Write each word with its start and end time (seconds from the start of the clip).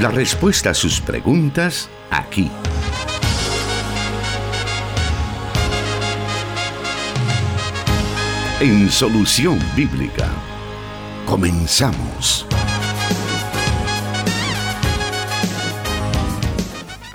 La 0.00 0.10
respuesta 0.10 0.70
a 0.70 0.74
sus 0.74 0.98
preguntas 0.98 1.90
aquí. 2.10 2.50
En 8.60 8.90
Solución 8.90 9.58
Bíblica. 9.76 10.30
Comenzamos. 11.26 12.46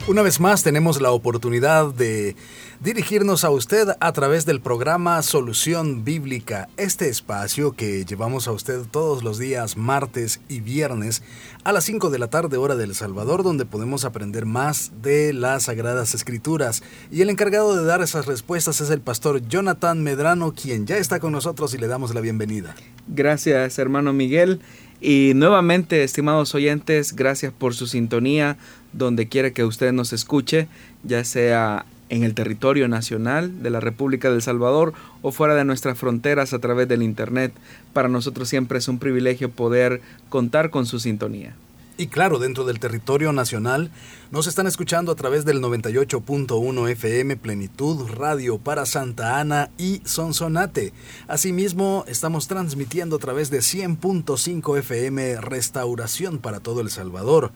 Una 0.08 0.22
vez 0.22 0.40
más 0.40 0.62
tenemos 0.62 1.02
la 1.02 1.10
oportunidad 1.10 1.92
de 1.92 2.36
dirigirnos 2.80 3.44
a 3.44 3.50
usted 3.50 3.90
a 4.00 4.12
través 4.12 4.46
del 4.46 4.60
programa 4.60 5.22
Solución 5.22 6.04
Bíblica, 6.04 6.68
este 6.78 7.08
espacio 7.08 7.72
que 7.72 8.06
llevamos 8.06 8.48
a 8.48 8.52
usted 8.52 8.82
todos 8.92 9.24
los 9.24 9.38
días 9.40 9.78
martes 9.78 10.42
y 10.50 10.60
viernes 10.60 11.24
a 11.64 11.72
las 11.72 11.86
5 11.86 12.10
de 12.10 12.20
la 12.20 12.30
tarde 12.30 12.58
hora 12.58 12.76
del 12.76 12.94
Salvador, 12.94 13.44
donde 13.44 13.66
podemos 13.66 14.06
aprender 14.06 14.46
más 14.46 14.92
de 15.02 15.34
las 15.34 15.64
Sagradas 15.64 16.14
Escrituras. 16.14 16.84
Y 17.12 17.22
el 17.22 17.30
encargado 17.30 17.76
de 17.76 17.86
dar 17.86 18.02
esas 18.02 18.26
respuestas 18.26 18.82
es 18.82 18.90
el 18.90 19.02
pastor 19.02 19.48
Jonathan 19.48 20.04
Medrano, 20.04 20.54
quien 20.54 20.86
ya 20.86 20.98
está 20.98 21.20
con 21.20 21.32
nosotros 21.32 21.74
y 21.74 21.78
le 21.78 21.88
damos 21.88 22.14
la 22.14 22.22
bienvenida. 22.22 22.76
Gracias, 23.08 23.80
hermano 23.80 24.14
Miguel. 24.14 24.60
Y 25.02 25.34
nuevamente, 25.36 26.04
estimados 26.04 26.56
oyentes, 26.56 27.16
gracias 27.16 27.54
por 27.54 27.74
su 27.74 27.88
sintonía 27.88 28.58
donde 28.94 29.28
quiera 29.28 29.52
que 29.52 29.66
usted 29.66 29.92
nos 29.92 30.14
escuche, 30.14 30.68
ya 31.04 31.24
sea 31.26 31.86
en 32.10 32.24
el 32.24 32.34
territorio 32.34 32.88
nacional 32.88 33.64
de 33.64 33.70
la 33.70 33.80
República 33.80 34.30
del 34.30 34.42
Salvador 34.42 34.94
o 35.22 35.32
fuera 35.32 35.56
de 35.56 35.66
nuestras 35.66 35.98
fronteras 35.98 36.54
a 36.54 36.60
través 36.60 36.88
del 36.88 37.04
Internet. 37.04 37.54
Para 37.94 38.10
nosotros 38.10 38.50
siempre 38.50 38.80
es 38.80 38.88
un 38.88 39.00
privilegio 39.00 39.50
poder 39.50 40.02
contar 40.30 40.70
con 40.70 40.86
su 40.86 41.00
sintonía. 41.00 41.56
Y 41.98 42.08
claro, 42.08 42.40
dentro 42.40 42.66
del 42.66 42.80
territorio 42.80 43.32
nacional 43.32 43.90
nos 44.30 44.48
están 44.48 44.68
escuchando 44.68 45.14
a 45.14 45.16
través 45.16 45.46
del 45.46 45.62
98.1 45.62 46.90
FM 46.90 47.38
Plenitud 47.38 48.10
Radio 48.10 48.58
para 48.58 48.86
Santa 48.86 49.40
Ana 49.40 49.70
y 49.78 50.02
Sonsonate. 50.04 50.92
Asimismo, 51.30 52.04
estamos 52.08 52.50
transmitiendo 52.50 53.16
a 53.16 53.20
través 53.20 53.50
de 53.50 53.60
100.5 53.60 54.78
FM 54.80 55.40
Restauración 55.40 56.40
para 56.40 56.60
todo 56.60 56.82
El 56.82 56.90
Salvador. 56.90 57.54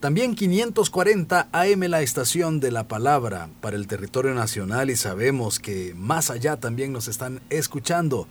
También 0.00 0.34
540 0.34 1.48
AM 1.50 1.80
la 1.88 2.02
estación 2.02 2.60
de 2.60 2.70
la 2.70 2.88
palabra 2.88 3.48
para 3.60 3.76
el 3.76 3.86
territorio 3.86 4.34
nacional 4.34 4.90
y 4.90 4.96
sabemos 4.96 5.58
que 5.58 5.94
más 5.96 6.30
allá 6.30 6.56
también 6.56 6.92
nos 6.92 7.08
están 7.08 7.40
escuchando. 7.48 8.26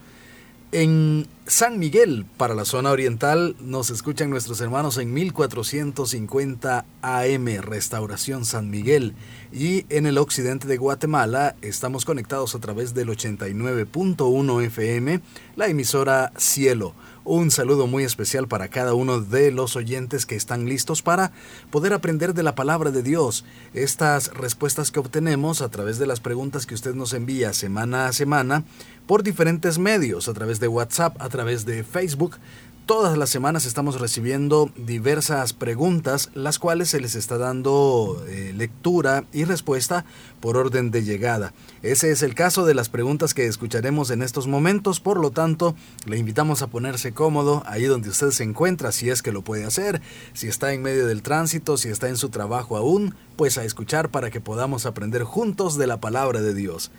En 0.72 1.28
San 1.46 1.78
Miguel, 1.78 2.26
para 2.38 2.56
la 2.56 2.64
zona 2.64 2.92
oriental, 2.92 3.58
nos 3.60 3.90
escuchan 3.90 4.30
nuestros 4.30 4.62
hermanos 4.62 4.98
en 4.98 5.14
1450 5.14 6.86
AM, 7.02 7.62
Restauración 7.62 8.46
San 8.46 8.70
Miguel. 8.70 9.14
Y 9.52 9.86
en 9.90 10.06
el 10.06 10.20
occidente 10.20 10.70
de 10.70 10.78
Guatemala 10.78 11.58
estamos 11.62 12.06
conectados 12.06 12.56
a 12.56 12.60
través 12.60 12.94
del 12.94 13.10
89.1 13.10 14.64
FM, 14.64 15.20
la 15.58 15.68
emisora 15.68 16.32
Cielo. 16.38 16.96
Un 17.26 17.52
saludo 17.52 17.88
muy 17.88 18.04
especial 18.04 18.50
para 18.50 18.68
cada 18.68 18.94
uno 18.94 19.22
de 19.22 19.50
los 19.52 19.78
oyentes 19.78 20.26
que 20.26 20.36
están 20.36 20.66
listos 20.66 21.02
para 21.02 21.32
poder 21.72 21.94
aprender 21.94 22.34
de 22.34 22.44
la 22.44 22.54
palabra 22.54 22.92
de 22.92 23.02
Dios. 23.02 23.46
Estas 23.74 24.34
respuestas 24.34 24.92
que 24.92 25.00
obtenemos 25.00 25.62
a 25.62 25.70
través 25.70 26.00
de 26.00 26.06
las 26.06 26.20
preguntas 26.20 26.66
que 26.66 26.76
usted 26.76 26.96
nos 26.96 27.14
envía 27.14 27.54
semana 27.54 28.08
a 28.08 28.14
semana 28.14 28.66
por 29.08 29.24
diferentes 29.24 29.80
medios, 29.80 30.28
a 30.28 30.34
través 30.34 30.60
de 30.60 30.68
WhatsApp, 30.68 31.16
a 31.22 31.30
través 31.34 31.66
de 31.66 31.84
Facebook, 31.84 32.38
Todas 32.86 33.18
las 33.18 33.30
semanas 33.30 33.66
estamos 33.66 34.02
recibiendo 34.02 34.70
diversas 34.76 35.54
preguntas, 35.54 36.32
las 36.34 36.60
cuales 36.60 36.90
se 36.90 37.00
les 37.00 37.16
está 37.16 37.38
dando 37.38 38.22
eh, 38.28 38.52
lectura 38.54 39.24
y 39.32 39.46
respuesta 39.46 40.04
por 40.42 40.58
orden 40.58 40.92
de 40.92 41.02
llegada. 41.02 41.54
Ese 41.82 42.12
es 42.12 42.24
el 42.24 42.36
caso 42.36 42.66
de 42.66 42.74
las 42.74 42.90
preguntas 42.90 43.34
que 43.34 43.46
escucharemos 43.46 44.12
en 44.12 44.22
estos 44.22 44.48
momentos, 44.48 45.00
por 45.00 45.18
lo 45.18 45.32
tanto, 45.32 45.76
le 46.06 46.18
invitamos 46.18 46.62
a 46.62 46.68
ponerse 46.68 47.14
cómodo 47.14 47.64
ahí 47.68 47.86
donde 47.86 48.10
usted 48.10 48.32
se 48.32 48.44
encuentra, 48.44 48.92
si 48.92 49.10
es 49.10 49.22
que 49.22 49.32
lo 49.32 49.44
puede 49.44 49.64
hacer, 49.64 50.02
si 50.34 50.50
está 50.50 50.74
en 50.74 50.82
medio 50.82 51.08
del 51.08 51.22
tránsito, 51.22 51.78
si 51.78 51.88
está 51.88 52.10
en 52.10 52.18
su 52.18 52.28
trabajo 52.28 52.76
aún, 52.76 53.16
pues 53.38 53.58
a 53.58 53.64
escuchar 53.64 54.10
para 54.10 54.30
que 54.30 54.42
podamos 54.42 54.86
aprender 54.86 55.24
juntos 55.24 55.78
de 55.78 55.88
la 55.88 56.02
palabra 56.02 56.42
de 56.42 56.54
Dios. 56.54 56.92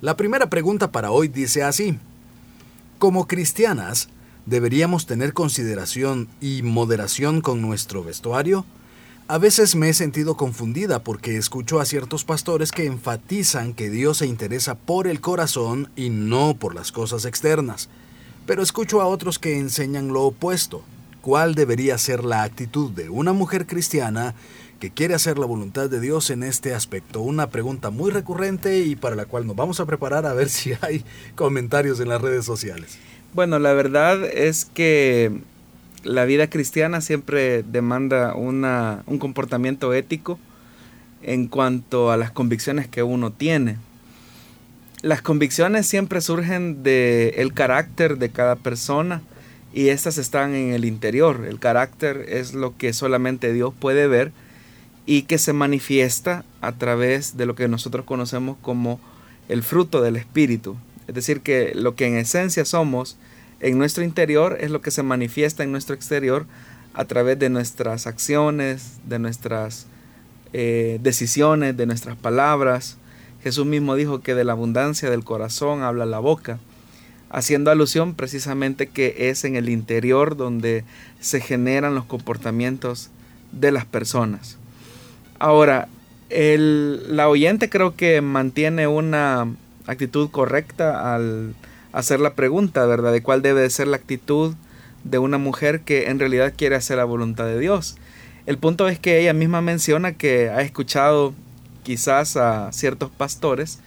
La 0.00 0.16
primera 0.16 0.50
pregunta 0.50 0.90
para 0.90 1.12
hoy 1.12 1.28
dice 1.28 1.62
así, 1.62 1.98
como 2.98 3.26
cristianas, 3.26 4.08
¿Deberíamos 4.48 5.04
tener 5.04 5.34
consideración 5.34 6.26
y 6.40 6.62
moderación 6.62 7.42
con 7.42 7.60
nuestro 7.60 8.02
vestuario? 8.02 8.64
A 9.26 9.36
veces 9.36 9.76
me 9.76 9.90
he 9.90 9.92
sentido 9.92 10.38
confundida 10.38 11.00
porque 11.04 11.36
escucho 11.36 11.80
a 11.80 11.84
ciertos 11.84 12.24
pastores 12.24 12.72
que 12.72 12.86
enfatizan 12.86 13.74
que 13.74 13.90
Dios 13.90 14.16
se 14.16 14.26
interesa 14.26 14.74
por 14.74 15.06
el 15.06 15.20
corazón 15.20 15.90
y 15.96 16.08
no 16.08 16.54
por 16.54 16.74
las 16.74 16.92
cosas 16.92 17.26
externas, 17.26 17.90
pero 18.46 18.62
escucho 18.62 19.02
a 19.02 19.06
otros 19.06 19.38
que 19.38 19.58
enseñan 19.58 20.08
lo 20.08 20.22
opuesto. 20.22 20.82
¿Cuál 21.20 21.54
debería 21.54 21.98
ser 21.98 22.24
la 22.24 22.42
actitud 22.42 22.90
de 22.90 23.10
una 23.10 23.34
mujer 23.34 23.66
cristiana 23.66 24.34
que 24.78 24.90
quiere 24.90 25.14
hacer 25.14 25.38
la 25.38 25.46
voluntad 25.46 25.90
de 25.90 26.00
Dios 26.00 26.30
en 26.30 26.42
este 26.42 26.74
aspecto? 26.74 27.20
Una 27.20 27.50
pregunta 27.50 27.90
muy 27.90 28.10
recurrente 28.10 28.80
y 28.80 28.96
para 28.96 29.16
la 29.16 29.24
cual 29.24 29.46
nos 29.46 29.56
vamos 29.56 29.80
a 29.80 29.86
preparar 29.86 30.26
a 30.26 30.34
ver 30.34 30.48
si 30.50 30.72
hay 30.80 31.04
comentarios 31.34 32.00
en 32.00 32.08
las 32.08 32.20
redes 32.20 32.44
sociales. 32.44 32.98
Bueno, 33.34 33.58
la 33.58 33.72
verdad 33.72 34.24
es 34.24 34.64
que 34.64 35.32
la 36.04 36.24
vida 36.24 36.48
cristiana 36.48 37.00
siempre 37.00 37.62
demanda 37.62 38.34
una, 38.34 39.02
un 39.06 39.18
comportamiento 39.18 39.92
ético 39.92 40.38
en 41.22 41.48
cuanto 41.48 42.10
a 42.10 42.16
las 42.16 42.30
convicciones 42.30 42.88
que 42.88 43.02
uno 43.02 43.32
tiene. 43.32 43.76
Las 45.02 45.22
convicciones 45.22 45.86
siempre 45.86 46.20
surgen 46.20 46.82
del 46.82 47.34
el 47.36 47.52
carácter 47.52 48.18
de 48.18 48.30
cada 48.30 48.56
persona 48.56 49.22
y 49.72 49.88
estas 49.88 50.18
están 50.18 50.54
en 50.54 50.72
el 50.72 50.84
interior. 50.84 51.44
El 51.48 51.58
carácter 51.58 52.24
es 52.28 52.54
lo 52.54 52.76
que 52.76 52.92
solamente 52.92 53.52
Dios 53.52 53.74
puede 53.78 54.06
ver 54.06 54.32
y 55.08 55.22
que 55.22 55.38
se 55.38 55.54
manifiesta 55.54 56.44
a 56.60 56.72
través 56.72 57.38
de 57.38 57.46
lo 57.46 57.54
que 57.54 57.66
nosotros 57.66 58.04
conocemos 58.04 58.58
como 58.60 59.00
el 59.48 59.62
fruto 59.62 60.02
del 60.02 60.16
Espíritu. 60.16 60.76
Es 61.06 61.14
decir, 61.14 61.40
que 61.40 61.72
lo 61.74 61.94
que 61.94 62.04
en 62.04 62.18
esencia 62.18 62.66
somos 62.66 63.16
en 63.60 63.78
nuestro 63.78 64.04
interior 64.04 64.58
es 64.60 64.70
lo 64.70 64.82
que 64.82 64.90
se 64.90 65.02
manifiesta 65.02 65.62
en 65.64 65.72
nuestro 65.72 65.94
exterior 65.94 66.44
a 66.92 67.06
través 67.06 67.38
de 67.38 67.48
nuestras 67.48 68.06
acciones, 68.06 68.98
de 69.08 69.18
nuestras 69.18 69.86
eh, 70.52 70.98
decisiones, 71.00 71.74
de 71.74 71.86
nuestras 71.86 72.18
palabras. 72.18 72.98
Jesús 73.42 73.64
mismo 73.64 73.94
dijo 73.94 74.20
que 74.20 74.34
de 74.34 74.44
la 74.44 74.52
abundancia 74.52 75.08
del 75.08 75.24
corazón 75.24 75.80
habla 75.80 76.04
la 76.04 76.18
boca, 76.18 76.58
haciendo 77.30 77.70
alusión 77.70 78.12
precisamente 78.14 78.88
que 78.88 79.30
es 79.30 79.44
en 79.44 79.56
el 79.56 79.70
interior 79.70 80.36
donde 80.36 80.84
se 81.18 81.40
generan 81.40 81.94
los 81.94 82.04
comportamientos 82.04 83.08
de 83.52 83.72
las 83.72 83.86
personas. 83.86 84.57
Ahora, 85.38 85.88
la 86.30 87.28
oyente 87.28 87.70
creo 87.70 87.94
que 87.96 88.20
mantiene 88.20 88.86
una 88.86 89.48
actitud 89.86 90.30
correcta 90.30 91.14
al 91.14 91.54
hacer 91.92 92.20
la 92.20 92.34
pregunta, 92.34 92.84
¿verdad? 92.86 93.12
De 93.12 93.22
cuál 93.22 93.42
debe 93.42 93.68
ser 93.70 93.88
la 93.88 93.96
actitud 93.96 94.54
de 95.04 95.18
una 95.18 95.38
mujer 95.38 95.80
que 95.80 96.08
en 96.08 96.18
realidad 96.18 96.54
quiere 96.56 96.76
hacer 96.76 96.98
la 96.98 97.04
voluntad 97.04 97.46
de 97.46 97.58
Dios. 97.58 97.96
El 98.46 98.58
punto 98.58 98.88
es 98.88 98.98
que 98.98 99.20
ella 99.20 99.32
misma 99.32 99.60
menciona 99.60 100.12
que 100.12 100.50
ha 100.50 100.60
escuchado 100.62 101.34
quizás 101.82 102.36
a 102.36 102.72
ciertos 102.72 103.10
pastores 103.10 103.78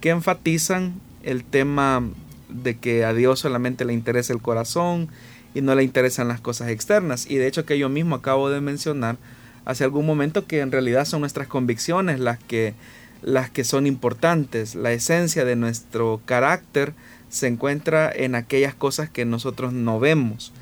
que 0.00 0.10
enfatizan 0.10 0.94
el 1.22 1.44
tema 1.44 2.02
de 2.48 2.78
que 2.78 3.04
a 3.04 3.12
Dios 3.12 3.40
solamente 3.40 3.84
le 3.84 3.92
interesa 3.92 4.32
el 4.32 4.40
corazón 4.40 5.08
y 5.54 5.60
no 5.60 5.74
le 5.74 5.82
interesan 5.82 6.28
las 6.28 6.40
cosas 6.40 6.68
externas. 6.68 7.26
Y 7.28 7.36
de 7.36 7.46
hecho 7.46 7.66
que 7.66 7.78
yo 7.78 7.88
mismo 7.88 8.14
acabo 8.16 8.48
de 8.48 8.60
mencionar 8.60 9.16
hace 9.64 9.84
algún 9.84 10.06
momento 10.06 10.46
que 10.46 10.60
en 10.60 10.72
realidad 10.72 11.04
son 11.04 11.20
nuestras 11.20 11.48
convicciones 11.48 12.20
las 12.20 12.38
que 12.38 12.74
las 13.22 13.50
que 13.50 13.64
son 13.64 13.86
importantes, 13.86 14.74
la 14.74 14.92
esencia 14.92 15.44
de 15.44 15.56
nuestro 15.56 16.22
carácter 16.24 16.94
se 17.28 17.48
encuentra 17.48 18.10
en 18.10 18.34
aquellas 18.34 18.74
cosas 18.74 19.10
que 19.10 19.24
nosotros 19.24 19.72
no 19.72 20.00
vemos. 20.00 20.52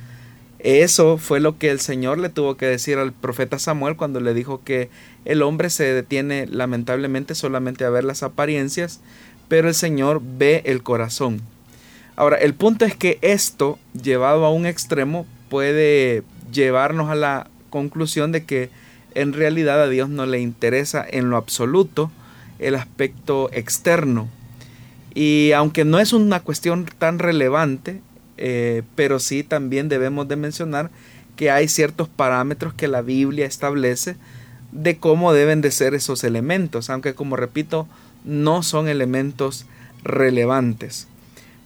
Eso 0.59 1.19
fue 1.19 1.39
lo 1.39 1.57
que 1.57 1.71
el 1.71 1.79
Señor 1.79 2.19
le 2.19 2.31
tuvo 2.31 2.57
que 2.57 2.67
decir 2.67 2.99
al 2.99 3.13
profeta 3.13 3.61
Samuel 3.61 3.97
cuando 3.97 4.19
le 4.19 4.35
dijo 4.35 4.63
que 4.65 4.91
el 5.25 5.43
hombre 5.43 5.71
se 5.71 5.85
detiene 5.85 6.47
lamentablemente 6.49 7.37
solamente 7.37 7.85
a 7.85 7.91
ver 7.91 8.03
las 8.03 8.25
apariencias, 8.25 9.01
pero 9.47 9.69
el 9.69 9.75
Señor 9.75 10.21
ve 10.21 10.63
el 10.67 10.83
corazón. 10.83 11.41
Ahora, 12.17 12.37
el 12.37 12.55
punto 12.55 12.85
es 12.85 12.97
que 12.97 13.19
esto, 13.23 13.79
llevado 14.03 14.45
a 14.45 14.53
un 14.53 14.67
extremo, 14.67 15.27
puede 15.49 16.25
llevarnos 16.53 17.09
a 17.09 17.15
la 17.15 17.49
conclusión 17.71 18.33
de 18.33 18.45
que 18.45 18.71
en 19.21 19.33
realidad 19.33 19.83
a 19.83 19.89
Dios 19.89 20.09
no 20.09 20.27
le 20.27 20.41
interesa 20.41 21.05
en 21.09 21.31
lo 21.31 21.37
absoluto 21.37 22.11
el 22.59 22.75
aspecto 22.75 23.51
externo. 23.53 24.29
Y 25.15 25.53
aunque 25.53 25.85
no 25.85 25.99
es 25.99 26.13
una 26.13 26.41
cuestión 26.41 26.87
tan 26.99 27.19
relevante, 27.19 28.01
eh, 28.37 28.83
pero 28.95 29.19
sí 29.19 29.43
también 29.43 29.89
debemos 29.89 30.29
de 30.29 30.37
mencionar 30.37 30.91
que 31.35 31.51
hay 31.51 31.69
ciertos 31.69 32.09
parámetros 32.09 32.75
que 32.75 32.87
la 32.87 33.03
Biblia 33.03 33.47
establece 33.47 34.17
de 34.71 34.99
cómo 34.99 35.33
deben 35.33 35.61
de 35.61 35.71
ser 35.73 35.95
esos 35.95 36.23
elementos, 36.23 36.91
aunque 36.91 37.15
como 37.15 37.37
repito, 37.37 37.89
no 38.25 38.63
son 38.63 38.89
elementos 38.89 39.67
relevantes. 40.05 41.09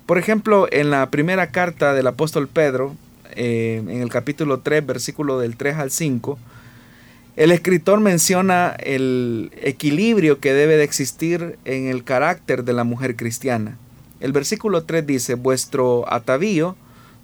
Por 0.07 0.19
ejemplo, 0.19 0.69
en 0.71 0.91
la 0.91 1.11
primera 1.11 1.51
carta 1.51 1.93
del 1.93 2.07
apóstol 2.07 2.49
Pedro, 2.49 2.97
eh, 3.35 3.83
en 3.87 4.01
el 4.03 4.09
capítulo 4.09 4.61
3, 4.61 4.87
versículo 4.87 5.39
del 5.39 5.57
3 5.57 5.77
al 5.77 5.91
5, 5.91 6.39
el 7.37 7.51
escritor 7.51 8.01
menciona 8.01 8.77
el 8.79 9.53
equilibrio 9.63 10.39
que 10.39 10.53
debe 10.53 10.77
de 10.77 10.85
existir 10.85 11.59
en 11.65 11.89
el 11.89 12.05
carácter 12.05 12.65
de 12.65 12.75
la 12.75 12.85
mujer 12.85 13.17
cristiana. 13.17 13.79
El 14.21 14.33
versículo 14.33 14.85
3 14.85 15.07
dice, 15.07 15.35
vuestro 15.35 16.11
atavío 16.13 16.77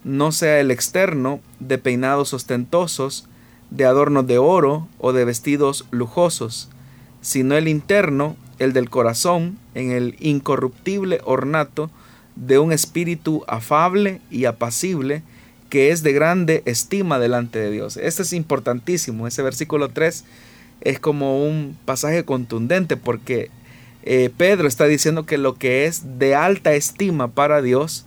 no 0.05 0.33
sea 0.33 0.61
el 0.61 0.71
externo 0.71 1.41
de 1.61 1.79
peinados 1.79 2.33
ostentosos, 2.33 3.29
de 3.71 3.85
adornos 3.85 4.27
de 4.27 4.39
oro 4.39 4.89
o 4.99 5.13
de 5.13 5.27
vestidos 5.27 5.85
lujosos, 5.91 6.71
sino 7.21 7.55
el 7.57 7.69
interno, 7.69 8.37
el 8.59 8.73
del 8.73 8.89
corazón, 8.89 9.59
en 9.75 9.91
el 9.91 10.17
incorruptible 10.21 11.21
ornato 11.25 11.91
de 12.35 12.59
un 12.59 12.73
espíritu 12.73 13.45
afable 13.47 14.21
y 14.31 14.47
apacible, 14.47 15.23
que 15.69 15.91
es 15.91 16.03
de 16.03 16.13
grande 16.13 16.63
estima 16.65 17.19
delante 17.19 17.59
de 17.59 17.71
Dios. 17.71 17.97
Este 17.97 18.23
es 18.23 18.33
importantísimo. 18.33 19.27
Ese 19.27 19.43
versículo 19.43 19.89
3 19.89 20.25
es 20.81 21.01
como 21.01 21.45
un 21.45 21.77
pasaje 21.85 22.25
contundente 22.25 22.97
porque 22.97 23.51
eh, 24.03 24.31
Pedro 24.37 24.69
está 24.69 24.87
diciendo 24.87 25.27
que 25.27 25.39
lo 25.39 25.57
que 25.57 25.87
es 25.87 26.19
de 26.19 26.35
alta 26.35 26.73
estima 26.75 27.29
para 27.29 27.61
Dios 27.61 28.07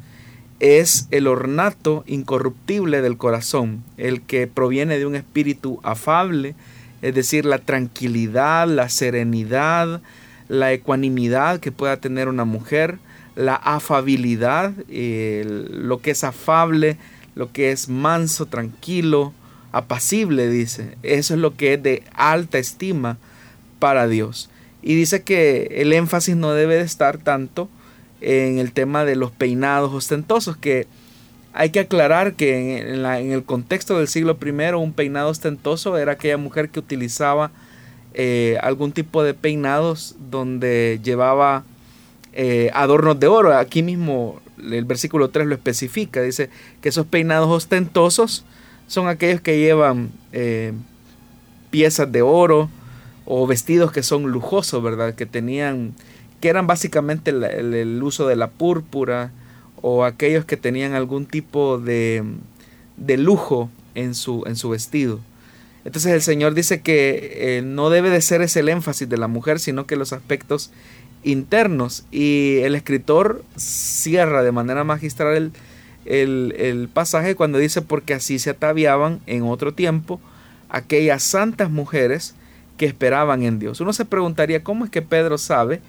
es 0.60 1.08
el 1.12 1.28
ornato 1.28 2.04
incorruptible 2.06 3.02
del 3.02 3.18
corazón, 3.18 3.84
el 3.98 4.22
que 4.22 4.48
proviene 4.48 5.00
de 5.00 5.06
un 5.06 5.16
espíritu 5.16 5.80
afable, 5.84 6.56
es 7.02 7.16
decir, 7.16 7.46
la 7.46 7.58
tranquilidad, 7.58 8.68
la 8.68 8.88
serenidad, 8.88 10.02
la 10.48 10.72
ecuanimidad 10.72 11.60
que 11.60 11.72
pueda 11.72 11.98
tener 11.98 12.28
una 12.28 12.46
mujer, 12.46 13.00
la 13.36 13.56
afabilidad, 13.56 14.74
lo 14.88 16.00
que 16.00 16.12
es 16.12 16.24
afable, 16.24 16.98
lo 17.36 17.52
que 17.52 17.72
es 17.72 17.90
manso, 17.90 18.46
tranquilo, 18.46 19.34
apacible, 19.72 20.50
dice. 20.50 20.98
Eso 21.04 21.34
es 21.34 21.40
lo 21.40 21.56
que 21.56 21.74
es 21.74 21.84
de 21.84 22.04
alta 22.14 22.58
estima 22.58 23.18
para 23.80 24.08
Dios. 24.08 24.50
Y 24.82 24.96
dice 24.96 25.24
que 25.24 25.70
el 25.78 25.94
énfasis 25.94 26.36
no 26.36 26.54
debe 26.54 26.76
de 26.76 26.84
estar 26.84 27.18
tanto 27.18 27.70
en 28.20 28.60
el 28.60 28.72
tema 28.72 29.06
de 29.06 29.16
los 29.16 29.32
peinados 29.32 29.94
ostentosos, 29.94 30.58
que 30.58 30.88
hay 31.54 31.72
que 31.72 31.82
aclarar 31.82 32.34
que 32.34 32.80
en, 32.80 33.06
el 33.06 33.44
contexto 33.44 33.98
del 33.98 34.08
siglo 34.08 34.38
I 34.42 34.74
un 34.74 34.94
peinado 34.94 35.30
ostentoso 35.30 35.98
era 35.98 36.14
aquella 36.14 36.38
mujer 36.38 36.70
que 36.70 36.80
utilizaba 36.80 37.52
eh, 38.14 38.58
algún 38.62 38.92
tipo 38.92 39.24
de 39.24 39.34
peinados 39.34 40.16
donde 40.30 41.00
llevaba 41.04 41.64
eh, 42.34 42.70
adornos 42.74 43.20
de 43.20 43.28
oro. 43.28 43.58
Aquí 43.58 43.84
mismo 43.84 44.40
el 44.62 44.86
versículo 44.86 45.30
3 45.30 45.48
lo 45.48 45.56
especifica, 45.56 46.22
dice 46.22 46.50
que 46.82 46.90
esos 46.90 47.06
peinados 47.06 47.50
ostentosos 47.50 48.46
son 48.88 49.08
aquellos 49.08 49.42
que 49.42 49.58
llevan 49.60 50.12
eh, 50.34 50.74
piezas 51.70 52.12
de 52.12 52.22
oro 52.22 52.70
o 53.26 53.48
vestidos 53.48 53.92
que 53.92 54.04
son 54.04 54.24
lujosos, 54.32 54.84
¿verdad? 54.84 55.16
Que 55.16 55.26
tenían, 55.26 55.94
que 56.40 56.50
eran 56.50 56.68
básicamente 56.68 57.32
el, 57.32 58.04
uso 58.04 58.28
de 58.28 58.36
la 58.36 58.50
púrpura 58.50 59.32
o 59.82 60.04
aquellos 60.04 60.46
que 60.46 60.58
tenían 60.58 60.94
algún 60.94 61.26
tipo 61.26 61.80
de, 61.80 62.24
de 62.98 63.18
lujo 63.18 63.70
en 63.96 64.16
su, 64.16 64.44
en 64.46 64.56
su 64.56 64.70
vestido. 64.70 65.20
Entonces 65.84 66.12
el 66.12 66.22
Señor 66.22 66.54
dice 66.54 66.82
que 66.82 67.58
eh, 67.58 67.62
no 67.64 67.90
debe 67.90 68.10
de 68.10 68.22
ser 68.22 68.42
ese 68.42 68.60
el 68.60 68.70
énfasis 68.70 69.10
de 69.10 69.18
la 69.18 69.28
mujer, 69.28 69.60
sino 69.60 69.88
que 69.88 69.96
los 69.96 70.14
aspectos 70.14 70.72
internos. 71.24 72.06
Y 72.12 72.60
el 72.60 72.76
escritor 72.76 73.44
cierra 73.56 74.44
de 74.44 74.52
manera 74.52 74.84
magistral 74.84 75.52
el, 76.06 76.90
pasaje 76.94 77.36
cuando 77.36 77.58
dice, 77.58 77.82
porque 77.82 78.14
así 78.14 78.40
se 78.40 78.52
ataviaban 78.52 79.20
en 79.28 79.44
otro 79.44 79.74
tiempo 79.74 80.20
aquellas 80.70 81.24
santas 81.24 81.70
mujeres 81.70 82.36
que 82.78 82.86
esperaban 82.86 83.44
en 83.44 83.60
Dios. 83.60 83.82
Uno 83.82 83.94
se 83.94 84.06
preguntaría, 84.06 84.64
¿cómo 84.64 84.86
es 84.86 84.92
que 84.92 85.02
Pedro 85.02 85.38
sabe 85.38 85.82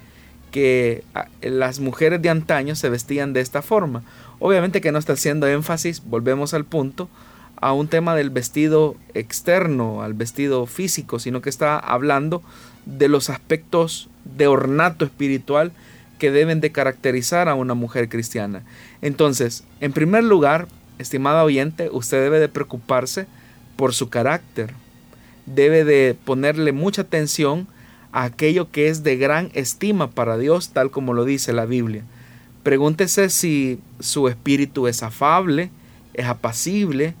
que 0.51 1.03
ah, 1.15 1.27
las 1.41 1.79
mujeres 1.79 2.21
de 2.21 2.29
antaño 2.29 2.75
se 2.75 2.89
vestían 2.89 3.33
de 3.33 3.41
esta 3.41 3.61
forma? 3.61 4.03
Obviamente 4.39 4.81
que 4.81 4.91
no 4.91 4.99
está 4.99 5.13
haciendo 5.13 5.47
énfasis, 5.47 6.03
volvemos 6.05 6.53
al 6.53 6.65
punto, 6.65 7.09
a 7.55 7.71
un 7.71 7.87
tema 7.87 8.13
del 8.13 8.29
vestido 8.29 8.97
externo, 9.13 10.03
al 10.03 10.13
vestido 10.13 10.65
físico, 10.65 11.17
sino 11.17 11.41
que 11.41 11.49
está 11.49 11.79
hablando 11.79 12.43
de 12.85 13.07
los 13.07 13.29
aspectos 13.29 14.09
de 14.25 14.47
ornato 14.47 15.05
espiritual 15.05 15.71
que 16.19 16.31
deben 16.31 16.61
de 16.61 16.71
caracterizar 16.71 17.49
a 17.49 17.55
una 17.55 17.73
mujer 17.73 18.09
cristiana. 18.09 18.63
Entonces, 19.01 19.63
en 19.81 19.91
primer 19.91 20.23
lugar, 20.23 20.67
estimada 20.99 21.43
oyente, 21.43 21.89
usted 21.91 22.21
debe 22.21 22.39
de 22.39 22.49
preocuparse 22.49 23.27
por 23.75 23.93
su 23.93 24.09
carácter. 24.09 24.73
Debe 25.45 25.83
de 25.83 26.15
ponerle 26.23 26.71
mucha 26.71 27.01
atención 27.01 27.67
a 28.11 28.23
aquello 28.23 28.71
que 28.71 28.87
es 28.87 29.03
de 29.03 29.17
gran 29.17 29.49
estima 29.53 30.09
para 30.11 30.37
Dios, 30.37 30.69
tal 30.69 30.91
como 30.91 31.13
lo 31.13 31.25
dice 31.25 31.51
la 31.51 31.65
Biblia. 31.65 32.03
Pregúntese 32.63 33.29
si 33.29 33.79
su 33.99 34.29
espíritu 34.29 34.87
es 34.87 35.03
afable, 35.03 35.69
es 36.13 36.27
apacible, 36.27 37.15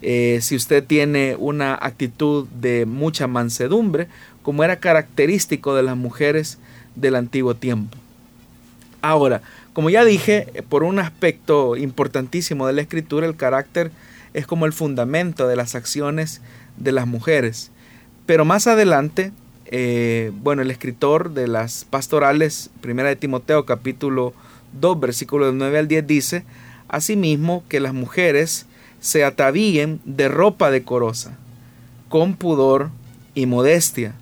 eh, 0.00 0.38
si 0.42 0.56
usted 0.56 0.84
tiene 0.84 1.36
una 1.38 1.74
actitud 1.74 2.46
de 2.48 2.86
mucha 2.86 3.26
mansedumbre, 3.26 4.08
como 4.42 4.64
era 4.64 4.80
característico 4.80 5.74
de 5.74 5.82
las 5.82 5.96
mujeres 5.96 6.58
del 6.94 7.16
antiguo 7.16 7.54
tiempo. 7.54 7.96
Ahora, 9.00 9.42
como 9.72 9.90
ya 9.90 10.04
dije, 10.04 10.64
por 10.68 10.82
un 10.82 10.98
aspecto 10.98 11.76
importantísimo 11.76 12.66
de 12.66 12.72
la 12.72 12.82
escritura, 12.82 13.26
el 13.26 13.36
carácter 13.36 13.92
es 14.34 14.46
como 14.46 14.66
el 14.66 14.72
fundamento 14.72 15.46
de 15.46 15.56
las 15.56 15.74
acciones 15.74 16.40
de 16.76 16.92
las 16.92 17.06
mujeres. 17.06 17.70
Pero 18.26 18.44
más 18.44 18.66
adelante, 18.66 19.32
eh, 19.66 20.32
bueno, 20.42 20.62
el 20.62 20.70
escritor 20.70 21.32
de 21.32 21.46
las 21.46 21.84
pastorales, 21.84 22.70
primera 22.80 23.08
de 23.08 23.16
Timoteo 23.16 23.66
capítulo 23.66 24.34
2, 24.80 25.00
versículo 25.00 25.52
9 25.52 25.78
al 25.78 25.88
10, 25.88 26.06
dice, 26.06 26.44
asimismo 26.88 27.62
que 27.68 27.80
las 27.80 27.94
mujeres 27.94 28.66
se 29.00 29.24
atavíen 29.24 30.00
de 30.04 30.28
ropa 30.28 30.70
decorosa, 30.70 31.36
con 32.08 32.34
pudor 32.34 32.90
y 33.34 33.46
modestia, 33.46 34.14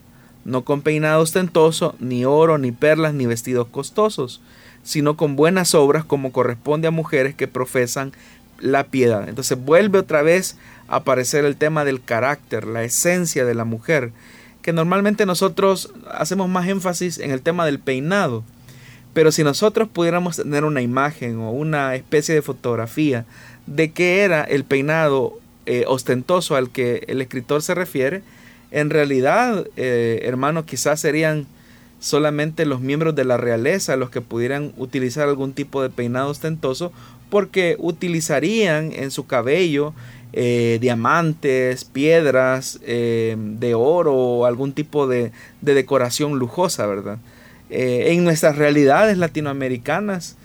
no 0.47 0.65
con 0.65 0.81
peinado 0.81 1.21
ostentoso, 1.21 1.97
ni 1.99 2.25
oro, 2.25 2.57
ni 2.57 2.71
perlas, 2.71 3.13
ni 3.13 3.27
vestidos 3.27 3.67
costosos, 3.67 4.41
sino 4.85 5.17
con 5.17 5.35
buenas 5.35 5.75
obras 5.75 6.05
como 6.05 6.31
corresponde 6.31 6.87
a 6.87 6.93
mujeres 6.93 7.35
que 7.35 7.49
profesan 7.49 8.13
la 8.61 8.85
piedad. 8.85 9.29
Entonces 9.29 9.59
vuelve 9.63 9.99
otra 9.99 10.23
vez 10.23 10.57
a 10.87 10.97
aparecer 10.97 11.45
el 11.45 11.57
tema 11.57 11.85
del 11.85 12.01
carácter, 12.01 12.65
la 12.65 12.85
esencia 12.85 13.45
de 13.45 13.55
la 13.55 13.65
mujer, 13.65 14.13
que 14.63 14.73
normalmente 14.73 15.27
nosotros 15.27 15.93
hacemos 16.13 16.49
más 16.49 16.69
énfasis 16.69 17.19
en 17.19 17.33
el 17.33 17.43
tema 17.43 17.67
del 17.67 17.81
peinado. 17.81 18.45
Pero 19.15 19.33
si 19.33 19.43
nosotros 19.43 19.89
pudiéramos 19.93 20.37
tener 20.37 20.65
una 20.65 20.81
imagen 20.81 21.41
o 21.41 21.51
una 21.51 21.97
especie 21.97 22.37
de 22.37 22.43
fotografía 22.43 23.25
de 23.67 23.91
qué 23.91 24.21
era 24.21 24.45
el 24.45 24.63
peinado 24.63 25.41
eh, 25.65 25.85
ostentoso 25.89 26.55
al 26.55 26.71
que 26.71 27.05
el 27.09 27.21
escritor 27.21 27.63
se 27.63 27.75
refiere, 27.75 28.23
en 28.71 28.91
realidad, 28.91 29.67
eh, 29.77 30.21
hermanos, 30.25 30.65
quizás 30.65 31.01
serían 31.01 31.47
solamente 31.99 32.67
los 32.67 32.81
miembros 32.81 33.15
de 33.15 33.25
la 33.25 33.37
realeza 33.37 33.97
los 33.97 34.11
que 34.11 34.21
pudieran 34.21 34.73
utilizar 34.77 35.29
algún 35.29 35.53
tipo 35.55 35.83
de 35.83 35.91
peinado 35.91 36.29
ostentoso, 36.29 36.93
porque 37.31 37.77
utilizarían 37.79 38.93
en 38.93 39.11
su 39.11 39.27
cabello 39.27 39.95
eh, 40.33 40.79
diamantes, 40.81 41.85
piedras 41.85 42.79
de 42.85 43.75
oro 43.75 44.15
o 44.15 44.47
algún 44.47 44.73
tipo 44.73 45.07
de, 45.07 45.33
de 45.63 45.75
decoración 45.75 46.39
lujosa, 46.39 46.87
¿verdad? 46.87 47.19
en 47.69 48.23
nuestras 48.23 48.57
realidades 48.57 49.19
latinoamericanas, 49.19 50.37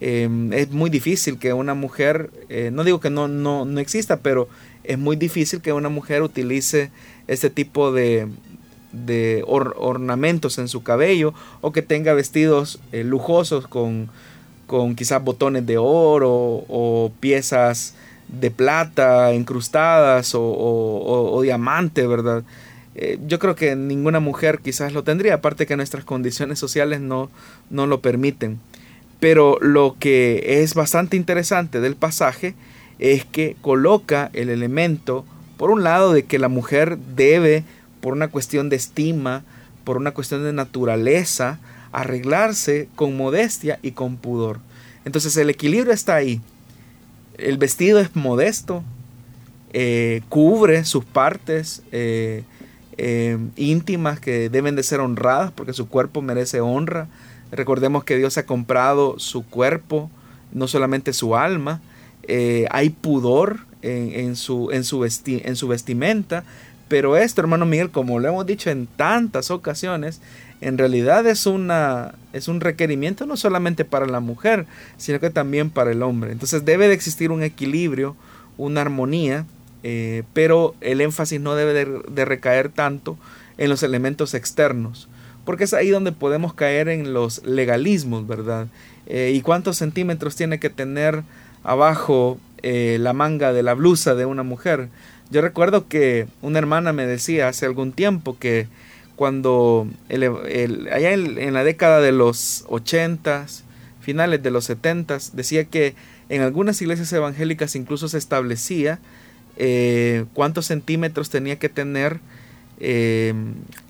Em, 0.00 0.50
es 0.54 0.70
muy 0.70 0.88
difícil 0.88 1.38
que 1.38 1.52
una 1.52 1.74
mujer, 1.74 2.30
eh, 2.48 2.70
no 2.72 2.84
digo 2.84 3.00
que 3.00 3.10
no, 3.10 3.28
no, 3.28 3.66
no, 3.66 3.80
exista, 3.80 4.16
pero 4.20 4.48
es 4.84 4.98
muy 4.98 5.16
difícil 5.16 5.60
que 5.60 5.72
una 5.72 5.88
mujer 5.88 6.22
utilice 6.22 6.90
este 7.26 7.50
tipo 7.50 7.92
de, 7.92 8.28
de 8.92 9.44
ornamentos 9.46 10.58
en 10.58 10.68
su 10.68 10.82
cabello 10.82 11.34
o 11.60 11.72
que 11.72 11.82
tenga 11.82 12.14
vestidos 12.14 12.80
eh, 12.92 13.04
lujosos 13.04 13.66
con, 13.66 14.08
con 14.66 14.94
quizás 14.94 15.22
botones 15.22 15.66
de 15.66 15.78
oro 15.78 16.30
o 16.30 17.12
piezas 17.20 17.94
de 18.28 18.50
plata 18.50 19.34
incrustadas 19.34 20.34
o, 20.34 20.42
o, 20.42 21.42
diamante, 21.42 22.06
¿verdad? 22.06 22.44
Eh, 22.94 23.18
yo 23.26 23.38
creo 23.38 23.54
que 23.54 23.74
ninguna 23.76 24.20
mujer 24.20 24.60
quizás 24.62 24.92
lo 24.92 25.02
tendría, 25.02 25.34
aparte 25.34 25.66
que 25.66 25.76
nuestras 25.76 26.04
condiciones 26.04 26.58
sociales 26.58 27.00
no, 27.00 27.30
no 27.70 27.86
lo 27.86 28.00
permiten. 28.00 28.60
Pero 29.18 29.58
lo 29.60 29.96
que 29.98 30.62
es 30.62 30.74
bastante 30.74 31.16
interesante 31.16 31.80
del 31.80 31.96
pasaje 31.96 32.54
es 33.00 33.24
que 33.24 33.56
coloca 33.62 34.30
el 34.34 34.50
elemento 34.50 35.24
Por 35.56 35.70
un 35.70 35.82
lado, 35.82 36.12
de 36.12 36.22
que 36.24 36.38
la 36.38 36.48
mujer 36.48 36.96
debe, 36.96 37.64
por 38.00 38.14
una 38.14 38.28
cuestión 38.28 38.70
de 38.70 38.76
estima, 38.76 39.44
por 39.84 39.98
una 39.98 40.12
cuestión 40.12 40.42
de 40.42 40.54
naturaleza, 40.54 41.58
arreglarse 41.92 42.88
con 42.96 43.14
modestia 43.14 43.78
y 43.82 43.90
con 43.90 44.16
pudor. 44.16 44.60
Entonces 45.04 45.36
el 45.36 45.50
equilibrio 45.50 45.92
está 45.92 46.14
ahí. 46.14 46.40
El 47.36 47.58
vestido 47.58 48.00
es 48.00 48.16
modesto, 48.16 48.82
eh, 49.72 50.22
cubre 50.30 50.84
sus 50.84 51.04
partes 51.04 51.82
eh, 51.92 52.44
eh, 52.96 53.38
íntimas 53.56 54.18
que 54.18 54.48
deben 54.48 54.76
de 54.76 54.82
ser 54.82 55.00
honradas 55.00 55.52
porque 55.52 55.72
su 55.72 55.88
cuerpo 55.88 56.22
merece 56.22 56.60
honra. 56.60 57.06
Recordemos 57.52 58.04
que 58.04 58.16
Dios 58.16 58.38
ha 58.38 58.46
comprado 58.46 59.18
su 59.18 59.44
cuerpo, 59.44 60.10
no 60.52 60.68
solamente 60.68 61.12
su 61.12 61.36
alma. 61.36 61.80
Hay 62.70 62.90
pudor 62.90 63.60
en, 63.82 64.36
su, 64.36 64.70
en, 64.70 64.84
su 64.84 65.04
en 65.04 65.56
su 65.56 65.68
vestimenta, 65.68 66.44
pero 66.90 67.16
esto, 67.16 67.40
hermano 67.40 67.66
Miguel, 67.66 67.90
como 67.90 68.18
lo 68.18 68.28
hemos 68.28 68.46
dicho 68.46 68.68
en 68.68 68.88
tantas 68.88 69.52
ocasiones, 69.52 70.20
en 70.60 70.76
realidad 70.76 71.24
es, 71.26 71.46
una, 71.46 72.16
es 72.32 72.48
un 72.48 72.60
requerimiento 72.60 73.26
no 73.26 73.36
solamente 73.36 73.84
para 73.84 74.06
la 74.06 74.18
mujer, 74.18 74.66
sino 74.96 75.20
que 75.20 75.30
también 75.30 75.70
para 75.70 75.92
el 75.92 76.02
hombre. 76.02 76.32
Entonces 76.32 76.64
debe 76.64 76.88
de 76.88 76.94
existir 76.94 77.30
un 77.30 77.44
equilibrio, 77.44 78.16
una 78.58 78.80
armonía, 78.80 79.46
eh, 79.84 80.24
pero 80.32 80.74
el 80.80 81.00
énfasis 81.00 81.40
no 81.40 81.54
debe 81.54 81.86
de, 82.08 82.24
recaer 82.24 82.70
tanto 82.70 83.16
en 83.56 83.70
los 83.70 83.84
elementos 83.84 84.34
externos, 84.34 85.08
porque 85.44 85.64
es 85.64 85.74
ahí 85.74 85.90
donde 85.90 86.10
podemos 86.10 86.54
caer 86.54 86.88
en 86.88 87.12
los 87.12 87.44
legalismos, 87.46 88.26
¿verdad? 88.26 88.66
Eh, 89.06 89.32
¿Y 89.34 89.42
cuántos 89.42 89.76
centímetros 89.76 90.34
tiene 90.34 90.58
que 90.58 90.70
tener 90.70 91.22
abajo 91.64 92.38
eh, 92.62 92.98
la 93.00 93.12
manga 93.12 93.52
de 93.52 93.62
la 93.62 93.74
blusa 93.74 94.14
de 94.14 94.26
una 94.26 94.42
mujer? 94.42 94.88
Yo 95.30 95.40
recuerdo 95.40 95.88
que 95.88 96.26
una 96.42 96.58
hermana 96.58 96.92
me 96.92 97.06
decía 97.06 97.48
hace 97.48 97.66
algún 97.66 97.92
tiempo 97.92 98.36
que 98.38 98.66
cuando 99.16 99.86
allá 100.10 101.12
en, 101.12 101.52
la 101.52 101.62
década 101.62 102.00
de 102.00 102.10
los 102.10 102.64
80, 102.68 103.46
finales 104.00 104.42
de 104.42 104.50
los 104.50 104.64
70, 104.64 105.18
decía 105.34 105.64
que 105.64 105.94
en 106.28 106.42
algunas 106.42 106.80
iglesias 106.80 107.12
evangélicas 107.12 107.76
incluso 107.76 108.08
se 108.08 108.18
establecía 108.18 108.98
eh, 109.56 110.24
cuántos 110.32 110.66
centímetros 110.66 111.28
tenía 111.28 111.58
que 111.58 111.68
tener 111.68 112.20
eh, 112.78 113.34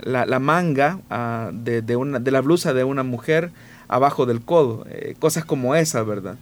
la, 0.01 0.39
manga 0.41 0.99
ah, 1.11 1.51
de, 1.53 1.97
una, 1.97 2.19
de 2.19 2.31
la 2.33 2.41
blusa 2.41 2.75
de 2.75 2.83
una 2.83 3.05
mujer 3.05 3.51
abajo 3.87 4.27
del 4.27 4.41
codo. 4.41 4.85
Cosas 5.21 5.45
como 5.45 5.75
esa, 5.75 6.03
¿verdad? 6.03 6.37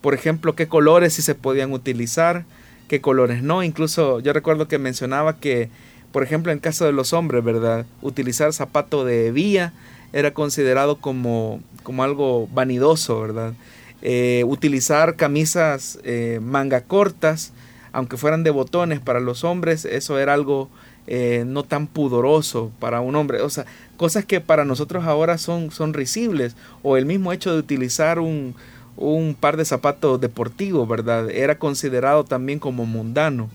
Por 0.00 0.14
ejemplo, 0.14 0.54
qué 0.54 0.68
colores 0.68 1.14
sí 1.14 1.22
se 1.22 1.34
podían 1.34 1.72
utilizar, 1.72 2.44
qué 2.86 3.00
colores 3.00 3.42
no. 3.42 3.62
Incluso 3.62 4.20
yo 4.20 4.32
recuerdo 4.32 4.68
que 4.68 4.78
mencionaba 4.78 5.38
que 5.38 5.70
por 6.12 6.22
ejemplo, 6.22 6.52
en 6.52 6.58
caso 6.58 6.84
de 6.86 6.92
los 6.92 7.12
hombres, 7.12 7.44
¿verdad? 7.44 7.86
Utilizar 8.00 8.52
zapato 8.52 9.04
de 9.04 9.30
vía 9.30 9.72
era 10.12 10.32
considerado 10.32 10.96
como, 10.96 11.60
como 11.82 12.02
algo 12.02 12.48
vanidoso, 12.52 13.20
¿verdad? 13.20 13.52
Eh, 14.00 14.44
utilizar 14.46 15.16
camisas 15.16 15.98
eh, 16.04 16.40
manga 16.42 16.80
cortas, 16.80 17.52
aunque 17.92 18.16
fueran 18.16 18.42
de 18.42 18.50
botones 18.50 19.00
para 19.00 19.20
los 19.20 19.44
hombres, 19.44 19.84
eso 19.84 20.18
era 20.18 20.34
algo 20.34 20.70
eh, 21.06 21.44
no 21.46 21.62
tan 21.62 21.86
pudoroso 21.86 22.70
para 22.78 23.00
un 23.00 23.14
hombre. 23.14 23.42
O 23.42 23.50
sea, 23.50 23.66
cosas 23.98 24.24
que 24.24 24.40
para 24.40 24.64
nosotros 24.64 25.04
ahora 25.04 25.36
son, 25.36 25.70
son 25.70 25.92
risibles. 25.92 26.56
O 26.82 26.96
el 26.96 27.04
mismo 27.04 27.32
hecho 27.32 27.52
de 27.52 27.58
utilizar 27.58 28.18
un, 28.18 28.54
un 28.98 29.36
par 29.38 29.56
de 29.56 29.64
zapatos 29.64 30.20
deportivos, 30.20 30.88
¿verdad? 30.88 31.30
Era 31.30 31.58
considerado 31.58 32.24
también 32.24 32.58
como 32.58 32.84
mundano. 32.84 33.48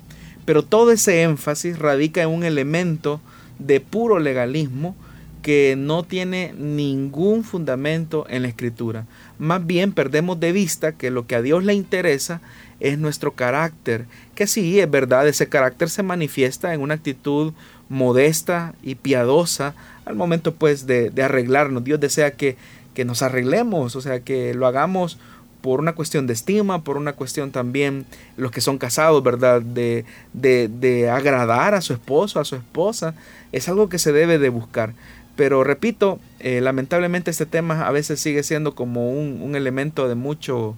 Pero 0.45 0.63
todo 0.63 0.91
ese 0.91 1.21
énfasis 1.21 1.77
radica 1.77 2.21
en 2.21 2.29
un 2.29 2.43
elemento 2.43 3.19
de 3.59 3.79
puro 3.79 4.19
legalismo 4.19 4.95
que 5.41 5.75
no 5.77 6.03
tiene 6.03 6.53
ningún 6.57 7.43
fundamento 7.43 8.25
en 8.29 8.43
la 8.43 8.47
escritura. 8.47 9.05
Más 9.37 9.65
bien 9.65 9.91
perdemos 9.91 10.39
de 10.39 10.53
vista 10.53 10.93
que 10.93 11.11
lo 11.11 11.27
que 11.27 11.35
a 11.35 11.41
Dios 11.41 11.65
le 11.65 11.73
interesa 11.73 12.41
es 12.79 12.97
nuestro 12.97 13.33
carácter, 13.33 14.05
que 14.35 14.47
sí, 14.47 14.79
es 14.79 14.89
verdad, 14.89 15.27
ese 15.27 15.49
carácter 15.49 15.89
se 15.89 16.03
manifiesta 16.03 16.73
en 16.73 16.81
una 16.81 16.95
actitud 16.95 17.53
modesta 17.89 18.73
y 18.81 18.95
piadosa 18.95 19.75
al 20.05 20.15
momento 20.15 20.55
pues 20.55 20.87
de, 20.87 21.11
arreglarnos. 21.21 21.83
Dios 21.83 21.99
desea 21.99 22.31
que, 22.31 22.55
que 22.93 23.03
nos 23.05 23.21
arreglemos, 23.21 23.97
o 23.97 24.01
sea, 24.01 24.21
que 24.21 24.53
lo 24.53 24.65
hagamos 24.65 25.19
por 25.63 25.79
una 25.79 25.93
cuestión 25.93 26.27
de 26.27 26.33
estima, 26.33 26.83
por 26.83 26.97
una 26.97 27.13
cuestión 27.13 27.51
también, 27.51 28.05
los 28.35 28.51
que 28.51 28.59
son 28.59 28.77
casados, 28.77 29.23
¿verdad? 29.23 29.61
De, 29.61 30.03
de, 30.33 31.09
agradar 31.09 31.73
a 31.73 31.79
su 31.79 31.93
esposo, 31.93 32.41
a 32.41 32.43
su 32.43 32.57
esposa, 32.57 33.15
es 33.53 33.69
algo 33.69 33.87
que 33.87 33.97
se 33.97 34.11
debe 34.11 34.39
de 34.39 34.49
buscar. 34.49 34.93
Pero 35.37 35.63
repito, 35.63 36.19
eh, 36.41 36.59
lamentablemente 36.59 37.31
este 37.31 37.45
tema 37.45 37.87
a 37.87 37.91
veces 37.91 38.19
sigue 38.19 38.43
siendo 38.43 38.75
como 38.75 39.09
un, 39.09 39.55
elemento 39.55 40.09
de 40.09 40.15
mucho, 40.15 40.75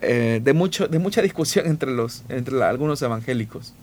eh, 0.00 0.40
de 0.42 0.52
mucho, 0.54 0.88
de 0.88 0.98
mucha 0.98 1.20
discusión 1.20 1.66
entre 1.66 1.90
los, 1.90 2.22
entre 2.30 2.62
algunos 2.64 3.02
evangélicos. 3.02 3.74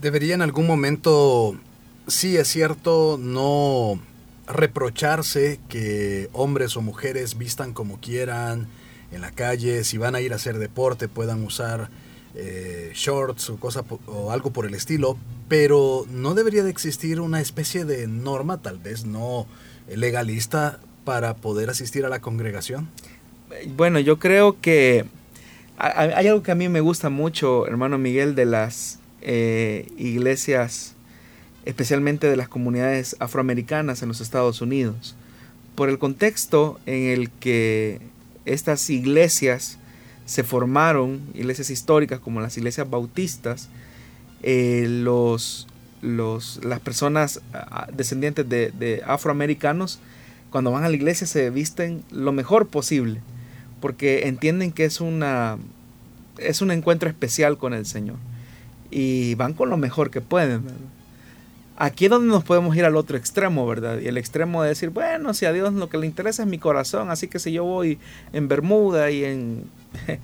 Debería 0.00 0.34
en 0.34 0.40
algún 0.40 0.66
momento, 0.66 1.60
sí 2.06 2.38
es 2.38 2.48
cierto, 2.48 3.18
no 3.20 4.00
reprocharse 4.46 5.60
que 5.68 6.30
hombres 6.32 6.74
o 6.78 6.80
mujeres 6.80 7.36
vistan 7.36 7.74
como 7.74 8.00
quieran, 8.00 8.66
en 9.12 9.20
la 9.20 9.30
calle, 9.30 9.84
si 9.84 9.98
van 9.98 10.14
a 10.14 10.20
ir 10.20 10.32
a 10.32 10.36
hacer 10.36 10.58
deporte 10.58 11.08
puedan 11.08 11.44
usar 11.44 11.90
eh, 12.34 12.92
shorts 12.94 13.50
o, 13.50 13.56
cosa, 13.56 13.84
o 14.06 14.32
algo 14.32 14.52
por 14.52 14.66
el 14.66 14.74
estilo, 14.74 15.18
pero 15.48 16.06
no 16.10 16.34
debería 16.34 16.64
de 16.64 16.70
existir 16.70 17.20
una 17.20 17.40
especie 17.40 17.84
de 17.84 18.06
norma, 18.06 18.62
tal 18.62 18.78
vez 18.78 19.04
no 19.04 19.46
legalista, 19.88 20.80
para 21.04 21.34
poder 21.34 21.68
asistir 21.70 22.04
a 22.06 22.08
la 22.08 22.20
congregación. 22.20 22.88
Bueno, 23.76 24.00
yo 24.00 24.18
creo 24.18 24.60
que 24.60 25.04
hay 25.76 26.26
algo 26.26 26.42
que 26.42 26.52
a 26.52 26.54
mí 26.54 26.68
me 26.68 26.80
gusta 26.80 27.10
mucho, 27.10 27.66
hermano 27.66 27.98
Miguel, 27.98 28.34
de 28.34 28.46
las 28.46 28.98
eh, 29.20 29.88
iglesias, 29.98 30.94
especialmente 31.64 32.28
de 32.28 32.36
las 32.36 32.48
comunidades 32.48 33.16
afroamericanas 33.18 34.02
en 34.02 34.08
los 34.08 34.20
Estados 34.20 34.60
Unidos, 34.60 35.16
por 35.74 35.88
el 35.88 35.98
contexto 35.98 36.78
en 36.86 37.08
el 37.08 37.30
que 37.30 38.00
estas 38.44 38.88
iglesias 38.90 39.78
se 40.24 40.44
formaron, 40.44 41.20
iglesias 41.34 41.70
históricas 41.70 42.20
como 42.20 42.40
las 42.40 42.56
iglesias 42.56 42.88
bautistas, 42.88 43.68
eh, 44.42 44.86
los, 44.88 45.66
los, 46.00 46.64
las 46.64 46.80
personas 46.80 47.40
descendientes 47.92 48.48
de, 48.48 49.02
afroamericanos, 49.06 50.00
cuando 50.50 50.70
van 50.70 50.84
a 50.84 50.88
la 50.88 50.96
iglesia 50.96 51.26
se 51.26 51.50
visten 51.50 52.02
lo 52.10 52.32
mejor 52.32 52.68
posible, 52.68 53.20
porque 53.80 54.26
entienden 54.28 54.72
que 54.72 54.84
es, 54.84 55.00
una, 55.00 55.58
es 56.38 56.60
un 56.60 56.70
encuentro 56.70 57.08
especial 57.08 57.58
con 57.58 57.72
el 57.74 57.86
Señor. 57.86 58.16
Y 58.90 59.34
van 59.36 59.54
con 59.54 59.70
lo 59.70 59.78
mejor 59.78 60.10
que 60.10 60.20
pueden. 60.20 60.62
Aquí 61.82 62.04
es 62.04 62.12
donde 62.12 62.28
nos 62.28 62.44
podemos 62.44 62.76
ir 62.76 62.84
al 62.84 62.94
otro 62.94 63.16
extremo, 63.16 63.66
¿verdad? 63.66 63.98
Y 63.98 64.06
el 64.06 64.16
extremo 64.16 64.62
de 64.62 64.68
decir, 64.68 64.90
bueno, 64.90 65.34
si 65.34 65.46
a 65.46 65.52
Dios 65.52 65.72
lo 65.72 65.88
que 65.88 65.98
le 65.98 66.06
interesa 66.06 66.44
es 66.44 66.48
mi 66.48 66.58
corazón, 66.58 67.10
así 67.10 67.26
que 67.26 67.40
si 67.40 67.50
yo 67.50 67.64
voy 67.64 67.98
en 68.32 68.46
Bermuda 68.46 69.10
y 69.10 69.24
en... 69.24 69.64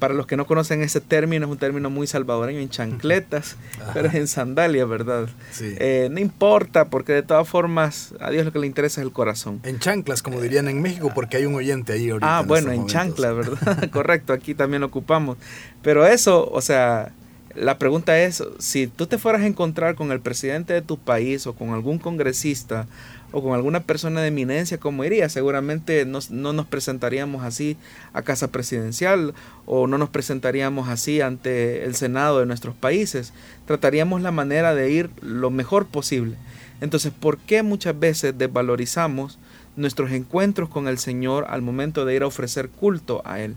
Para 0.00 0.14
los 0.14 0.26
que 0.26 0.36
no 0.36 0.44
conocen 0.44 0.82
ese 0.82 1.00
término, 1.00 1.46
es 1.46 1.52
un 1.52 1.58
término 1.58 1.88
muy 1.88 2.08
salvadoreño, 2.08 2.58
en 2.58 2.68
chancletas, 2.68 3.56
pero 3.94 4.08
es 4.08 4.14
en 4.14 4.26
sandalias, 4.26 4.88
¿verdad? 4.88 5.28
Sí. 5.52 5.74
Eh, 5.78 6.08
no 6.10 6.18
importa, 6.18 6.86
porque 6.86 7.12
de 7.12 7.22
todas 7.22 7.48
formas 7.48 8.14
a 8.18 8.30
Dios 8.30 8.44
lo 8.44 8.52
que 8.52 8.58
le 8.58 8.66
interesa 8.66 9.00
es 9.00 9.06
el 9.06 9.12
corazón. 9.12 9.60
En 9.62 9.78
chanclas, 9.78 10.22
como 10.22 10.40
dirían 10.40 10.66
en 10.66 10.82
México, 10.82 11.12
porque 11.14 11.36
hay 11.36 11.46
un 11.46 11.54
oyente 11.54 11.92
ahí 11.92 12.10
ahorita. 12.10 12.38
Ah, 12.38 12.42
bueno, 12.42 12.72
en 12.72 12.86
chanclas, 12.86 13.36
¿verdad? 13.36 13.90
Correcto, 13.92 14.32
aquí 14.32 14.54
también 14.54 14.80
lo 14.80 14.88
ocupamos. 14.88 15.36
Pero 15.82 16.06
eso, 16.06 16.48
o 16.48 16.60
sea, 16.60 17.12
la 17.54 17.78
pregunta 17.78 18.18
es, 18.20 18.42
si 18.58 18.86
tú 18.86 19.06
te 19.06 19.18
fueras 19.18 19.42
a 19.42 19.46
encontrar 19.46 19.94
con 19.94 20.12
el 20.12 20.20
presidente 20.20 20.74
de 20.74 20.82
tu 20.82 20.98
país 20.98 21.46
o 21.46 21.54
con 21.54 21.70
algún 21.70 21.98
congresista 21.98 22.86
o 23.32 23.42
con 23.42 23.54
alguna 23.54 23.80
persona 23.80 24.20
de 24.20 24.28
eminencia, 24.28 24.78
¿cómo 24.78 25.04
iría? 25.04 25.28
Seguramente 25.28 26.04
no, 26.04 26.20
nos 26.30 26.66
presentaríamos 26.66 27.44
así 27.44 27.76
a 28.12 28.22
casa 28.22 28.48
presidencial 28.48 29.34
o 29.66 29.86
no 29.86 29.98
nos 29.98 30.08
presentaríamos 30.10 30.88
así 30.88 31.20
ante 31.20 31.84
el 31.84 31.94
Senado 31.94 32.40
de 32.40 32.46
nuestros 32.46 32.74
países. 32.74 33.32
Trataríamos 33.66 34.22
la 34.22 34.30
manera 34.30 34.74
de 34.74 34.90
ir 34.90 35.10
lo 35.20 35.50
mejor 35.50 35.86
posible. 35.86 36.36
Entonces, 36.80 37.12
¿por 37.18 37.38
qué 37.38 37.62
muchas 37.62 37.98
veces 37.98 38.36
desvalorizamos 38.36 39.38
nuestros 39.76 40.12
encuentros 40.12 40.68
con 40.68 40.86
el 40.86 40.98
Señor 40.98 41.46
al 41.48 41.62
momento 41.62 42.04
de 42.04 42.14
ir 42.14 42.22
a 42.22 42.26
ofrecer 42.26 42.68
culto 42.68 43.22
a 43.24 43.40
Él? 43.40 43.56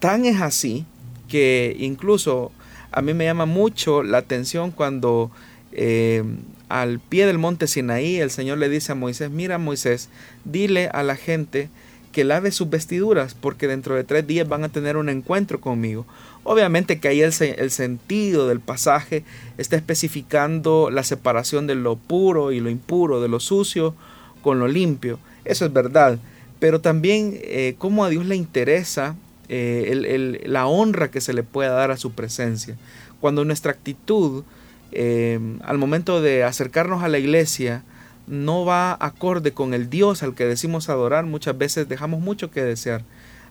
Tan 0.00 0.24
es 0.24 0.40
así 0.40 0.84
que 1.28 1.76
incluso 1.78 2.52
a 2.94 3.02
mí 3.02 3.12
me 3.12 3.24
llama 3.24 3.44
mucho 3.44 4.04
la 4.04 4.18
atención 4.18 4.70
cuando 4.70 5.30
eh, 5.72 6.22
al 6.68 7.00
pie 7.00 7.26
del 7.26 7.38
monte 7.38 7.66
Sinaí 7.66 8.16
el 8.16 8.30
Señor 8.30 8.58
le 8.58 8.68
dice 8.68 8.92
a 8.92 8.94
Moisés, 8.94 9.30
mira 9.30 9.58
Moisés, 9.58 10.08
dile 10.44 10.88
a 10.92 11.02
la 11.02 11.16
gente 11.16 11.68
que 12.12 12.22
lave 12.22 12.52
sus 12.52 12.70
vestiduras, 12.70 13.34
porque 13.34 13.66
dentro 13.66 13.96
de 13.96 14.04
tres 14.04 14.24
días 14.28 14.48
van 14.48 14.62
a 14.62 14.68
tener 14.68 14.96
un 14.96 15.08
encuentro 15.08 15.60
conmigo. 15.60 16.06
Obviamente 16.44 17.00
que 17.00 17.08
ahí 17.08 17.20
el, 17.20 17.32
sentido 17.32 18.46
del 18.46 18.60
pasaje 18.60 19.24
está 19.58 19.74
especificando 19.74 20.90
la 20.90 21.02
separación 21.02 21.66
de 21.66 21.74
lo 21.74 21.96
puro 21.96 22.52
y 22.52 22.60
lo 22.60 22.70
impuro, 22.70 23.20
de 23.20 23.26
lo 23.26 23.40
sucio 23.40 23.96
con 24.42 24.60
lo 24.60 24.68
limpio. 24.68 25.18
Eso 25.44 25.64
es 25.66 25.72
verdad. 25.72 26.20
Pero 26.60 26.80
también 26.80 27.36
eh, 27.42 27.74
cómo 27.78 28.04
a 28.04 28.10
Dios 28.10 28.26
le 28.26 28.36
interesa 28.36 29.16
eh, 29.48 30.40
la 30.46 30.66
honra 30.66 31.10
que 31.10 31.20
se 31.20 31.32
le 31.32 31.42
pueda 31.42 31.72
dar 31.72 31.90
a 31.90 31.96
su 31.96 32.12
presencia. 32.12 32.76
Cuando 33.20 33.44
nuestra 33.44 33.72
actitud 33.72 34.44
eh, 34.92 35.38
al 35.64 35.78
momento 35.78 36.22
de 36.22 36.44
acercarnos 36.44 37.02
a 37.02 37.08
la 37.08 37.18
iglesia 37.18 37.82
no 38.26 38.64
va 38.64 38.96
acorde 39.00 39.52
con 39.52 39.74
el 39.74 39.90
Dios 39.90 40.22
al 40.22 40.34
que 40.34 40.46
decimos 40.46 40.88
adorar, 40.88 41.26
muchas 41.26 41.58
veces 41.58 41.88
dejamos 41.88 42.20
mucho 42.20 42.50
que 42.50 42.62
desear. 42.62 43.02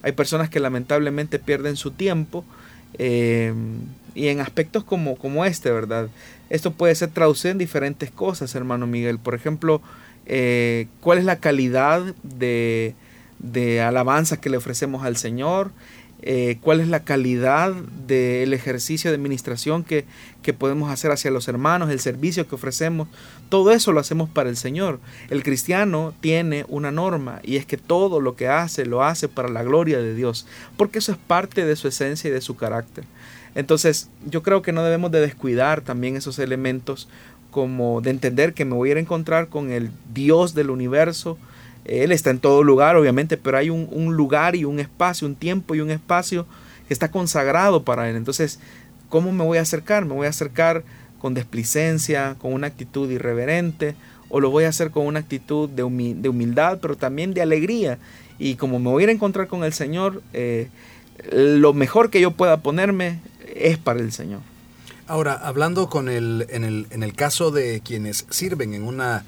Hay 0.01 0.13
personas 0.13 0.50
que 0.50 0.59
lamentablemente 0.59 1.39
pierden 1.39 1.75
su 1.75 1.91
tiempo 1.91 2.43
eh, 2.97 3.53
y 4.15 4.27
en 4.27 4.39
aspectos 4.41 4.83
como, 4.83 5.15
como 5.15 5.45
este, 5.45 5.71
¿verdad? 5.71 6.09
Esto 6.50 6.71
puede 6.71 6.95
ser 6.95 7.09
traducido 7.09 7.51
en 7.51 7.57
diferentes 7.57 8.12
cosas, 8.12 8.53
hermano 8.55 8.88
Miguel. 8.88 9.19
Por 9.19 9.35
ejemplo, 9.35 9.81
¿cuál 11.01 11.17
es 11.17 11.25
la 11.25 11.38
calidad 11.38 12.01
de, 12.23 12.95
de 13.43 13.81
alabanza 13.81 14.41
que 14.41 14.50
le 14.50 14.57
ofrecemos 14.57 15.05
al 15.05 15.17
Señor? 15.17 15.71
Eh, 16.25 16.57
cuál 16.62 16.79
es 16.79 16.88
la 16.88 17.03
calidad 17.03 17.73
del 18.07 18.53
ejercicio 18.53 19.12
de 19.12 19.17
administración 19.17 19.83
que, 19.83 20.05
que, 20.41 20.53
podemos 20.53 20.89
hacer 20.89 21.12
hacia 21.12 21.31
los 21.31 21.50
hermanos, 21.50 21.89
el 21.89 22.00
servicio 22.00 22.47
que 22.47 22.55
ofrecemos. 22.55 23.09
Todo 23.50 23.71
eso 23.71 23.91
lo 23.91 24.00
hacemos 24.00 24.29
para 24.29 24.50
el 24.50 24.55
Señor. 24.55 25.01
El 25.29 25.43
cristiano 25.43 26.13
tiene 26.21 26.63
una 26.69 26.91
norma 26.91 27.41
y 27.43 27.57
es 27.57 27.65
que 27.65 27.75
todo 27.75 28.21
lo 28.21 28.38
que 28.38 28.47
hace 28.47 28.85
lo 28.85 29.03
hace 29.03 29.27
para 29.27 29.50
la 29.50 29.63
gloria 29.63 29.97
de 29.97 30.15
Dios, 30.15 30.47
porque 30.77 31.00
eso 31.00 31.12
es 31.12 31.17
parte 31.17 31.65
de 31.65 31.75
su 31.75 31.89
esencia 31.89 32.29
y 32.29 32.33
de 32.33 32.39
su 32.39 32.55
carácter. 32.55 33.03
Entonces 33.53 34.09
yo 34.25 34.43
creo 34.43 34.62
que 34.62 34.71
no 34.71 34.81
debemos 34.81 35.12
de 35.12 35.19
descuidar 35.19 35.81
también 35.81 36.15
esos 36.15 36.39
elementos 36.39 37.09
como 37.51 38.00
de 38.00 38.12
entender 38.12 38.53
que 38.53 38.63
me 38.63 38.75
voy 38.75 38.89
a 38.89 38.91
ir 38.93 38.97
a 38.97 39.01
encontrar 39.01 39.50
con 39.50 39.71
el 39.71 39.91
Dios 40.13 40.55
del 40.55 40.69
universo, 40.69 41.38
él 41.85 42.11
está 42.11 42.29
en 42.29 42.39
todo 42.39 42.63
lugar, 42.63 42.95
obviamente, 42.95 43.37
pero 43.37 43.57
hay 43.57 43.69
un, 43.69 44.15
lugar 44.15 44.55
y 44.55 44.65
un 44.65 44.79
espacio, 44.79 45.27
un 45.27 45.35
tiempo 45.35 45.75
y 45.75 45.81
un 45.81 45.91
espacio 45.91 46.45
que 46.87 46.93
está 46.93 47.11
consagrado 47.11 47.83
para 47.83 48.09
Él. 48.09 48.15
Entonces, 48.15 48.59
¿cómo 49.09 49.31
me 49.31 49.43
voy 49.43 49.57
a 49.57 49.61
acercar? 49.61 50.05
¿Me 50.05 50.13
voy 50.13 50.27
a 50.27 50.29
acercar 50.29 50.83
con 51.19 51.33
desplicencia, 51.33 52.35
con 52.39 52.53
una 52.53 52.67
actitud 52.67 53.09
irreverente? 53.11 53.95
¿O 54.29 54.39
lo 54.39 54.49
voy 54.49 54.63
a 54.63 54.69
hacer 54.69 54.91
con 54.91 55.05
una 55.05 55.19
actitud 55.19 55.69
de, 55.69 55.83
humildad, 55.83 56.79
pero 56.81 56.95
también 56.95 57.33
de 57.33 57.41
alegría? 57.41 57.99
Y 58.39 58.55
como 58.55 58.79
me 58.79 58.89
voy 58.89 59.03
a 59.03 59.05
ir 59.05 59.09
a 59.09 59.13
encontrar 59.13 59.47
con 59.47 59.63
el 59.63 59.73
Señor, 59.73 60.23
eh, 60.31 60.69
lo 61.31 61.73
mejor 61.73 62.09
que 62.09 62.21
yo 62.21 62.31
pueda 62.31 62.61
ponerme 62.61 63.19
es 63.55 63.77
para 63.77 63.99
el 63.99 64.11
Señor. 64.11 64.39
Ahora, 65.05 65.33
hablando 65.33 65.89
con 65.89 66.07
el, 66.07 66.47
en, 66.49 66.63
el, 66.63 66.87
en 66.89 67.03
el 67.03 67.13
caso 67.13 67.51
de 67.51 67.81
quienes 67.81 68.25
sirven 68.29 68.73
en 68.73 68.83
una 68.83 69.25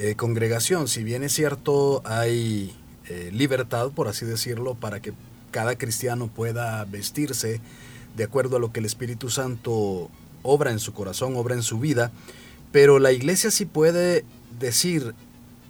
eh, 0.00 0.14
congregación. 0.14 0.86
Si 0.86 1.02
bien 1.02 1.24
es 1.24 1.32
cierto, 1.32 2.02
hay 2.04 2.72
eh, 3.08 3.30
libertad, 3.32 3.90
por 3.90 4.06
así 4.06 4.24
decirlo, 4.24 4.76
para 4.76 5.00
que 5.00 5.12
cada 5.50 5.76
cristiano 5.76 6.28
pueda 6.28 6.84
vestirse 6.84 7.60
de 8.16 8.22
acuerdo 8.22 8.58
a 8.58 8.60
lo 8.60 8.70
que 8.70 8.78
el 8.78 8.86
Espíritu 8.86 9.28
Santo 9.28 10.08
obra 10.44 10.70
en 10.70 10.78
su 10.78 10.94
corazón, 10.94 11.34
obra 11.34 11.56
en 11.56 11.64
su 11.64 11.80
vida, 11.80 12.12
pero 12.70 13.00
la 13.00 13.10
iglesia 13.10 13.50
sí 13.50 13.64
puede 13.64 14.24
decir, 14.60 15.16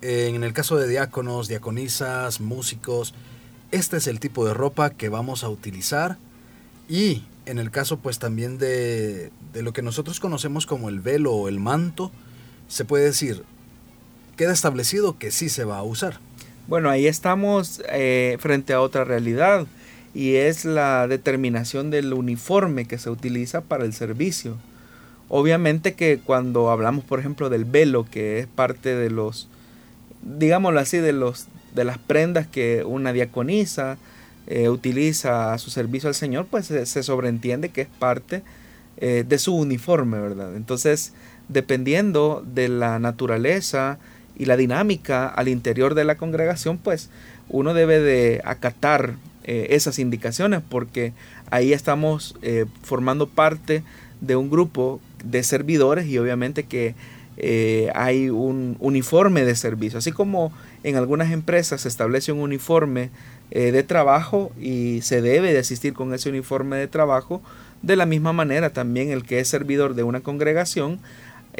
eh, 0.02 0.30
en 0.34 0.44
el 0.44 0.52
caso 0.52 0.76
de 0.76 0.88
diáconos, 0.88 1.48
diaconisas, 1.48 2.42
músicos, 2.42 3.14
este 3.70 3.96
es 3.96 4.06
el 4.08 4.20
tipo 4.20 4.44
de 4.44 4.52
ropa 4.52 4.90
que 4.90 5.08
vamos 5.08 5.42
a 5.42 5.48
utilizar 5.48 6.18
y 6.86 7.22
en 7.46 7.58
el 7.58 7.70
caso 7.70 7.96
pues 7.96 8.18
también 8.18 8.58
de, 8.58 9.32
de 9.54 9.62
lo 9.62 9.72
que 9.72 9.80
nosotros 9.80 10.20
conocemos 10.20 10.66
como 10.66 10.90
el 10.90 11.00
velo 11.00 11.32
o 11.32 11.48
el 11.48 11.60
manto, 11.60 12.12
se 12.68 12.84
puede 12.84 13.04
decir, 13.04 13.42
queda 14.38 14.52
establecido 14.52 15.18
que 15.18 15.30
sí 15.30 15.50
se 15.50 15.64
va 15.64 15.76
a 15.76 15.82
usar. 15.82 16.20
Bueno, 16.68 16.88
ahí 16.88 17.06
estamos 17.06 17.82
eh, 17.90 18.38
frente 18.40 18.72
a 18.72 18.80
otra 18.80 19.04
realidad 19.04 19.66
y 20.14 20.36
es 20.36 20.64
la 20.64 21.06
determinación 21.08 21.90
del 21.90 22.14
uniforme 22.14 22.86
que 22.86 22.98
se 22.98 23.10
utiliza 23.10 23.62
para 23.62 23.84
el 23.84 23.92
servicio. 23.92 24.56
Obviamente 25.28 25.94
que 25.94 26.20
cuando 26.24 26.70
hablamos, 26.70 27.04
por 27.04 27.20
ejemplo, 27.20 27.50
del 27.50 27.66
velo, 27.66 28.06
que 28.10 28.38
es 28.38 28.46
parte 28.46 28.94
de 28.94 29.10
los, 29.10 29.48
digámoslo 30.22 30.80
así, 30.80 30.98
de 30.98 31.12
los 31.12 31.48
de 31.74 31.84
las 31.84 31.98
prendas 31.98 32.46
que 32.46 32.82
una 32.84 33.12
diaconisa 33.12 33.98
eh, 34.46 34.68
utiliza 34.68 35.52
a 35.52 35.58
su 35.58 35.70
servicio 35.70 36.08
al 36.08 36.14
Señor, 36.14 36.46
pues 36.50 36.66
se, 36.66 37.02
sobreentiende 37.02 37.68
que 37.68 37.82
es 37.82 37.88
parte 37.88 38.42
eh, 38.96 39.24
de 39.26 39.38
su 39.38 39.54
uniforme, 39.54 40.18
¿verdad? 40.18 40.56
Entonces, 40.56 41.12
dependiendo 41.48 42.42
de 42.46 42.68
la 42.68 42.98
naturaleza, 42.98 43.98
y 44.38 44.46
la 44.46 44.56
dinámica 44.56 45.26
al 45.26 45.48
interior 45.48 45.94
de 45.94 46.04
la 46.04 46.16
congregación, 46.16 46.78
pues 46.78 47.10
uno 47.48 47.74
debe 47.74 48.00
de 48.00 48.40
acatar 48.44 49.16
eh, 49.44 49.68
esas 49.70 49.98
indicaciones 49.98 50.60
porque 50.68 51.12
ahí 51.50 51.72
estamos 51.72 52.36
eh, 52.42 52.66
formando 52.82 53.26
parte 53.26 53.82
de 54.20 54.36
un 54.36 54.50
grupo 54.50 55.00
de 55.24 55.42
servidores 55.42 56.06
y 56.06 56.18
obviamente 56.18 56.64
que 56.64 56.94
eh, 57.36 57.90
hay 57.94 58.30
un 58.30 58.76
uniforme 58.78 59.44
de 59.44 59.56
servicio. 59.56 59.98
Así 59.98 60.12
como 60.12 60.52
en 60.84 60.96
algunas 60.96 61.32
empresas 61.32 61.80
se 61.82 61.88
establece 61.88 62.32
un 62.32 62.40
uniforme 62.40 63.10
de 63.50 63.82
trabajo 63.82 64.52
y 64.60 65.00
se 65.00 65.22
debe 65.22 65.54
de 65.54 65.60
asistir 65.60 65.94
con 65.94 66.12
ese 66.12 66.28
uniforme 66.28 66.76
de 66.76 66.86
trabajo, 66.86 67.40
de 67.80 67.96
la 67.96 68.04
misma 68.04 68.34
manera 68.34 68.74
también 68.74 69.08
el 69.08 69.22
que 69.22 69.40
es 69.40 69.48
servidor 69.48 69.94
de 69.94 70.02
una 70.02 70.20
congregación 70.20 71.00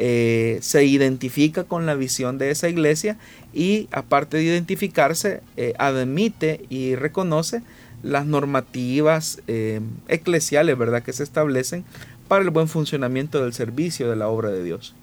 eh, 0.01 0.59
se 0.61 0.85
identifica 0.85 1.65
con 1.65 1.85
la 1.85 1.93
visión 1.93 2.37
de 2.37 2.51
esa 2.51 2.69
iglesia 2.69 3.17
y 3.53 3.89
aparte 3.91 4.37
de 4.37 4.43
identificarse, 4.43 5.41
eh, 5.57 5.73
admite 5.77 6.65
y 6.69 6.95
reconoce 6.95 7.63
las 8.01 8.25
normativas 8.25 9.41
eh, 9.47 9.81
eclesiales 10.07 10.77
¿verdad? 10.77 11.03
que 11.03 11.11
se 11.11 11.23
establecen 11.23 11.83
para 12.29 12.45
el 12.45 12.49
buen 12.49 12.69
funcionamiento 12.69 13.43
del 13.43 13.51
servicio 13.51 14.09
de 14.09 14.15
la 14.15 14.29
obra 14.29 14.49
de 14.51 14.63
Dios. 14.63 14.95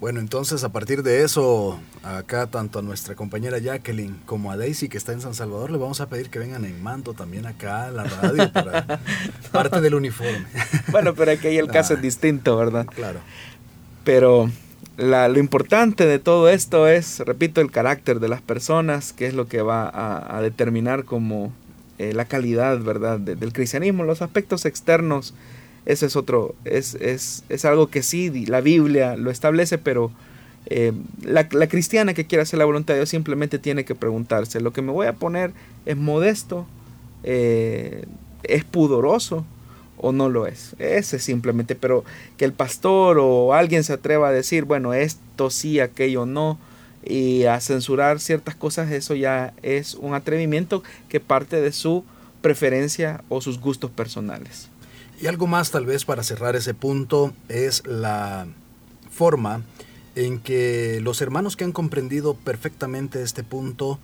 Bueno, 0.00 0.18
entonces 0.18 0.64
a 0.64 0.70
partir 0.70 1.04
de 1.04 1.22
eso, 1.22 1.78
acá 2.02 2.48
tanto 2.48 2.80
a 2.80 2.82
nuestra 2.82 3.14
compañera 3.14 3.58
Jacqueline 3.58 4.18
como 4.26 4.50
a 4.50 4.56
Daisy 4.56 4.88
que 4.88 4.98
está 4.98 5.12
en 5.12 5.20
San 5.20 5.34
Salvador, 5.34 5.70
le 5.70 5.78
vamos 5.78 6.00
a 6.00 6.08
pedir 6.08 6.28
que 6.28 6.40
vengan 6.40 6.64
en 6.64 6.82
manto 6.82 7.14
también 7.14 7.46
acá 7.46 7.84
a 7.84 7.92
la 7.92 8.02
radio 8.02 8.52
para 8.52 9.00
parte 9.52 9.80
del 9.80 9.94
uniforme. 9.94 10.44
Bueno, 10.90 11.14
pero 11.14 11.30
aquí 11.30 11.46
el 11.46 11.68
caso 11.68 11.92
es 11.92 12.00
ah. 12.00 12.02
distinto, 12.02 12.56
¿verdad? 12.56 12.84
Claro. 12.86 13.20
Pero 14.04 14.50
lo 14.96 15.38
importante 15.38 16.06
de 16.06 16.18
todo 16.18 16.48
esto 16.48 16.88
es, 16.88 17.20
repito, 17.20 17.60
el 17.60 17.70
carácter 17.70 18.20
de 18.20 18.28
las 18.28 18.42
personas, 18.42 19.12
que 19.12 19.26
es 19.26 19.34
lo 19.34 19.46
que 19.46 19.62
va 19.62 19.90
a, 19.92 20.40
determinar 20.42 21.04
como 21.04 21.52
eh, 21.98 22.12
la 22.12 22.24
calidad, 22.24 22.80
¿verdad?, 22.80 23.18
del 23.18 23.52
cristianismo. 23.52 24.04
Los 24.04 24.22
aspectos 24.22 24.64
externos, 24.64 25.34
ese 25.86 26.06
es 26.06 26.16
otro, 26.16 26.54
es, 26.64 26.94
es, 26.96 27.44
es 27.48 27.64
algo 27.64 27.88
que 27.88 28.02
sí, 28.02 28.46
la 28.46 28.60
Biblia 28.60 29.16
lo 29.16 29.30
establece, 29.30 29.78
pero 29.78 30.10
eh, 30.66 30.92
la, 31.22 31.48
cristiana 31.48 32.14
que 32.14 32.26
quiere 32.26 32.42
hacer 32.42 32.58
la 32.58 32.64
voluntad 32.64 32.94
de 32.94 33.00
Dios 33.00 33.08
simplemente 33.08 33.58
tiene 33.58 33.84
que 33.84 33.94
preguntarse, 33.94 34.60
¿lo 34.60 34.72
que 34.72 34.82
me 34.82 34.92
voy 34.92 35.06
a 35.06 35.14
poner 35.14 35.52
es 35.86 35.96
modesto? 35.96 36.66
Eh, 37.24 38.04
¿Es 38.44 38.64
pudoroso? 38.64 39.44
O 40.02 40.12
no 40.12 40.28
lo 40.28 40.46
es. 40.46 40.74
Ese 40.78 41.18
simplemente, 41.18 41.74
pero 41.74 42.04
que 42.36 42.44
el 42.44 42.52
pastor 42.52 43.18
o 43.18 43.54
alguien 43.54 43.84
se 43.84 43.94
atreva 43.94 44.28
a 44.28 44.32
decir, 44.32 44.64
bueno, 44.64 44.92
esto 44.92 45.48
sí, 45.48 45.80
aquello 45.80 46.26
no, 46.26 46.58
y 47.04 47.44
a 47.44 47.58
censurar 47.60 48.20
ciertas 48.20 48.54
cosas, 48.54 48.90
eso 48.90 49.14
ya 49.14 49.54
es 49.62 49.94
un 49.94 50.14
atrevimiento 50.14 50.82
que 51.08 51.20
parte 51.20 51.60
de 51.60 51.72
su 51.72 52.04
preferencia 52.42 53.24
o 53.28 53.40
sus 53.40 53.58
gustos 53.58 53.90
personales. 53.90 54.68
Y 55.20 55.28
algo 55.28 55.46
más 55.46 55.70
tal 55.70 55.86
vez 55.86 56.04
para 56.04 56.22
cerrar 56.22 56.56
ese 56.56 56.74
punto 56.74 57.32
es 57.48 57.86
la 57.86 58.46
forma 59.10 59.62
en 60.14 60.40
que 60.40 61.00
los 61.00 61.22
hermanos 61.22 61.56
que 61.56 61.64
han 61.64 61.72
comprendido 61.72 62.34
perfectamente 62.34 63.22
este 63.22 63.44
punto 63.44 63.98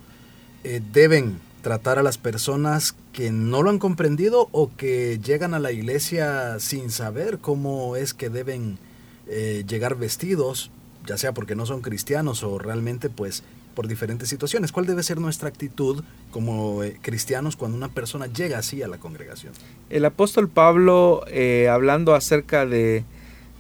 eh, 0.65 0.81
deben 0.93 1.41
tratar 1.63 1.99
a 1.99 2.03
las 2.03 2.19
personas 2.19 2.95
que 3.13 3.31
no 3.31 3.63
lo 3.63 3.71
han 3.71 3.79
comprendido 3.79 4.49
o 4.53 4.71
que 4.77 5.19
llegan 5.19 5.55
a 5.55 5.59
la 5.59 5.73
iglesia 5.73 6.59
sin 6.61 6.91
saber 6.91 7.39
cómo 7.39 7.97
es 7.97 8.15
que 8.15 8.31
deben 8.31 8.79
eh, 9.27 9.65
llegar 9.67 9.97
vestidos, 9.97 10.71
ya 11.07 11.19
sea 11.19 11.33
porque 11.33 11.57
no 11.57 11.67
son 11.67 11.81
cristianos 11.81 12.43
o 12.43 12.59
realmente 12.59 13.11
pues 13.11 13.43
por 13.75 13.89
diferentes 13.89 14.29
situaciones. 14.29 14.73
¿Cuál 14.73 14.87
debe 14.87 15.03
ser 15.03 15.21
nuestra 15.21 15.49
actitud 15.49 16.03
como 16.31 16.83
eh, 16.83 16.99
cristianos 17.01 17.57
cuando 17.57 17.77
una 17.77 17.89
persona 17.89 18.27
llega 18.27 18.59
así 18.59 18.83
a 18.83 18.89
la 18.89 18.99
congregación? 18.99 19.53
El 19.91 20.05
apóstol 20.05 20.49
Pablo, 20.49 21.25
eh, 21.29 21.69
hablando 21.69 22.15
acerca 22.15 22.67
de, 22.67 23.05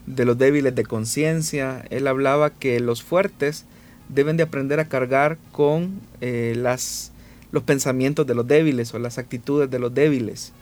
de 0.07 0.25
los 0.25 0.39
débiles 0.39 0.75
de 0.75 0.85
conciencia, 0.85 1.85
él 1.91 2.07
hablaba 2.07 2.51
que 2.51 2.81
los 2.81 3.03
fuertes 3.03 3.65
deben 4.09 4.37
de 4.37 4.45
aprender 4.45 4.81
a 4.81 4.89
cargar 4.89 5.37
con 5.53 6.01
las 6.21 7.13
los 7.53 7.63
pensamientos 7.63 8.27
de 8.27 8.35
los 8.35 8.47
débiles 8.47 8.93
o 8.95 8.99
las 8.99 9.19
actitudes 9.19 9.71
de 9.71 9.79
los 9.79 9.95
débiles. 9.95 10.53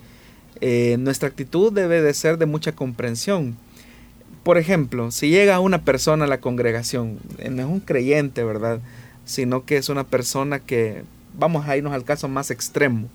Eh, 0.60 0.96
nuestra 0.98 1.28
actitud 1.28 1.72
debe 1.72 2.00
de 2.00 2.14
ser 2.14 2.38
de 2.38 2.46
mucha 2.46 2.72
comprensión. 2.72 3.56
Por 4.42 4.58
ejemplo, 4.58 5.10
si 5.10 5.28
llega 5.28 5.60
una 5.60 5.82
persona 5.82 6.24
a 6.24 6.28
la 6.28 6.40
congregación, 6.40 7.18
eh, 7.38 7.50
no 7.50 7.62
es 7.62 7.68
un 7.68 7.80
creyente, 7.80 8.44
¿verdad? 8.44 8.80
Sino 9.24 9.64
que 9.64 9.76
es 9.76 9.88
una 9.88 10.04
persona 10.04 10.60
que, 10.60 11.02
vamos 11.36 11.66
a 11.66 11.76
irnos 11.76 11.92
al 11.92 12.04
caso 12.04 12.28
más 12.28 12.50
extremo, 12.50 13.08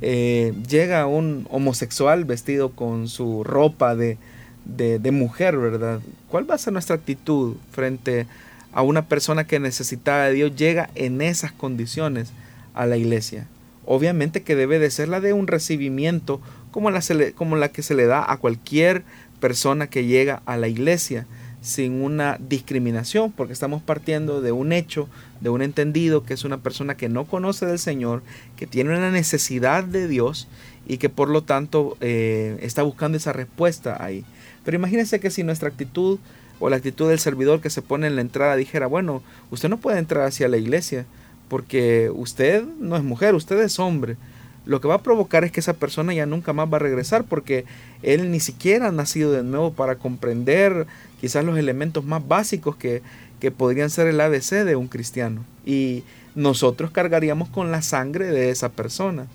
eh, 0.00 0.52
llega 0.68 1.06
un 1.06 1.46
homosexual 1.50 2.24
vestido 2.24 2.70
con 2.70 3.06
su 3.06 3.44
ropa 3.44 3.94
de, 3.94 4.18
de, 4.64 5.10
mujer, 5.12 5.58
¿verdad? 5.58 6.00
¿Cuál 6.28 6.50
va 6.50 6.56
a 6.56 6.58
ser 6.58 6.72
nuestra 6.72 6.96
actitud 6.96 7.54
frente 7.70 8.26
a 8.72 8.82
una 8.82 9.06
persona 9.06 9.44
que 9.46 9.60
necesita 9.60 10.24
de 10.24 10.32
Dios? 10.32 10.56
Llega 10.56 10.90
en 10.96 11.20
esas 11.20 11.52
condiciones 11.52 12.32
a 12.74 12.86
la 12.86 12.96
iglesia. 12.96 13.48
Obviamente 13.84 14.42
que 14.42 14.56
debe 14.56 14.78
de 14.78 14.90
ser 14.90 15.08
la 15.08 15.20
de 15.20 15.32
un 15.32 15.46
recibimiento 15.46 16.40
como 16.70 16.90
la, 16.90 17.00
como 17.34 17.56
la 17.56 17.70
que 17.70 17.82
se 17.82 17.94
le 17.94 18.06
da 18.06 18.30
a 18.30 18.36
cualquier 18.38 19.02
persona 19.40 19.88
que 19.88 20.04
llega 20.04 20.42
a 20.46 20.56
la 20.56 20.68
iglesia 20.68 21.26
sin 21.62 22.02
una 22.02 22.38
discriminación, 22.40 23.30
porque 23.30 23.52
estamos 23.52 23.82
partiendo 23.82 24.40
de 24.40 24.50
un 24.50 24.72
hecho, 24.72 25.08
de 25.40 25.48
un 25.48 25.62
entendido 25.62 26.24
que 26.24 26.34
es 26.34 26.44
una 26.44 26.58
persona 26.58 26.96
que 26.96 27.08
no 27.08 27.24
conoce 27.24 27.66
del 27.66 27.78
Señor, 27.78 28.22
que 28.56 28.66
tiene 28.66 28.96
una 28.96 29.10
necesidad 29.12 29.84
de 29.84 30.08
Dios 30.08 30.48
y 30.86 30.98
que 30.98 31.08
por 31.08 31.28
lo 31.28 31.42
tanto 31.42 31.96
eh, 32.00 32.58
está 32.62 32.82
buscando 32.82 33.16
esa 33.16 33.32
respuesta 33.32 34.02
ahí. 34.02 34.24
Pero 34.64 34.76
imagínense 34.76 35.20
que 35.20 35.30
si 35.30 35.44
nuestra 35.44 35.68
actitud 35.68 36.18
o 36.58 36.68
la 36.68 36.76
actitud 36.76 37.08
del 37.08 37.20
servidor 37.20 37.60
que 37.60 37.70
se 37.70 37.82
pone 37.82 38.08
en 38.08 38.16
la 38.16 38.22
entrada 38.22 38.56
dijera, 38.56 38.88
bueno, 38.88 39.22
usted 39.50 39.68
no 39.68 39.78
puede 39.78 39.98
entrar 39.98 40.26
hacia 40.26 40.48
la 40.48 40.56
iglesia 40.56 41.06
porque 41.52 42.10
usted 42.14 42.64
no 42.80 42.96
es 42.96 43.02
mujer, 43.02 43.34
usted 43.34 43.60
es 43.60 43.78
hombre 43.78 44.16
lo 44.64 44.80
que 44.80 44.88
va 44.88 44.96
a 44.96 45.02
provocar 45.02 45.44
es 45.44 45.50
que 45.50 45.60
esa 45.60 45.74
persona 45.74 46.14
ya 46.14 46.26
nunca 46.26 46.52
más 46.52 46.72
va 46.72 46.76
a 46.76 46.80
regresar 46.80 47.24
porque 47.24 47.64
él 48.02 48.30
ni 48.30 48.40
siquiera 48.40 48.88
ha 48.88 48.92
nacido 48.92 49.32
de 49.32 49.42
nuevo 49.42 49.72
para 49.72 49.96
comprender 49.96 50.86
quizás 51.20 51.44
los 51.44 51.58
elementos 51.58 52.04
más 52.04 52.26
básicos 52.26 52.76
que, 52.76 53.02
que 53.40 53.50
podrían 53.50 53.90
ser 53.90 54.06
el 54.06 54.20
ABC 54.20 54.64
de 54.64 54.76
un 54.76 54.86
cristiano. 54.86 55.44
Y 55.66 56.04
nosotros 56.34 56.92
cargaríamos 56.92 57.48
con 57.48 57.72
la 57.72 57.82
sangre 57.82 58.26
de 58.26 58.50
esa 58.50 58.68
persona. 58.68 59.26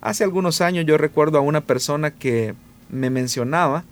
Hace 0.00 0.24
algunos 0.24 0.62
años 0.62 0.86
yo 0.86 0.96
recuerdo 0.96 1.36
a 1.36 1.42
una 1.42 1.60
persona 1.60 2.10
que 2.10 2.54
me 2.88 3.10
mencionaba 3.10 3.84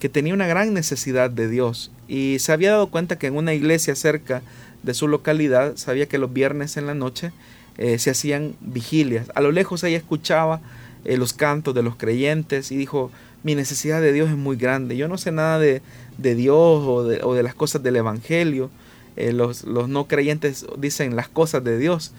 que 0.00 0.08
tenía 0.08 0.34
una 0.34 0.46
gran 0.46 0.74
necesidad 0.74 1.30
de 1.30 1.48
Dios 1.48 1.92
y 2.08 2.38
se 2.40 2.52
había 2.52 2.72
dado 2.72 2.88
cuenta 2.88 3.18
que 3.18 3.28
en 3.28 3.36
una 3.36 3.54
iglesia 3.54 3.94
cerca 3.94 4.42
de 4.82 4.94
su 4.94 5.06
localidad 5.06 5.76
sabía 5.76 6.06
que 6.06 6.18
los 6.18 6.32
viernes 6.32 6.76
en 6.76 6.86
la 6.86 6.94
noche 6.94 7.32
eh, 7.78 7.98
se 7.98 8.10
hacían 8.10 8.54
vigilias. 8.60 9.30
A 9.34 9.40
lo 9.40 9.52
lejos 9.52 9.84
ella 9.84 9.98
escuchaba 9.98 10.60
eh, 11.04 11.16
los 11.16 11.32
cantos 11.32 11.74
de 11.74 11.82
los 11.82 11.96
creyentes 11.96 12.72
y 12.72 12.76
dijo, 12.76 13.10
mi 13.42 13.54
necesidad 13.54 14.00
de 14.00 14.12
Dios 14.12 14.30
es 14.30 14.36
muy 14.36 14.56
grande. 14.56 14.96
Yo 14.96 15.06
no 15.06 15.18
sé 15.18 15.32
nada 15.32 15.58
de, 15.58 15.82
Dios 16.18 16.82
o 16.86 17.04
de, 17.04 17.42
las 17.42 17.54
cosas 17.54 17.82
del 17.82 17.96
Evangelio. 17.96 18.70
Eh, 19.16 19.32
los, 19.32 19.64
no 19.66 20.08
creyentes 20.08 20.66
dicen 20.78 21.14
las 21.14 21.28
cosas 21.28 21.62
de 21.62 21.78
Dios. 21.78 22.12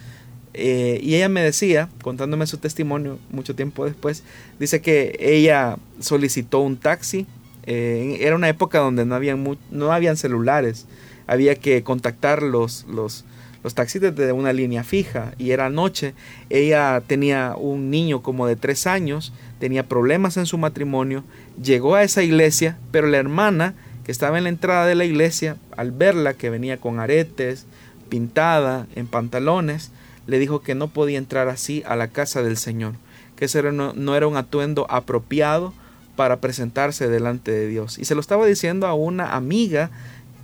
y 0.53 1.15
ella 1.15 1.29
me 1.29 1.41
decía, 1.41 1.89
contándome 2.01 2.45
su 2.47 2.57
testimonio 2.57 3.19
mucho 3.31 3.55
tiempo 3.55 3.85
después, 3.85 4.23
dice 4.59 4.81
que 4.81 5.15
ella 5.19 5.77
solicitó 5.99 6.59
un 6.59 6.77
taxi. 6.77 7.25
Era 7.63 8.35
una 8.35 8.49
época 8.49 8.79
donde 8.79 9.05
no 9.05 9.15
habían, 9.15 9.57
no 9.69 9.91
habían 9.91 10.17
celulares. 10.17 10.87
Había 11.27 11.55
que 11.55 11.83
contactar 11.83 12.43
los, 12.43 12.85
los, 12.89 13.25
los 13.63 13.75
taxis 13.75 14.01
de 14.01 14.31
una 14.31 14.53
línea 14.53 14.83
fija 14.83 15.33
y 15.37 15.51
era 15.51 15.69
noche. 15.69 16.13
Ella 16.49 17.01
tenía 17.05 17.55
un 17.57 17.89
niño 17.89 18.21
como 18.21 18.47
de 18.47 18.55
tres 18.55 18.87
años, 18.87 19.33
tenía 19.59 19.87
problemas 19.87 20.37
en 20.37 20.45
su 20.45 20.57
matrimonio, 20.57 21.23
llegó 21.61 21.95
a 21.95 22.03
esa 22.03 22.23
iglesia, 22.23 22.77
pero 22.91 23.07
la 23.07 23.17
hermana 23.17 23.75
que 24.03 24.11
estaba 24.11 24.37
en 24.37 24.45
la 24.45 24.49
entrada 24.49 24.87
de 24.87 24.95
la 24.95 25.05
iglesia, 25.05 25.57
al 25.77 25.91
verla 25.91 26.33
que 26.33 26.49
venía 26.49 26.77
con 26.77 26.99
aretes, 26.99 27.65
pintada, 28.09 28.87
en 28.95 29.07
pantalones, 29.07 29.91
le 30.27 30.39
dijo 30.39 30.61
que 30.61 30.75
no 30.75 30.87
podía 30.87 31.17
entrar 31.17 31.47
así 31.47 31.83
a 31.85 31.95
la 31.95 32.07
casa 32.07 32.41
del 32.41 32.57
Señor, 32.57 32.93
que 33.35 33.45
ese 33.45 33.61
no, 33.71 33.93
no 33.93 34.15
era 34.15 34.27
un 34.27 34.37
atuendo 34.37 34.85
apropiado 34.89 35.73
para 36.15 36.41
presentarse 36.41 37.07
delante 37.07 37.51
de 37.51 37.67
Dios. 37.67 37.97
Y 37.97 38.05
se 38.05 38.15
lo 38.15 38.21
estaba 38.21 38.45
diciendo 38.45 38.87
a 38.87 38.93
una 38.93 39.35
amiga 39.35 39.91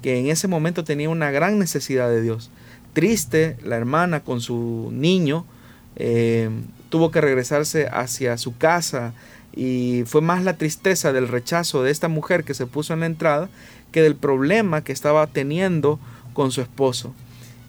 que 0.01 0.19
en 0.19 0.27
ese 0.27 0.47
momento 0.47 0.83
tenía 0.83 1.09
una 1.09 1.31
gran 1.31 1.59
necesidad 1.59 2.09
de 2.09 2.21
Dios 2.21 2.51
triste, 2.97 3.57
la 3.63 3.75
hermana 3.75 4.21
con 4.21 4.41
su 4.41 4.89
niño 4.91 5.45
eh, 5.97 6.49
tuvo 6.89 7.11
que 7.11 7.21
regresarse 7.21 7.87
hacia 7.91 8.39
su 8.39 8.57
casa 8.57 9.13
y 9.55 10.01
fue 10.07 10.21
más 10.21 10.43
la 10.43 10.57
tristeza 10.57 11.13
del 11.13 11.27
rechazo 11.27 11.83
de 11.83 11.91
esta 11.91 12.07
mujer 12.07 12.43
que 12.43 12.55
se 12.55 12.65
puso 12.65 12.95
en 12.95 13.01
la 13.01 13.05
entrada 13.05 13.49
que 13.91 14.01
del 14.01 14.15
problema 14.15 14.83
que 14.83 14.93
estaba 14.93 15.27
teniendo 15.27 15.99
con 16.33 16.51
su 16.51 16.59
esposo. 16.61 17.13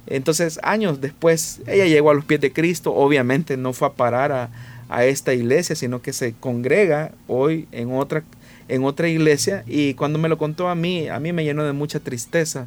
Entonces, 0.06 0.58
años 0.62 1.02
después, 1.02 1.60
ella 1.66 1.84
llegó 1.84 2.10
a 2.10 2.14
los 2.14 2.24
pies 2.24 2.40
de 2.40 2.54
Cristo, 2.54 2.94
obviamente 2.94 3.58
no 3.58 3.74
fue 3.74 3.88
a 3.88 3.92
parar 3.92 4.32
a, 4.32 4.48
a 4.88 5.04
esta 5.04 5.34
iglesia, 5.34 5.76
sino 5.76 6.00
que 6.02 6.12
se 6.12 6.32
congrega 6.32 7.12
hoy 7.26 7.68
en 7.72 7.92
otra, 7.92 8.24
en 8.68 8.84
otra 8.84 9.08
iglesia 9.08 9.64
y 9.66 9.94
cuando 9.94 10.18
me 10.18 10.28
lo 10.28 10.38
contó 10.38 10.68
a 10.68 10.74
mí, 10.74 11.08
a 11.08 11.20
mí 11.20 11.32
me 11.32 11.44
llenó 11.44 11.64
de 11.64 11.72
mucha 11.72 12.00
tristeza 12.00 12.66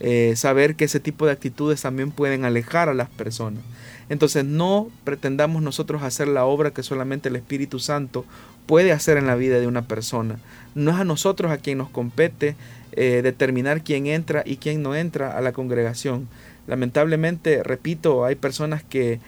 eh, 0.00 0.32
saber 0.34 0.76
que 0.76 0.86
ese 0.86 0.98
tipo 0.98 1.26
de 1.26 1.32
actitudes 1.32 1.82
también 1.82 2.10
pueden 2.10 2.44
alejar 2.44 2.88
a 2.88 2.94
las 2.94 3.10
personas. 3.10 3.62
Entonces 4.08 4.44
no 4.44 4.88
pretendamos 5.04 5.62
nosotros 5.62 6.02
hacer 6.02 6.26
la 6.26 6.44
obra 6.44 6.72
que 6.72 6.82
solamente 6.82 7.28
el 7.28 7.36
Espíritu 7.36 7.78
Santo 7.78 8.24
puede 8.66 8.92
hacer 8.92 9.18
en 9.18 9.26
la 9.26 9.36
vida 9.36 9.60
de 9.60 9.66
una 9.66 9.82
persona. 9.82 10.38
No 10.74 10.90
es 10.90 10.96
a 10.96 11.04
nosotros 11.04 11.52
a 11.52 11.58
quien 11.58 11.78
nos 11.78 11.90
compete 11.90 12.56
eh, 12.92 13.20
determinar 13.22 13.84
quién 13.84 14.06
entra 14.06 14.42
y 14.44 14.56
quién 14.56 14.82
no 14.82 14.96
entra 14.96 15.36
a 15.36 15.40
la 15.40 15.52
congregación. 15.52 16.28
Lamentablemente, 16.66 17.62
repito, 17.62 18.24
hay 18.24 18.36
personas 18.36 18.82
que 18.82 19.20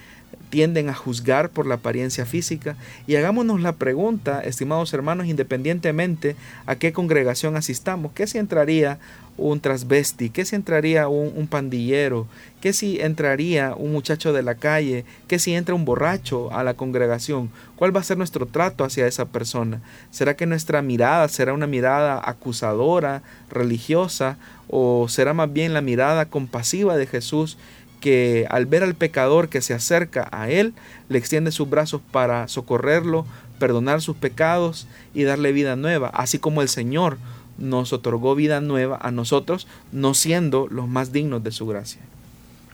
tienden 0.50 0.88
a 0.88 0.94
juzgar 0.94 1.48
por 1.50 1.66
la 1.66 1.76
apariencia 1.76 2.26
física 2.26 2.76
y 3.06 3.16
hagámonos 3.16 3.60
la 3.60 3.72
pregunta, 3.72 4.42
estimados 4.42 4.92
hermanos, 4.92 5.26
independientemente 5.26 6.36
a 6.66 6.76
qué 6.76 6.92
congregación 6.92 7.56
asistamos, 7.56 8.12
¿qué 8.12 8.26
si 8.26 8.38
entraría 8.38 8.98
un 9.36 9.60
transvesti? 9.60 10.30
¿Qué 10.30 10.44
si 10.44 10.56
entraría 10.56 11.08
un, 11.08 11.46
pandillero? 11.46 12.26
¿Qué 12.60 12.72
si 12.72 13.00
entraría 13.00 13.74
un 13.74 13.92
muchacho 13.92 14.32
de 14.32 14.42
la 14.42 14.56
calle? 14.56 15.04
¿Qué 15.26 15.38
si 15.38 15.54
entra 15.54 15.74
un 15.74 15.84
borracho 15.84 16.52
a 16.52 16.62
la 16.62 16.74
congregación? 16.74 17.50
¿Cuál 17.76 17.94
va 17.94 18.00
a 18.00 18.04
ser 18.04 18.18
nuestro 18.18 18.46
trato 18.46 18.84
hacia 18.84 19.06
esa 19.06 19.26
persona? 19.26 19.80
¿Será 20.10 20.36
que 20.36 20.46
nuestra 20.46 20.82
mirada 20.82 21.28
será 21.28 21.54
una 21.54 21.66
mirada 21.66 22.20
acusadora, 22.22 23.22
religiosa, 23.50 24.36
o 24.68 25.08
será 25.08 25.34
más 25.34 25.52
bien 25.52 25.74
la 25.74 25.80
mirada 25.80 26.26
compasiva 26.26 26.96
de 26.96 27.06
Jesús 27.06 27.58
que 28.02 28.46
al 28.50 28.66
ver 28.66 28.82
al 28.82 28.94
pecador 28.94 29.48
que 29.48 29.62
se 29.62 29.72
acerca 29.72 30.28
a 30.32 30.50
Él, 30.50 30.74
le 31.08 31.18
extiende 31.18 31.52
sus 31.52 31.70
brazos 31.70 32.02
para 32.10 32.48
socorrerlo, 32.48 33.24
perdonar 33.58 34.02
sus 34.02 34.16
pecados 34.16 34.88
y 35.14 35.22
darle 35.22 35.52
vida 35.52 35.76
nueva, 35.76 36.08
así 36.08 36.38
como 36.38 36.60
el 36.60 36.68
Señor 36.68 37.16
nos 37.58 37.92
otorgó 37.92 38.34
vida 38.34 38.60
nueva 38.60 38.98
a 39.00 39.12
nosotros, 39.12 39.68
no 39.92 40.14
siendo 40.14 40.66
los 40.68 40.88
más 40.88 41.12
dignos 41.12 41.44
de 41.44 41.52
su 41.52 41.66
gracia. 41.66 42.02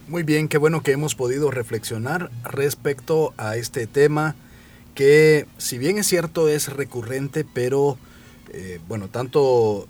Muy 0.08 0.22
bien, 0.22 0.48
qué 0.48 0.56
bueno 0.56 0.82
que 0.82 0.92
hemos 0.92 1.14
podido 1.14 1.50
reflexionar 1.50 2.30
respecto 2.42 3.34
a 3.36 3.56
este 3.56 3.86
tema 3.86 4.34
que 4.94 5.46
si 5.58 5.76
bien 5.76 5.98
es 5.98 6.06
cierto 6.06 6.48
es 6.48 6.72
recurrente, 6.72 7.44
pero 7.44 7.98
eh, 8.52 8.80
bueno, 8.88 9.08
tanto 9.08 9.86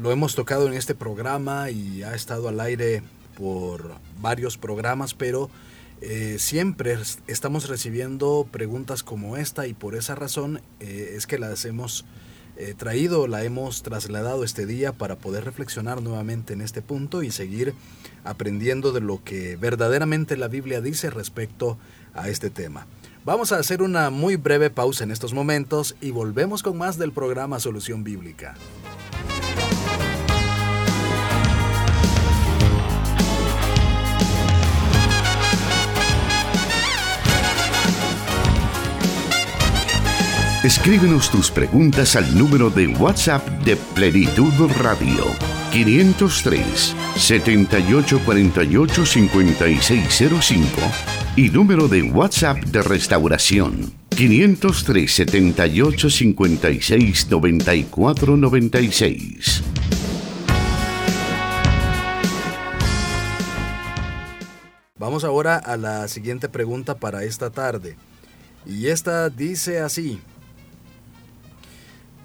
lo 0.00 0.10
hemos 0.10 0.34
tocado 0.34 0.66
en 0.66 0.72
este 0.72 0.94
programa 0.94 1.70
y 1.70 2.02
ha 2.02 2.14
estado 2.14 2.48
al 2.48 2.58
aire 2.60 3.02
por 3.38 3.94
varios 4.20 4.58
programas, 4.58 5.14
pero 5.14 5.48
eh, 6.00 6.36
siempre 6.38 6.98
estamos 7.28 7.68
recibiendo 7.68 8.46
preguntas 8.50 9.04
como 9.04 9.36
esta 9.36 9.68
y 9.68 9.74
por 9.74 9.94
esa 9.94 10.16
razón 10.16 10.60
eh, 10.80 11.14
es 11.16 11.26
que 11.26 11.38
las 11.38 11.64
hemos 11.64 12.04
eh, 12.56 12.74
traído, 12.76 13.28
la 13.28 13.44
hemos 13.44 13.84
trasladado 13.84 14.42
este 14.42 14.66
día 14.66 14.92
para 14.92 15.16
poder 15.16 15.44
reflexionar 15.44 16.02
nuevamente 16.02 16.52
en 16.52 16.60
este 16.60 16.82
punto 16.82 17.22
y 17.22 17.30
seguir 17.30 17.74
aprendiendo 18.24 18.90
de 18.90 19.00
lo 19.00 19.22
que 19.22 19.54
verdaderamente 19.54 20.36
la 20.36 20.48
Biblia 20.48 20.80
dice 20.80 21.10
respecto 21.10 21.78
a 22.14 22.28
este 22.28 22.50
tema. 22.50 22.88
Vamos 23.24 23.52
a 23.52 23.58
hacer 23.58 23.82
una 23.82 24.10
muy 24.10 24.34
breve 24.34 24.70
pausa 24.70 25.04
en 25.04 25.12
estos 25.12 25.32
momentos 25.32 25.94
y 26.00 26.10
volvemos 26.10 26.64
con 26.64 26.76
más 26.76 26.98
del 26.98 27.12
programa 27.12 27.60
Solución 27.60 28.02
Bíblica. 28.02 28.56
Escríbenos 40.68 41.30
tus 41.30 41.50
preguntas 41.50 42.14
al 42.14 42.36
número 42.36 42.68
de 42.68 42.88
WhatsApp 42.88 43.42
de 43.64 43.74
Plenitud 43.74 44.52
Radio 44.78 45.24
503 45.72 46.94
7848 47.16 49.06
5605 49.06 50.70
y 51.36 51.48
número 51.48 51.88
de 51.88 52.02
WhatsApp 52.02 52.58
de 52.64 52.82
restauración 52.82 53.94
503 54.10 55.10
78 55.10 56.10
56 56.10 57.30
94 57.30 58.36
96. 58.36 59.62
Vamos 64.98 65.24
ahora 65.24 65.56
a 65.56 65.78
la 65.78 66.06
siguiente 66.08 66.50
pregunta 66.50 66.94
para 66.98 67.24
esta 67.24 67.48
tarde. 67.48 67.96
Y 68.66 68.88
esta 68.88 69.30
dice 69.30 69.80
así. 69.80 70.20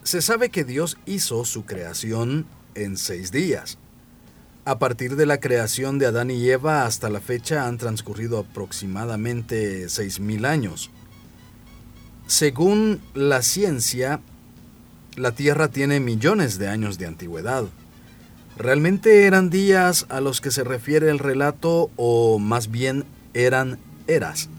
Se 0.03 0.21
sabe 0.21 0.49
que 0.49 0.65
Dios 0.65 0.97
hizo 1.05 1.45
su 1.45 1.65
creación 1.65 2.45
en 2.75 2.97
seis 2.97 3.31
días. 3.31 3.77
A 4.65 4.77
partir 4.77 5.15
de 5.15 5.25
la 5.25 5.39
creación 5.39 5.97
de 5.97 6.07
Adán 6.07 6.29
y 6.29 6.49
Eva 6.49 6.85
hasta 6.85 7.09
la 7.09 7.21
fecha 7.21 7.67
han 7.67 7.77
transcurrido 7.77 8.39
aproximadamente 8.39 9.87
seis 9.89 10.19
mil 10.19 10.45
años. 10.45 10.91
Según 12.27 13.01
la 13.13 13.41
ciencia, 13.41 14.19
la 15.15 15.31
Tierra 15.33 15.69
tiene 15.69 15.99
millones 15.99 16.57
de 16.57 16.67
años 16.67 16.97
de 16.97 17.07
antigüedad. 17.07 17.65
¿Realmente 18.57 19.25
eran 19.25 19.49
días 19.49 20.05
a 20.09 20.21
los 20.21 20.41
que 20.41 20.51
se 20.51 20.63
refiere 20.63 21.09
el 21.09 21.19
relato 21.19 21.91
o 21.95 22.39
más 22.39 22.69
bien 22.69 23.05
eran 23.33 23.79
eras? 24.07 24.49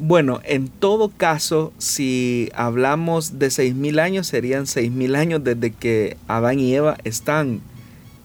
Bueno, 0.00 0.40
en 0.44 0.68
todo 0.68 1.08
caso, 1.08 1.72
si 1.78 2.50
hablamos 2.54 3.40
de 3.40 3.48
6.000 3.48 4.00
años, 4.00 4.28
serían 4.28 4.66
6.000 4.66 5.16
años 5.16 5.42
desde 5.42 5.72
que 5.72 6.16
Adán 6.28 6.60
y 6.60 6.72
Eva 6.72 6.96
están 7.02 7.60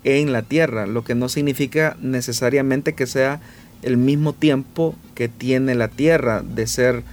en 0.04 0.32
la 0.32 0.44
tierra, 0.44 0.86
lo 0.86 1.04
que 1.04 1.16
no 1.16 1.30
significa 1.30 1.98
necesariamente 2.00 2.94
que 2.94 3.08
sea 3.08 3.42
el 3.82 3.98
mismo 3.98 4.34
tiempo 4.34 4.94
que 5.16 5.30
tiene 5.30 5.74
la 5.74 5.88
tierra 5.88 6.44
de 6.44 6.68
ser 6.68 7.04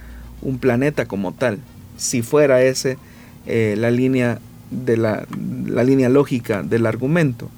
un 0.43 0.59
planeta 0.59 1.07
como 1.07 1.33
tal. 1.33 1.57
Si 1.97 2.21
fuera 2.21 2.61
ese 2.61 2.99
eh, 3.47 3.73
la 3.79 3.89
línea 3.89 4.37
de 4.69 4.95
la, 4.95 5.25
línea 5.83 6.09
lógica 6.09 6.61
del 6.61 6.85
argumento. 6.85 7.49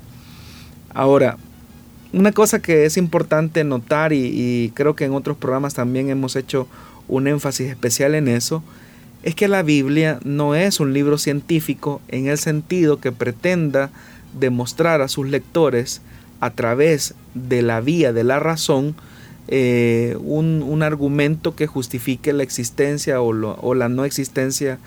Ahora, 0.93 1.37
una 2.13 2.31
cosa 2.31 2.61
que 2.61 2.85
es 2.85 2.95
importante 2.95 3.65
notar 3.65 4.13
y 4.13 4.71
creo 4.73 4.95
que 4.95 5.03
en 5.03 5.13
otros 5.13 5.35
programas 5.35 5.73
también 5.73 6.09
hemos 6.09 6.37
hecho 6.37 6.67
un 7.07 7.27
énfasis 7.27 7.69
especial 7.69 8.15
en 8.15 8.27
eso, 8.27 8.63
es 9.23 9.35
que 9.35 9.47
la 9.47 9.63
Biblia 9.63 10.19
no 10.23 10.55
es 10.55 10.79
un 10.79 10.93
libro 10.93 11.17
científico 11.17 12.01
en 12.09 12.27
el 12.27 12.37
sentido 12.37 12.99
que 12.99 13.11
pretenda 13.11 13.89
demostrar 14.37 15.01
a 15.01 15.07
sus 15.07 15.27
lectores 15.27 16.01
a 16.39 16.51
través 16.51 17.15
de 17.33 17.61
la 17.61 17.79
vía 17.79 18.11
de 18.11 18.23
la 18.23 18.39
razón 18.39 18.95
eh, 19.47 20.17
un, 20.21 20.83
argumento 20.83 21.55
que 21.55 21.67
justifique 21.67 22.33
la 22.33 22.43
existencia 22.43 23.21
o, 23.21 23.73
la 23.73 23.89
no 23.89 24.05
existencia 24.05 24.79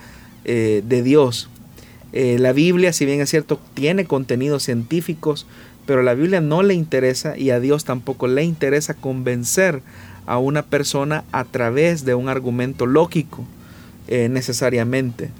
eh, 0.44 0.82
de 0.86 1.02
Dios. 1.02 1.48
Eh, 2.12 2.38
la 2.38 2.52
Biblia, 2.52 2.92
si 2.92 3.04
bien 3.04 3.20
es 3.20 3.30
cierto, 3.30 3.60
tiene 3.74 4.06
contenidos 4.06 4.62
científicos, 4.62 5.46
pero 5.86 6.00
a 6.00 6.02
la 6.02 6.14
Biblia 6.14 6.40
no 6.40 6.62
le 6.62 6.74
interesa 6.74 7.36
y 7.36 7.50
a 7.50 7.60
Dios 7.60 7.84
tampoco 7.84 8.26
le 8.28 8.44
interesa 8.44 8.94
convencer 8.94 9.82
a 10.26 10.38
una 10.38 10.62
persona 10.62 11.24
a 11.32 11.44
través 11.44 12.04
de 12.04 12.14
un 12.14 12.28
argumento 12.28 12.86
lógico 12.86 13.44
eh, 14.08 14.28
necesariamente. 14.28 15.30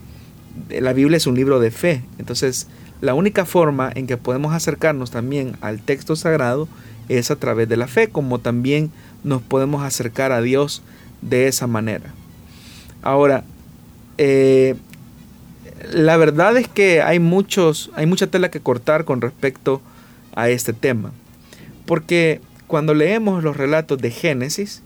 La 0.71 0.93
Biblia 0.93 1.17
es 1.17 1.27
un 1.27 1.35
libro 1.35 1.61
de 1.61 1.71
fe, 1.71 2.03
entonces 2.19 2.69
la 3.01 3.15
única 3.15 3.45
forma 3.45 3.91
en 3.95 4.07
que 4.07 4.17
podemos 4.17 4.55
acercarnos 4.55 5.11
también 5.11 5.57
al 5.61 5.81
texto 5.81 6.17
sagrado 6.17 6.67
es 7.09 7.31
a 7.31 7.37
través 7.37 7.69
de 7.69 7.77
la 7.77 7.89
fe, 7.89 8.09
como 8.09 8.39
también 8.39 8.91
nos 9.23 9.43
podemos 9.43 9.83
acercar 9.83 10.33
a 10.33 10.41
Dios 10.41 10.83
de 11.21 11.47
esa 11.47 11.67
manera. 11.67 12.15
Ahora, 13.03 13.45
eh, 14.19 14.77
la 15.93 16.17
verdad 16.17 16.57
es 16.57 16.69
que 16.69 17.03
hay 17.03 17.19
muchos, 17.19 17.91
hay 17.95 18.07
mucha 18.07 18.27
tela 18.29 18.51
que 18.51 18.61
cortar 18.61 19.05
con 19.05 19.21
respecto 19.21 19.83
a 20.35 20.49
este 20.49 20.73
tema, 20.73 21.13
porque 21.85 22.41
cuando 22.67 22.95
leemos 22.95 23.45
los 23.45 23.57
relatos 23.57 23.99
de 23.99 24.11
Génesis, 24.11 24.83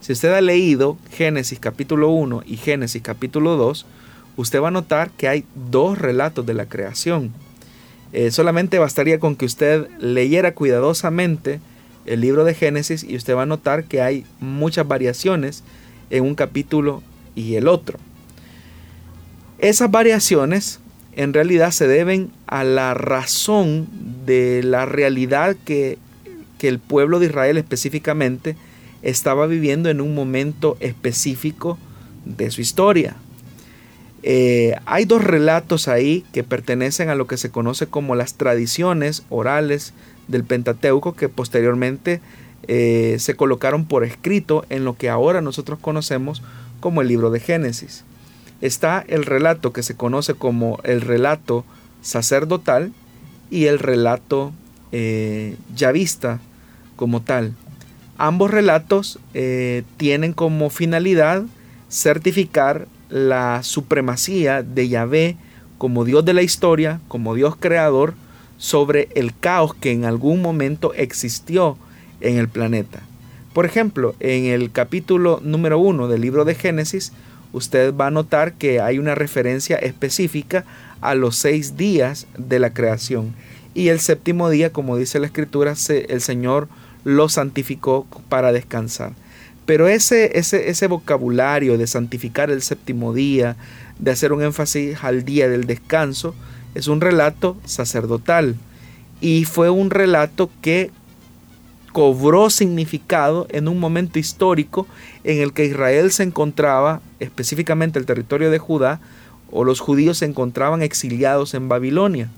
si 0.00 0.12
usted 0.12 0.32
ha 0.32 0.40
leído 0.40 0.98
Génesis 1.10 1.58
capítulo 1.58 2.10
1 2.10 2.42
y 2.46 2.56
Génesis 2.56 3.02
capítulo 3.02 3.56
2, 3.56 3.86
usted 4.36 4.60
va 4.60 4.68
a 4.68 4.72
notar 4.72 5.10
que 5.10 5.28
hay 5.28 5.44
dos 5.54 5.98
relatos 5.98 6.46
de 6.46 6.54
la 6.54 6.66
creación. 6.66 7.32
Eh, 8.12 8.30
solamente 8.30 8.78
bastaría 8.78 9.18
con 9.18 9.34
que 9.34 9.46
usted 9.46 9.88
leyera 9.98 10.54
cuidadosamente 10.54 11.60
el 12.06 12.20
libro 12.20 12.44
de 12.44 12.54
Génesis 12.54 13.02
y 13.02 13.16
usted 13.16 13.34
va 13.34 13.42
a 13.42 13.46
notar 13.46 13.84
que 13.84 14.02
hay 14.02 14.24
muchas 14.40 14.86
variaciones 14.86 15.64
en 16.10 16.22
un 16.22 16.34
capítulo 16.34 17.02
y 17.34 17.56
el 17.56 17.66
otro. 17.66 17.98
Esas 19.58 19.90
variaciones 19.90 20.80
en 21.16 21.32
realidad 21.32 21.70
se 21.70 21.88
deben 21.88 22.30
a 22.46 22.64
la 22.64 22.94
razón 22.94 23.88
de 24.26 24.62
la 24.62 24.84
realidad 24.84 25.56
que 25.64 25.98
que 26.64 26.68
el 26.68 26.78
pueblo 26.78 27.18
de 27.18 27.26
Israel 27.26 27.58
específicamente 27.58 28.56
estaba 29.02 29.46
viviendo 29.46 29.90
en 29.90 30.00
un 30.00 30.14
momento 30.14 30.78
específico 30.80 31.76
de 32.24 32.50
su 32.50 32.62
historia. 32.62 33.16
Eh, 34.22 34.74
hay 34.86 35.04
dos 35.04 35.22
relatos 35.22 35.88
ahí 35.88 36.24
que 36.32 36.42
pertenecen 36.42 37.10
a 37.10 37.16
lo 37.16 37.26
que 37.26 37.36
se 37.36 37.50
conoce 37.50 37.86
como 37.86 38.14
las 38.14 38.36
tradiciones 38.36 39.24
orales 39.28 39.92
del 40.26 40.42
Pentateuco 40.44 41.12
que 41.12 41.28
posteriormente 41.28 42.22
eh, 42.66 43.16
se 43.18 43.36
colocaron 43.36 43.84
por 43.84 44.02
escrito 44.02 44.64
en 44.70 44.86
lo 44.86 44.96
que 44.96 45.10
ahora 45.10 45.42
nosotros 45.42 45.78
conocemos 45.78 46.42
como 46.80 47.02
el 47.02 47.08
libro 47.08 47.28
de 47.28 47.40
Génesis. 47.40 48.04
Está 48.62 49.04
el 49.06 49.26
relato 49.26 49.74
que 49.74 49.82
se 49.82 49.96
conoce 49.96 50.32
como 50.32 50.80
el 50.84 51.02
relato 51.02 51.66
sacerdotal 52.00 52.94
y 53.50 53.66
el 53.66 53.78
relato 53.78 54.54
eh, 54.92 55.56
yavista 55.74 56.40
como 56.96 57.22
tal. 57.22 57.54
Ambos 58.16 58.50
relatos 58.50 59.18
eh, 59.34 59.82
tienen 59.96 60.32
como 60.32 60.70
finalidad 60.70 61.44
certificar 61.88 62.86
la 63.08 63.62
supremacía 63.62 64.62
de 64.62 64.88
Yahvé 64.88 65.36
como 65.78 66.04
Dios 66.04 66.24
de 66.24 66.34
la 66.34 66.42
historia, 66.42 67.00
como 67.08 67.34
Dios 67.34 67.56
creador, 67.56 68.14
sobre 68.56 69.08
el 69.14 69.36
caos 69.36 69.74
que 69.74 69.92
en 69.92 70.04
algún 70.04 70.40
momento 70.40 70.94
existió 70.94 71.76
en 72.20 72.38
el 72.38 72.48
planeta. 72.48 73.02
Por 73.52 73.66
ejemplo, 73.66 74.14
en 74.20 74.46
el 74.46 74.72
capítulo 74.72 75.40
número 75.42 75.78
uno 75.78 76.08
del 76.08 76.22
libro 76.22 76.44
de 76.44 76.54
Génesis, 76.54 77.12
usted 77.52 77.94
va 77.94 78.08
a 78.08 78.10
notar 78.10 78.54
que 78.54 78.80
hay 78.80 78.98
una 78.98 79.14
referencia 79.14 79.76
específica 79.76 80.64
a 81.00 81.14
los 81.14 81.36
seis 81.36 81.76
días 81.76 82.26
de 82.36 82.58
la 82.58 82.72
creación. 82.72 83.34
Y 83.74 83.88
el 83.88 84.00
séptimo 84.00 84.50
día, 84.50 84.72
como 84.72 84.96
dice 84.96 85.18
la 85.18 85.26
escritura, 85.26 85.74
el 85.88 86.20
Señor 86.20 86.68
lo 87.04 87.28
santificó 87.28 88.06
para 88.28 88.52
descansar. 88.52 89.12
Pero 89.66 89.88
ese, 89.88 90.38
ese, 90.38 90.68
ese 90.68 90.86
vocabulario 90.88 91.78
de 91.78 91.86
santificar 91.86 92.50
el 92.50 92.60
séptimo 92.62 93.14
día, 93.14 93.56
de 93.98 94.10
hacer 94.10 94.32
un 94.32 94.42
énfasis 94.42 95.02
al 95.02 95.24
día 95.24 95.48
del 95.48 95.64
descanso, 95.64 96.34
es 96.74 96.88
un 96.88 97.00
relato 97.00 97.56
sacerdotal. 97.64 98.56
Y 99.20 99.44
fue 99.44 99.70
un 99.70 99.90
relato 99.90 100.50
que 100.60 100.90
cobró 101.92 102.50
significado 102.50 103.46
en 103.50 103.68
un 103.68 103.78
momento 103.78 104.18
histórico 104.18 104.86
en 105.22 105.40
el 105.40 105.52
que 105.52 105.64
Israel 105.64 106.10
se 106.10 106.24
encontraba, 106.24 107.00
específicamente 107.20 107.98
el 107.98 108.04
territorio 108.04 108.50
de 108.50 108.58
Judá, 108.58 109.00
o 109.52 109.62
los 109.62 109.78
judíos 109.78 110.18
se 110.18 110.24
encontraban 110.24 110.82
exiliados 110.82 111.54
en 111.54 111.68
Babilonia. 111.68 112.28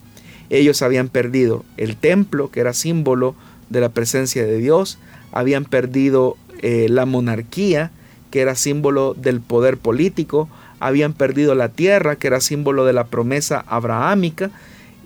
Ellos 0.50 0.82
habían 0.82 1.08
perdido 1.08 1.64
el 1.78 1.96
templo, 1.96 2.50
que 2.50 2.60
era 2.60 2.74
símbolo 2.74 3.34
de 3.70 3.80
la 3.80 3.88
presencia 3.88 4.44
de 4.44 4.58
Dios, 4.58 4.98
habían 5.32 5.64
perdido 5.64 6.36
eh, 6.62 6.86
la 6.88 7.06
monarquía, 7.06 7.90
que 8.30 8.40
era 8.40 8.54
símbolo 8.54 9.14
del 9.14 9.40
poder 9.40 9.78
político, 9.78 10.48
habían 10.80 11.12
perdido 11.12 11.54
la 11.54 11.68
tierra, 11.70 12.16
que 12.16 12.26
era 12.26 12.40
símbolo 12.40 12.84
de 12.84 12.92
la 12.92 13.04
promesa 13.04 13.64
abrahámica, 13.66 14.50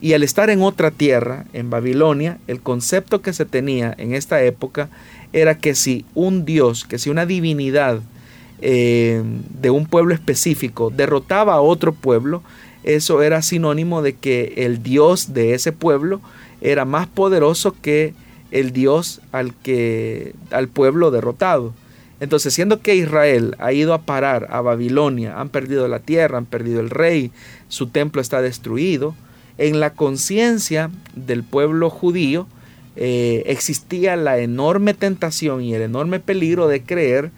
y 0.01 0.15
al 0.15 0.23
estar 0.23 0.49
en 0.51 0.63
otra 0.63 0.91
tierra, 0.91 1.45
en 1.53 1.69
Babilonia, 1.69 2.39
el 2.47 2.61
concepto 2.61 3.21
que 3.21 3.33
se 3.33 3.45
tenía 3.45 3.95
en 3.99 4.15
esta 4.15 4.43
época 4.43 4.89
era 5.33 5.59
que 5.59 5.75
si 5.75 6.07
un 6.15 6.45
dios, 6.45 6.85
que 6.85 6.99
si 6.99 7.11
una 7.11 7.27
divinidad 7.27 8.01
eh, 8.63 9.23
de 9.61 9.71
un 9.71 9.87
pueblo 9.87 10.15
específico 10.15 10.91
derrotaba 10.91 11.55
a 11.55 11.61
otro 11.61 11.93
pueblo, 11.93 12.43
eso 12.83 13.23
era 13.23 13.43
sinónimo 13.43 14.01
de 14.01 14.15
que 14.15 14.55
el 14.57 14.83
dios 14.83 15.35
de 15.35 15.55
ese 15.55 15.73
pueblo 15.73 16.21
era 16.63 16.85
más 16.85 17.07
poderoso 17.07 17.75
que 17.81 18.15
el 18.51 18.73
Dios 18.73 19.21
al 19.33 19.55
que 19.55 20.35
al 20.51 20.69
pueblo 20.69 21.11
derrotado. 21.11 21.75
Entonces, 22.21 22.53
siendo 22.53 22.81
que 22.81 22.95
Israel 22.95 23.57
ha 23.59 23.73
ido 23.73 23.95
a 23.95 24.03
parar 24.03 24.49
a 24.51 24.61
Babilonia, 24.61 25.41
han 25.41 25.49
perdido 25.49 25.89
la 25.89 26.01
tierra, 26.01 26.37
han 26.37 26.45
perdido 26.45 26.81
el 26.81 26.91
rey, 26.91 27.31
su 27.69 27.87
templo 27.89 28.21
está 28.21 28.43
destruido, 28.43 29.15
en 29.57 29.81
la 29.81 29.95
conciencia 29.95 30.91
del 31.15 31.45
pueblo 31.45 31.91
judío 31.91 32.47
eh, 32.97 33.45
existía 33.47 34.17
la 34.17 34.39
enorme 34.39 34.95
tentación 34.95 35.63
y 35.63 35.75
el 35.75 35.83
enorme 35.83 36.21
peligro 36.21 36.69
de 36.69 36.83
creer 36.83 37.31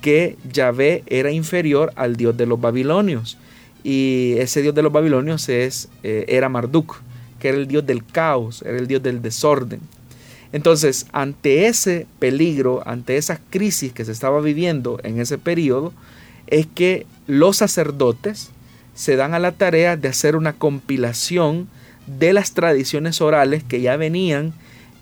que 0.00 0.36
Yahvé 0.50 1.02
era 1.06 1.30
inferior 1.30 1.92
al 1.96 2.16
dios 2.16 2.36
de 2.36 2.46
los 2.46 2.60
babilonios. 2.60 3.38
Y 3.82 4.34
ese 4.38 4.62
dios 4.62 4.74
de 4.74 4.82
los 4.82 4.92
babilonios 4.92 5.48
es, 5.48 5.88
eh, 6.02 6.24
era 6.28 6.48
Marduk, 6.48 7.00
que 7.38 7.48
era 7.48 7.58
el 7.58 7.66
dios 7.66 7.86
del 7.86 8.04
caos, 8.04 8.62
era 8.62 8.78
el 8.78 8.86
dios 8.86 9.02
del 9.02 9.22
desorden. 9.22 9.80
Entonces, 10.52 11.06
ante 11.12 11.66
ese 11.66 12.06
peligro, 12.18 12.82
ante 12.86 13.16
esa 13.16 13.40
crisis 13.50 13.92
que 13.92 14.04
se 14.04 14.12
estaba 14.12 14.40
viviendo 14.40 14.98
en 15.04 15.20
ese 15.20 15.38
periodo, 15.38 15.92
es 16.48 16.66
que 16.66 17.06
los 17.26 17.58
sacerdotes 17.58 18.50
se 18.94 19.16
dan 19.16 19.34
a 19.34 19.38
la 19.38 19.52
tarea 19.52 19.96
de 19.96 20.08
hacer 20.08 20.34
una 20.36 20.52
compilación 20.54 21.68
de 22.06 22.32
las 22.32 22.52
tradiciones 22.52 23.20
orales 23.20 23.62
que 23.62 23.80
ya 23.80 23.96
venían 23.96 24.52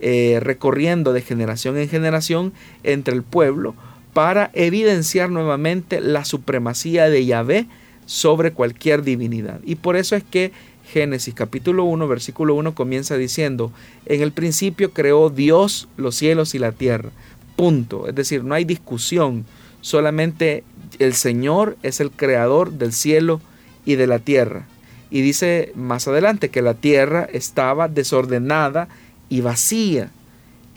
eh, 0.00 0.38
recorriendo 0.40 1.12
de 1.12 1.22
generación 1.22 1.76
en 1.78 1.88
generación 1.88 2.52
entre 2.84 3.14
el 3.14 3.22
pueblo 3.22 3.74
para 4.12 4.50
evidenciar 4.52 5.30
nuevamente 5.30 6.00
la 6.00 6.24
supremacía 6.24 7.08
de 7.08 7.24
Yahvé 7.24 7.66
sobre 8.06 8.52
cualquier 8.52 9.02
divinidad. 9.02 9.60
Y 9.64 9.76
por 9.76 9.96
eso 9.96 10.16
es 10.16 10.24
que 10.24 10.52
Génesis 10.92 11.34
capítulo 11.34 11.84
1, 11.84 12.08
versículo 12.08 12.54
1 12.54 12.74
comienza 12.74 13.16
diciendo, 13.16 13.72
en 14.06 14.22
el 14.22 14.32
principio 14.32 14.92
creó 14.92 15.28
Dios 15.28 15.88
los 15.96 16.14
cielos 16.14 16.54
y 16.54 16.58
la 16.58 16.72
tierra. 16.72 17.10
Punto. 17.56 18.08
Es 18.08 18.14
decir, 18.14 18.44
no 18.44 18.54
hay 18.54 18.64
discusión, 18.64 19.44
solamente 19.82 20.64
el 20.98 21.12
Señor 21.14 21.76
es 21.82 22.00
el 22.00 22.10
creador 22.10 22.72
del 22.72 22.92
cielo 22.92 23.40
y 23.84 23.96
de 23.96 24.06
la 24.06 24.18
tierra. 24.18 24.66
Y 25.10 25.20
dice 25.20 25.72
más 25.74 26.08
adelante 26.08 26.48
que 26.48 26.62
la 26.62 26.74
tierra 26.74 27.28
estaba 27.32 27.88
desordenada 27.88 28.88
y 29.28 29.42
vacía 29.42 30.10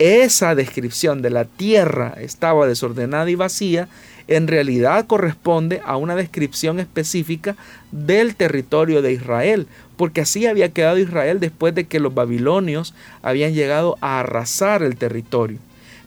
esa 0.02 0.56
descripción 0.56 1.22
de 1.22 1.30
la 1.30 1.44
tierra 1.44 2.14
estaba 2.18 2.66
desordenada 2.66 3.30
y 3.30 3.36
vacía, 3.36 3.88
en 4.26 4.48
realidad 4.48 5.06
corresponde 5.06 5.80
a 5.84 5.96
una 5.96 6.16
descripción 6.16 6.80
específica 6.80 7.54
del 7.92 8.34
territorio 8.34 9.00
de 9.00 9.12
Israel, 9.12 9.68
porque 9.96 10.22
así 10.22 10.46
había 10.46 10.72
quedado 10.72 10.98
Israel 10.98 11.40
después 11.40 11.74
de 11.74 11.84
que 11.84 12.00
los 12.00 12.14
babilonios 12.14 12.94
habían 13.22 13.54
llegado 13.54 13.96
a 14.00 14.20
arrasar 14.20 14.82
el 14.82 14.96
territorio. 14.96 15.58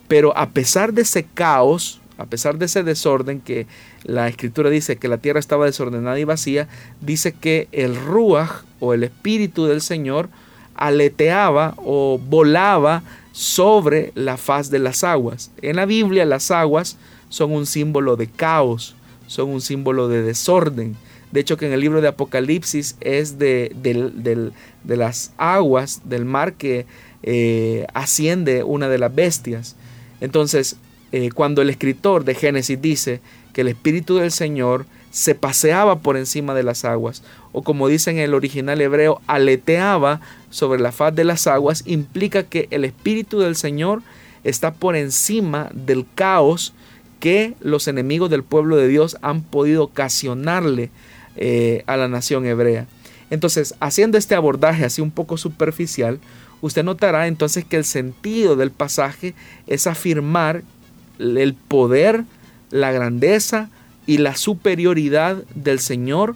Pero 0.07 0.37
a 0.37 0.49
pesar 0.49 0.93
de 0.93 1.03
ese 1.03 1.23
caos, 1.23 1.99
a 2.17 2.25
pesar 2.25 2.57
de 2.57 2.65
ese 2.65 2.83
desorden 2.83 3.41
que 3.41 3.67
la 4.03 4.27
escritura 4.27 4.69
dice 4.69 4.97
que 4.97 5.07
la 5.07 5.17
tierra 5.17 5.39
estaba 5.39 5.65
desordenada 5.65 6.19
y 6.19 6.23
vacía, 6.23 6.67
dice 7.01 7.33
que 7.33 7.67
el 7.71 7.95
ruach 7.95 8.63
o 8.79 8.93
el 8.93 9.03
espíritu 9.03 9.65
del 9.65 9.81
Señor 9.81 10.29
aleteaba 10.75 11.73
o 11.77 12.19
volaba 12.19 13.03
sobre 13.31 14.11
la 14.15 14.37
faz 14.37 14.69
de 14.69 14.79
las 14.79 15.03
aguas. 15.03 15.51
En 15.61 15.75
la 15.77 15.85
Biblia 15.85 16.25
las 16.25 16.51
aguas 16.51 16.97
son 17.29 17.51
un 17.51 17.65
símbolo 17.65 18.15
de 18.15 18.27
caos, 18.27 18.95
son 19.27 19.49
un 19.49 19.61
símbolo 19.61 20.07
de 20.07 20.21
desorden. 20.21 20.95
De 21.35 21.41
hecho 21.41 21.57
que 21.57 21.67
en 21.67 21.73
el 21.73 21.81
libro 21.81 21.99
de 21.99 22.07
Apocalipsis 22.07 22.95
es 23.01 23.37
de, 23.37 23.75
las 24.85 25.33
aguas 25.35 26.01
del 26.05 26.23
mar 26.23 26.53
que 26.53 26.85
eh, 27.23 27.85
asciende 27.93 28.63
una 28.63 28.87
de 28.87 28.97
las 28.97 29.13
bestias. 29.13 29.75
Entonces, 30.21 30.77
eh, 31.11 31.31
cuando 31.35 31.61
el 31.61 31.69
escritor 31.69 32.23
de 32.23 32.35
Génesis 32.35 32.81
dice 32.81 33.19
que 33.51 33.61
el 33.61 33.67
Espíritu 33.67 34.15
del 34.15 34.31
Señor 34.31 34.85
se 35.11 35.35
paseaba 35.35 35.99
por 35.99 36.15
encima 36.15 36.53
de 36.53 36.63
las 36.63 36.85
aguas, 36.85 37.21
o 37.51 37.63
como 37.63 37.89
dice 37.89 38.11
en 38.11 38.19
el 38.19 38.33
original 38.33 38.79
hebreo, 38.79 39.19
aleteaba 39.27 40.21
sobre 40.49 40.79
la 40.79 40.93
faz 40.93 41.13
de 41.13 41.25
las 41.25 41.47
aguas, 41.47 41.83
implica 41.85 42.43
que 42.43 42.69
el 42.71 42.85
Espíritu 42.85 43.41
del 43.41 43.57
Señor 43.57 44.03
está 44.45 44.73
por 44.73 44.95
encima 44.95 45.69
del 45.73 46.05
caos 46.15 46.73
que 47.19 47.55
los 47.59 47.89
enemigos 47.89 48.29
del 48.29 48.43
pueblo 48.43 48.77
de 48.77 48.87
Dios 48.87 49.17
han 49.21 49.41
podido 49.41 49.83
ocasionarle 49.83 50.91
eh, 51.35 51.83
a 51.87 51.97
la 51.97 52.07
nación 52.07 52.45
hebrea. 52.45 52.87
Entonces, 53.29 53.75
haciendo 53.79 54.17
este 54.17 54.35
abordaje 54.35 54.85
así 54.85 55.01
un 55.01 55.11
poco 55.11 55.37
superficial, 55.37 56.19
usted 56.61 56.83
notará 56.83 57.27
entonces 57.27 57.65
que 57.65 57.77
el 57.77 57.85
sentido 57.85 58.55
del 58.55 58.71
pasaje 58.71 59.33
es 59.67 59.87
afirmar 59.87 60.63
el 61.19 61.53
poder, 61.53 62.23
la 62.71 62.91
grandeza, 62.91 63.69
y 64.07 64.17
la 64.17 64.35
superioridad 64.35 65.43
del 65.55 65.79
Señor 65.79 66.35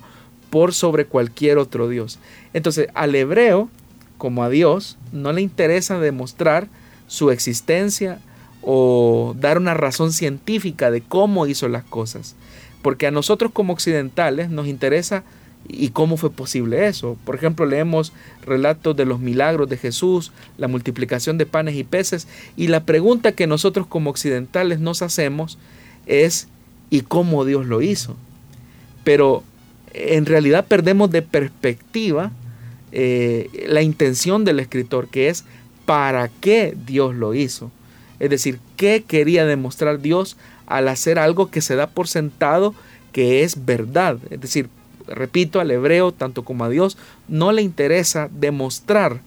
por 0.50 0.74
sobre 0.74 1.06
cualquier 1.06 1.58
otro 1.58 1.88
Dios. 1.88 2.20
Entonces, 2.54 2.88
al 2.96 3.16
hebreo, 3.16 3.70
como 4.18 4.44
a 4.44 4.50
Dios, 4.50 4.98
no 5.12 5.32
le 5.32 5.42
interesa 5.42 6.00
demostrar 6.00 6.68
su 7.08 7.32
existencia 7.32 8.20
o 8.62 9.36
dar 9.40 9.58
una 9.58 9.74
razón 9.74 10.12
científica 10.12 10.92
de 10.92 11.02
cómo 11.02 11.48
hizo 11.48 11.68
las 11.68 11.84
cosas. 11.84 12.36
Porque 12.82 13.08
a 13.08 13.12
nosotros 13.12 13.52
como 13.52 13.74
occidentales 13.74 14.50
nos 14.50 14.68
interesa 14.68 15.24
y 15.68 15.89
cómo 15.89 16.18
fue 16.18 16.32
posible 16.32 16.88
eso. 16.88 17.18
Por 17.26 17.36
ejemplo, 17.36 17.65
leemos 17.65 18.13
relatos 18.46 18.96
de 18.96 19.06
los 19.06 19.20
milagros 19.20 19.70
de 19.70 19.78
Jesús, 19.78 20.32
la 20.58 20.68
multiplicación 20.68 21.38
de 21.38 21.46
panes 21.46 21.76
y 21.76 21.84
peces, 21.84 22.28
y 22.56 22.68
la 22.68 22.86
pregunta 22.86 23.34
que 23.34 23.48
nosotros 23.48 23.86
como 23.88 24.10
occidentales 24.10 24.80
nos 24.80 25.02
hacemos 25.02 25.58
es 26.06 26.48
y 26.89 27.02
cómo 27.02 27.46
Dios 27.46 27.65
lo 27.65 27.82
hizo. 27.82 28.15
Pero 29.04 29.44
en 29.94 30.26
realidad 30.26 30.65
perdemos 30.68 31.12
de 31.12 31.22
perspectiva 31.22 32.32
eh, 32.92 33.50
la 33.68 33.82
intención 33.82 34.46
del 34.46 34.60
escritor, 34.60 35.08
que 35.08 35.30
es 35.30 35.46
para 35.86 36.30
qué 36.42 36.76
Dios 36.86 37.15
lo 37.15 37.34
hizo. 37.34 37.72
Es 38.20 38.30
decir, 38.30 38.60
qué 38.76 39.04
quería 39.08 39.46
demostrar 39.46 40.02
Dios 40.02 40.36
al 40.69 40.88
hacer 40.88 41.19
algo 41.19 41.51
que 41.51 41.62
se 41.62 41.75
da 41.75 41.88
por 41.88 42.08
sentado 42.08 42.73
que 43.12 43.43
es 43.43 43.65
verdad. 43.65 44.17
Es 44.29 44.39
decir, 44.39 44.69
repito, 45.08 45.60
al 45.60 45.71
hebreo, 45.71 46.13
tanto 46.13 46.45
como 46.45 46.63
a 46.63 46.69
Dios, 46.69 46.97
no 47.27 47.51
le 47.51 47.62
interesa 47.62 48.29
demostrar 48.32 49.21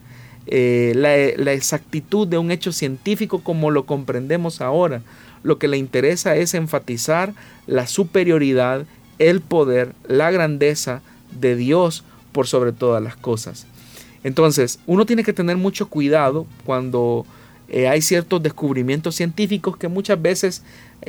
eh, 0.46 0.92
la, 0.96 1.52
exactitud 1.52 2.26
de 2.26 2.38
un 2.38 2.50
hecho 2.50 2.72
científico 2.72 3.42
como 3.44 3.70
lo 3.70 3.86
comprendemos 3.86 4.60
ahora 4.60 5.02
lo 5.42 5.58
que 5.58 5.68
le 5.68 5.76
interesa 5.76 6.36
es 6.36 6.54
enfatizar 6.54 7.34
la 7.66 7.86
superioridad, 7.86 8.86
el 9.18 9.40
poder, 9.40 9.92
la 10.06 10.30
grandeza 10.30 11.02
de 11.38 11.56
Dios 11.56 12.04
por 12.32 12.46
sobre 12.46 12.72
todas 12.72 13.02
las 13.02 13.16
cosas. 13.16 13.66
Entonces, 14.24 14.78
uno 14.86 15.04
tiene 15.04 15.24
que 15.24 15.32
tener 15.32 15.56
mucho 15.56 15.88
cuidado 15.88 16.46
cuando 16.64 17.26
eh, 17.68 17.88
hay 17.88 18.02
ciertos 18.02 18.42
descubrimientos 18.42 19.16
científicos 19.16 19.76
que 19.76 19.88
muchas 19.88 20.20
veces 20.20 20.62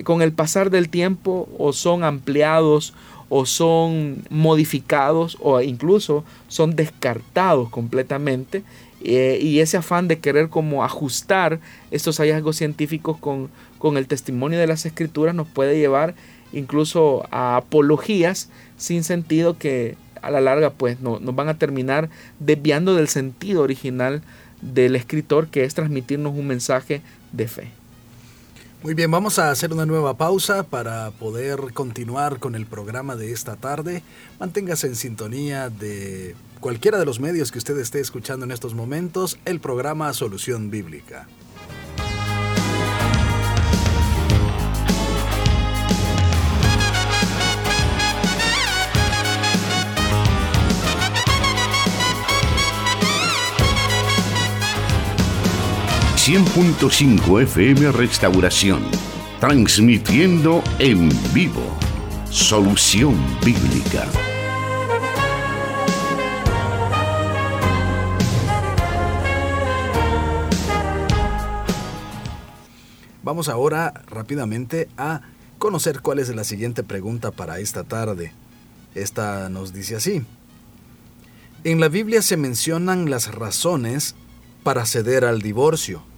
con 0.04 0.22
el 0.22 0.32
pasar 0.32 0.70
del 0.70 0.90
tiempo 0.90 1.48
o 1.58 1.74
son 1.74 2.04
ampliados 2.04 2.94
o 3.30 3.46
son 3.46 4.24
modificados 4.30 5.38
o 5.40 5.62
incluso 5.62 6.24
son 6.48 6.76
descartados 6.76 7.70
completamente 7.70 8.64
eh, 9.04 9.40
y 9.42 9.60
ese 9.60 9.78
afán 9.78 10.08
de 10.08 10.20
querer 10.20 10.50
como 10.50 10.84
ajustar 10.84 11.60
estos 11.92 12.18
hallazgos 12.18 12.58
científicos 12.58 13.18
con, 13.18 13.50
con 13.78 13.98
el 13.98 14.08
testimonio 14.08 14.60
de 14.60 14.68
las 14.68 14.86
escrituras 14.86 15.36
nos 15.36 15.48
puede 15.48 15.78
llevar 15.78 16.16
incluso 16.54 17.28
a 17.32 17.58
apologías 17.58 18.50
sin 18.78 19.04
sentido 19.04 19.58
que 19.58 19.98
a 20.22 20.32
la 20.32 20.42
larga 20.42 20.72
pues 20.72 21.02
no, 21.02 21.20
nos 21.20 21.36
van 21.36 21.50
a 21.50 21.58
terminar 21.58 22.10
desviando 22.40 22.96
del 22.96 23.10
sentido 23.10 23.62
original 23.62 24.22
del 24.62 24.96
escritor 24.96 25.48
que 25.48 25.66
es 25.66 25.74
transmitirnos 25.74 26.34
un 26.34 26.48
mensaje 26.48 27.02
de 27.34 27.48
fe. 27.48 27.83
Muy 28.84 28.96
bien, 28.96 29.10
vamos 29.10 29.40
a 29.40 29.50
hacer 29.50 29.72
una 29.72 29.86
nueva 29.86 30.18
pausa 30.18 30.64
para 30.64 31.10
poder 31.12 31.72
continuar 31.74 32.40
con 32.40 32.54
el 32.54 32.66
programa 32.66 33.16
de 33.16 33.32
esta 33.32 33.56
tarde. 33.56 34.04
Manténgase 34.42 34.88
en 34.88 34.98
sintonía 34.98 35.70
de 35.70 36.36
cualquiera 36.60 37.00
de 37.00 37.06
los 37.06 37.22
medios 37.22 37.54
que 37.54 37.60
usted 37.60 37.78
esté 37.78 38.02
escuchando 38.02 38.44
en 38.44 38.52
estos 38.52 38.74
momentos, 38.74 39.40
el 39.46 39.62
programa 39.62 40.12
Solución 40.12 40.70
Bíblica. 40.70 41.28
100.5 56.26 57.42
FM 57.42 57.92
Restauración, 57.92 58.82
transmitiendo 59.42 60.64
en 60.80 61.10
vivo 61.34 61.78
Solución 62.30 63.18
Bíblica. 63.44 64.08
Vamos 73.22 73.50
ahora 73.50 73.94
rápidamente 74.08 74.88
a 74.96 75.24
conocer 75.58 76.00
cuál 76.00 76.20
es 76.20 76.34
la 76.34 76.46
siguiente 76.46 76.84
pregunta 76.84 77.32
para 77.32 77.60
esta 77.60 77.84
tarde. 77.84 78.32
Esta 78.96 79.50
nos 79.50 79.74
dice 79.74 79.98
así. 79.98 80.26
En 81.66 81.82
la 81.82 81.90
Biblia 81.90 82.22
se 82.22 82.38
mencionan 82.38 83.10
las 83.10 83.36
razones 83.36 84.16
para 84.64 84.86
ceder 84.86 85.26
al 85.26 85.42
divorcio. 85.42 86.13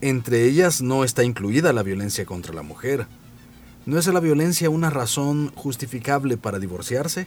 Entre 0.00 0.44
ellas 0.44 0.82
no 0.82 1.04
está 1.04 1.24
incluida 1.24 1.72
la 1.72 1.82
violencia 1.82 2.24
contra 2.26 2.54
la 2.54 2.62
mujer. 2.62 3.06
¿No 3.86 3.98
es 3.98 4.06
la 4.06 4.20
violencia 4.20 4.70
una 4.70 4.90
razón 4.90 5.52
justificable 5.54 6.36
para 6.36 6.58
divorciarse? 6.58 7.26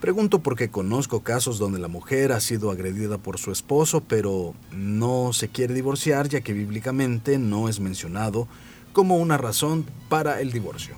Pregunto 0.00 0.40
porque 0.40 0.68
conozco 0.68 1.20
casos 1.20 1.58
donde 1.58 1.78
la 1.78 1.88
mujer 1.88 2.32
ha 2.32 2.40
sido 2.40 2.70
agredida 2.70 3.16
por 3.16 3.38
su 3.38 3.50
esposo, 3.50 4.02
pero 4.06 4.54
no 4.70 5.32
se 5.32 5.48
quiere 5.48 5.72
divorciar 5.72 6.28
ya 6.28 6.42
que 6.42 6.52
bíblicamente 6.52 7.38
no 7.38 7.68
es 7.68 7.80
mencionado 7.80 8.46
como 8.92 9.16
una 9.16 9.38
razón 9.38 9.86
para 10.10 10.40
el 10.40 10.52
divorcio. 10.52 10.96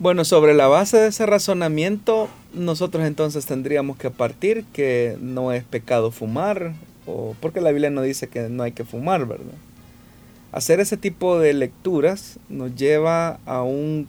Bueno, 0.00 0.24
sobre 0.24 0.54
la 0.54 0.66
base 0.66 0.96
de 0.96 1.08
ese 1.08 1.26
razonamiento, 1.26 2.28
nosotros 2.54 3.06
entonces 3.06 3.46
tendríamos 3.46 3.98
que 3.98 4.10
partir 4.10 4.64
que 4.72 5.16
no 5.20 5.52
es 5.52 5.62
pecado 5.62 6.10
fumar, 6.10 6.74
o 7.06 7.36
porque 7.40 7.60
la 7.60 7.70
Biblia 7.70 7.90
no 7.90 8.02
dice 8.02 8.28
que 8.28 8.48
no 8.48 8.62
hay 8.62 8.72
que 8.72 8.84
fumar, 8.84 9.26
¿verdad? 9.26 9.52
Hacer 10.52 10.80
ese 10.80 10.96
tipo 10.96 11.38
de 11.38 11.52
lecturas 11.52 12.38
nos 12.48 12.74
lleva 12.74 13.38
a 13.46 13.62
un, 13.62 14.08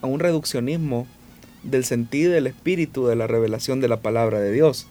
a 0.00 0.06
un 0.06 0.20
reduccionismo 0.20 1.06
del 1.62 1.84
sentido 1.84 2.32
del 2.32 2.46
espíritu 2.46 3.06
de 3.06 3.16
la 3.16 3.26
revelación 3.26 3.80
de 3.80 3.88
la 3.88 3.98
palabra 3.98 4.40
de 4.40 4.52
Dios. 4.52 4.86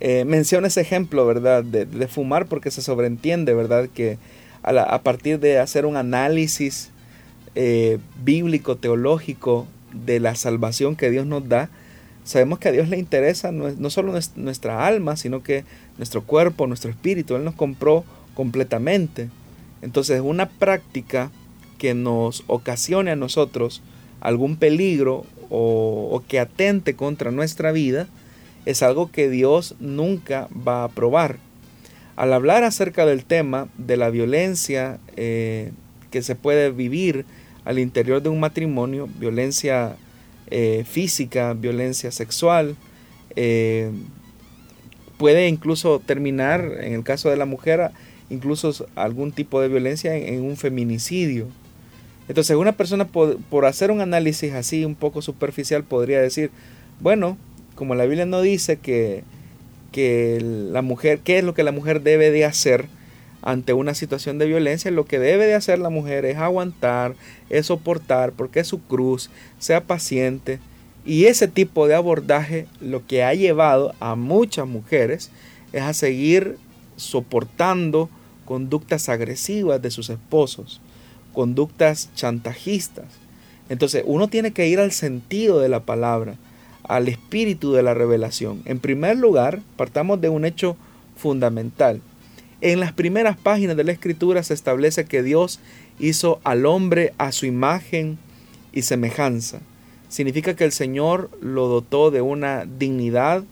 Eh, 0.00 0.24
menciona 0.24 0.68
ese 0.68 0.80
ejemplo, 0.80 1.26
¿verdad? 1.26 1.62
De, 1.62 1.86
fumar 2.08 2.46
porque 2.46 2.70
se 2.70 2.80
sobreentiende, 2.80 3.52
¿verdad? 3.52 3.88
Que 3.92 4.16
a, 4.62 5.02
partir 5.02 5.38
de 5.38 5.58
hacer 5.58 5.84
un 5.84 5.96
análisis 5.96 6.90
eh, 7.54 7.98
bíblico, 8.24 8.76
teológico 8.76 9.66
de 9.92 10.20
la 10.20 10.34
salvación 10.34 10.96
que 10.96 11.10
Dios 11.10 11.26
nos 11.26 11.46
da, 11.48 11.68
sabemos 12.24 12.58
que 12.58 12.68
a 12.68 12.72
Dios 12.72 12.88
le 12.88 12.98
interesa 12.98 13.52
no, 13.52 13.68
no 13.70 13.90
solo 13.90 14.18
nuestra 14.36 14.86
alma, 14.86 15.16
sino 15.16 15.42
que 15.42 15.64
nuestro 15.98 16.22
cuerpo, 16.22 16.66
nuestro 16.66 16.90
espíritu. 16.90 17.36
Él 17.36 17.44
nos 17.44 17.54
compró 17.54 18.04
completamente. 18.34 19.28
Entonces, 19.82 20.20
una 20.22 20.48
práctica 20.48 21.30
que 21.78 21.94
nos 21.94 22.44
ocasione 22.46 23.10
a 23.10 23.16
nosotros 23.16 23.82
algún 24.20 24.56
peligro 24.56 25.24
o, 25.48 26.22
que 26.28 26.38
atente 26.38 26.94
contra 26.94 27.30
nuestra 27.30 27.72
vida, 27.72 28.06
es 28.66 28.82
algo 28.82 29.10
que 29.10 29.30
Dios 29.30 29.74
nunca 29.80 30.48
va 30.66 30.82
a 30.82 30.84
aprobar. 30.84 31.38
Al 32.16 32.32
hablar 32.32 32.64
acerca 32.64 33.06
del 33.06 33.24
tema 33.24 33.68
de 33.78 33.96
la 33.96 34.10
violencia 34.10 34.98
eh, 35.16 35.72
que 36.10 36.22
se 36.22 36.34
puede 36.34 36.70
vivir 36.70 37.24
al 37.64 37.78
interior 37.78 38.22
de 38.22 38.28
un 38.28 38.40
matrimonio, 38.40 39.08
violencia 39.18 39.96
eh, 40.50 40.84
física, 40.86 41.54
violencia 41.54 42.12
sexual, 42.12 42.76
eh, 43.36 43.90
puede 45.16 45.48
incluso 45.48 46.00
terminar, 46.00 46.78
en 46.80 46.94
el 46.94 47.04
caso 47.04 47.30
de 47.30 47.36
la 47.36 47.46
mujer, 47.46 47.90
incluso 48.30 48.86
algún 48.94 49.32
tipo 49.32 49.60
de 49.60 49.68
violencia 49.68 50.16
en 50.16 50.42
un 50.42 50.56
feminicidio. 50.56 51.48
Entonces 52.28 52.56
una 52.56 52.72
persona 52.72 53.06
por, 53.08 53.66
hacer 53.66 53.90
un 53.90 54.00
análisis 54.00 54.52
así 54.52 54.84
un 54.84 54.94
poco 54.94 55.20
superficial 55.20 55.82
podría 55.82 56.20
decir, 56.20 56.50
bueno, 57.00 57.36
como 57.74 57.94
la 57.96 58.04
Biblia 58.04 58.24
no 58.24 58.40
dice 58.40 58.76
que, 58.76 59.24
que 59.90 60.38
la 60.40 60.80
mujer, 60.80 61.18
qué 61.24 61.38
es 61.38 61.44
lo 61.44 61.54
que 61.54 61.64
la 61.64 61.72
mujer 61.72 62.02
debe 62.02 62.30
de 62.30 62.44
hacer 62.44 62.86
ante 63.42 63.72
una 63.72 63.94
situación 63.94 64.38
de 64.38 64.46
violencia, 64.46 64.90
lo 64.90 65.06
que 65.06 65.18
debe 65.18 65.46
de 65.46 65.54
hacer 65.54 65.78
la 65.78 65.90
mujer 65.90 66.24
es 66.24 66.36
aguantar, 66.36 67.14
es 67.48 67.66
soportar, 67.66 68.32
porque 68.32 68.60
es 68.60 68.68
su 68.68 68.80
cruz, 68.82 69.30
sea 69.58 69.82
paciente. 69.82 70.60
Y 71.04 71.24
ese 71.24 71.48
tipo 71.48 71.88
de 71.88 71.94
abordaje 71.94 72.66
lo 72.80 73.06
que 73.06 73.24
ha 73.24 73.34
llevado 73.34 73.94
a 73.98 74.14
muchas 74.14 74.68
mujeres 74.68 75.30
es 75.72 75.82
a 75.82 75.94
seguir 75.94 76.58
soportando 76.96 78.10
conductas 78.50 79.08
agresivas 79.08 79.80
de 79.80 79.92
sus 79.92 80.10
esposos 80.10 80.80
conductas 81.32 82.10
chantajistas. 82.16 83.04
Entonces 83.68 84.02
uno 84.04 84.26
tiene 84.26 84.50
que 84.50 84.66
ir 84.66 84.80
al 84.80 84.90
sentido 84.90 85.60
de 85.60 85.68
la 85.68 85.84
palabra, 85.84 86.34
al 86.82 87.06
espíritu 87.06 87.72
de 87.72 87.84
la 87.84 87.94
revelación. 87.94 88.62
En 88.64 88.80
primer 88.80 89.16
lugar, 89.16 89.60
partamos 89.76 90.20
de 90.20 90.30
un 90.30 90.44
hecho 90.44 90.76
fundamental. 91.16 92.00
En 92.60 92.80
las 92.80 92.92
primeras 92.92 93.36
páginas 93.36 93.76
de 93.76 93.84
la 93.84 93.92
escritura 93.92 94.42
se 94.42 94.54
establece 94.54 95.04
que 95.04 95.22
Dios 95.22 95.60
hizo 96.00 96.40
al 96.42 96.66
hombre 96.66 97.14
a 97.18 97.30
su 97.30 97.46
imagen 97.46 98.18
y 98.72 98.82
semejanza. 98.82 99.60
Significa 100.08 100.56
que 100.56 100.64
el 100.64 100.72
Señor 100.72 101.30
lo 101.40 101.68
dotó 101.68 102.10
de 102.10 102.20
una 102.20 102.64
dignidad 102.64 103.44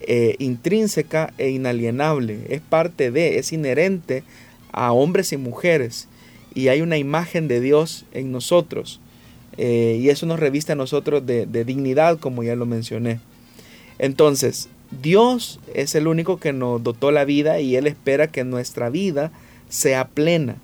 eh, 0.00 0.36
intrínseca 0.38 1.32
e 1.38 1.50
inalienable. 1.50 2.40
Es 2.48 2.60
parte 2.60 3.10
de, 3.10 3.38
es 3.38 3.52
inherente 3.52 4.24
a 4.72 4.92
hombres 4.92 5.32
y 5.32 5.36
mujeres 5.36 6.08
y 6.56 6.68
hay 6.68 6.80
una 6.80 6.96
imagen 6.96 7.48
de 7.48 7.60
Dios 7.60 8.06
en 8.12 8.32
nosotros. 8.32 8.98
Eh, 9.58 9.98
y 10.00 10.08
eso 10.08 10.24
nos 10.26 10.40
reviste 10.40 10.72
a 10.72 10.76
nosotros 10.76 11.24
de, 11.24 11.46
dignidad, 11.64 12.18
como 12.18 12.42
ya 12.42 12.56
lo 12.56 12.64
mencioné. 12.64 13.20
Entonces, 13.98 14.68
Dios 15.02 15.60
es 15.74 15.94
el 15.94 16.06
único 16.06 16.38
que 16.38 16.54
nos 16.54 16.82
dotó 16.82 17.10
la 17.10 17.24
vida 17.26 17.60
y 17.60 17.76
Él 17.76 17.86
espera 17.86 18.28
que 18.28 18.42
nuestra 18.44 18.88
vida 18.88 19.32
sea 19.68 20.08
plena. 20.08 20.56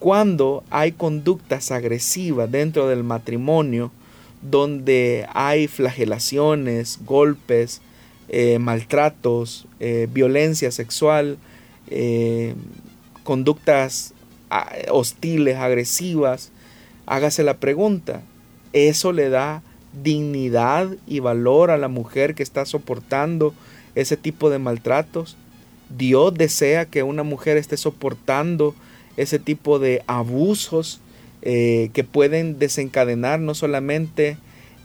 Cuando 0.00 0.64
hay 0.70 0.90
conductas 0.90 1.70
agresivas 1.70 2.50
dentro 2.50 2.88
del 2.88 3.04
matrimonio, 3.04 3.92
donde 4.42 5.26
hay 5.32 5.68
flagelaciones, 5.68 6.98
golpes, 7.04 7.80
eh, 8.28 8.58
maltratos, 8.58 9.66
eh, 9.80 10.08
violencia 10.12 10.70
sexual, 10.70 11.38
conductas 13.22 14.14
hostiles, 14.90 15.56
agresivas, 15.56 16.50
hágase 17.04 17.42
la 17.42 17.58
pregunta, 17.58 18.22
¿eso 18.72 19.12
le 19.12 19.28
da 19.28 19.62
dignidad 20.02 20.88
y 21.06 21.20
valor 21.20 21.70
a 21.70 21.76
la 21.76 21.88
mujer 21.88 22.34
que 22.34 22.42
está 22.42 22.64
soportando 22.64 23.52
ese 23.94 24.16
tipo 24.16 24.48
de 24.48 24.58
maltratos? 24.58 25.36
Dios 25.96 26.32
desea 26.32 26.86
que 26.86 27.02
una 27.02 27.22
mujer 27.22 27.58
esté 27.58 27.76
soportando 27.76 28.74
ese 29.16 29.38
tipo 29.38 29.78
de 29.78 30.02
abusos 30.06 31.00
eh, 31.42 31.90
que 31.92 32.04
pueden 32.04 32.58
desencadenar 32.58 33.40
no 33.40 33.54
solamente 33.54 34.38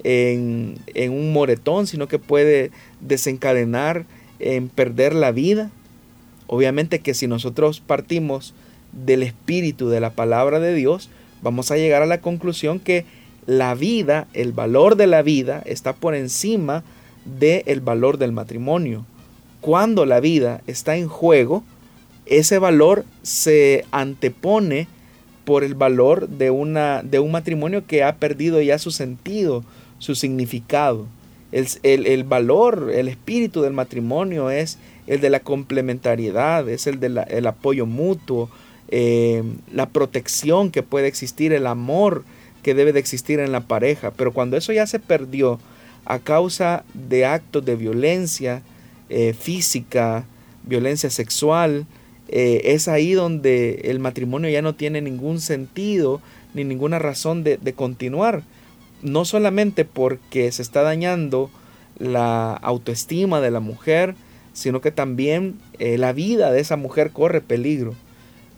en, 0.03 0.77
un 1.09 1.33
moretón, 1.33 1.87
sino 1.87 2.07
que 2.07 2.19
puede 2.19 2.71
desencadenar 3.01 4.05
en 4.39 4.69
perder 4.69 5.13
la 5.13 5.31
vida. 5.31 5.71
Obviamente 6.47 6.99
que 6.99 7.13
si 7.13 7.27
nosotros 7.27 7.79
partimos 7.79 8.53
del 8.91 9.23
espíritu 9.23 9.89
de 9.89 9.99
la 9.99 10.11
palabra 10.11 10.59
de 10.59 10.73
Dios, 10.73 11.09
vamos 11.41 11.71
a 11.71 11.77
llegar 11.77 12.01
a 12.01 12.07
la 12.07 12.21
conclusión 12.21 12.79
que 12.79 13.05
la 13.45 13.75
vida, 13.75 14.27
el 14.33 14.51
valor 14.51 14.95
de 14.95 15.07
la 15.07 15.21
vida 15.21 15.61
está 15.65 15.93
por 15.93 16.15
encima 16.15 16.83
del 17.25 17.81
valor 17.81 18.17
del 18.17 18.31
matrimonio. 18.31 19.05
Cuando 19.61 20.05
la 20.05 20.19
vida 20.19 20.61
está 20.67 20.95
en 20.97 21.07
juego, 21.07 21.63
ese 22.25 22.59
valor 22.59 23.05
se 23.23 23.85
antepone 23.91 24.87
por 25.45 25.63
el 25.63 25.75
valor 25.75 26.27
de, 26.27 26.51
una, 26.51 27.01
de 27.03 27.19
un 27.19 27.31
matrimonio 27.31 27.85
que 27.87 28.03
ha 28.03 28.17
perdido 28.17 28.61
ya 28.61 28.77
su 28.77 28.91
sentido, 28.91 29.63
su 29.99 30.15
significado. 30.15 31.07
El, 31.51 32.23
valor, 32.25 32.91
el 32.93 33.07
espíritu 33.07 33.61
del 33.61 33.73
matrimonio 33.73 34.51
es 34.51 34.77
el 35.07 35.21
de 35.21 35.29
la 35.29 35.39
complementariedad, 35.39 36.67
es 36.67 36.87
el 36.87 36.99
del 36.99 37.47
apoyo 37.47 37.85
mutuo, 37.85 38.49
eh, 38.89 39.43
la 39.73 39.89
protección 39.89 40.71
que 40.71 40.83
puede 40.83 41.07
existir, 41.07 41.53
el 41.53 41.67
amor 41.67 42.23
que 42.63 42.73
debe 42.73 42.93
de 42.93 42.99
existir 42.99 43.39
en 43.39 43.51
la 43.51 43.61
pareja. 43.61 44.11
Pero 44.11 44.33
cuando 44.33 44.57
eso 44.57 44.73
ya 44.73 44.85
se 44.87 44.99
perdió 44.99 45.59
a 46.05 46.19
causa 46.19 46.83
de 46.93 47.25
actos 47.25 47.65
de 47.65 47.75
violencia 47.75 48.61
eh, 49.09 49.33
física, 49.33 50.25
violencia 50.63 51.09
sexual, 51.09 51.85
eh, 52.29 52.61
es 52.65 52.87
ahí 52.87 53.13
donde 53.13 53.81
el 53.85 53.99
matrimonio 53.99 54.49
ya 54.49 54.61
no 54.61 54.75
tiene 54.75 55.01
ningún 55.01 55.39
sentido 55.39 56.21
ni 56.53 56.63
ninguna 56.63 56.99
razón 56.99 57.43
de, 57.43 57.57
continuar. 57.73 58.43
No 59.01 59.25
solamente 59.25 59.85
porque 59.85 60.51
se 60.51 60.61
está 60.61 60.81
dañando 60.83 61.49
la 61.99 62.53
autoestima 62.53 63.41
de 63.41 63.51
la 63.51 63.59
mujer, 63.59 64.15
sino 64.53 64.81
que 64.81 64.91
también 64.91 65.59
la 65.79 66.13
vida 66.13 66.51
de 66.51 66.59
esa 66.59 66.77
mujer 66.77 67.11
corre 67.11 67.41
peligro. 67.41 67.93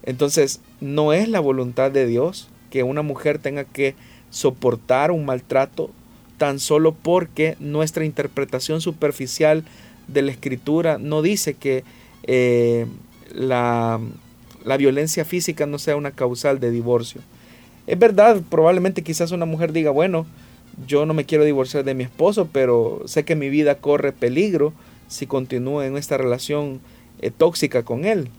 Entonces, 0.04 0.62
no 0.82 1.14
es 1.14 1.28
la 1.28 1.40
voluntad 1.40 1.92
de 1.92 2.06
Dios 2.06 2.48
que 2.70 2.84
una 2.84 3.02
mujer 3.02 3.40
tenga 3.40 3.64
que 3.64 3.96
soportar 4.30 5.12
un 5.12 5.26
maltrato 5.26 5.92
tan 6.38 6.60
solo 6.60 6.94
porque 6.94 7.58
nuestra 7.60 8.06
interpretación 8.06 8.82
superficial 8.82 9.64
de 10.08 10.22
la 10.22 10.32
escritura 10.32 10.98
no 10.98 11.22
dice 11.22 11.54
que 11.54 11.84
eh, 12.24 12.88
la, 13.34 14.00
la 14.64 14.78
violencia 14.78 15.26
física 15.26 15.66
no 15.66 15.80
sea 15.80 15.96
una 15.96 16.12
causal 16.12 16.60
de 16.60 16.72
divorcio. 16.72 17.22
Es 17.90 17.98
verdad, 17.98 18.44
probablemente 18.52 19.02
quizás 19.02 19.32
una 19.32 19.48
mujer 19.48 19.74
diga, 19.74 19.90
bueno, 19.90 20.28
yo 20.86 21.08
no 21.08 21.16
me 21.16 21.26
quiero 21.26 21.44
divorciar 21.44 21.84
de 21.84 21.96
mi 21.96 22.04
esposo, 22.04 22.48
pero 22.54 23.02
sé 23.06 23.26
que 23.26 23.36
mi 23.36 23.50
vida 23.50 23.80
corre 23.80 24.12
peligro 24.12 24.74
si 25.08 25.26
continúa 25.26 25.88
en 25.88 25.98
esta 25.98 26.16
relación 26.16 26.82
eh, 27.20 27.32
tóxica 27.32 27.82
con 27.82 28.06
él. 28.06 28.30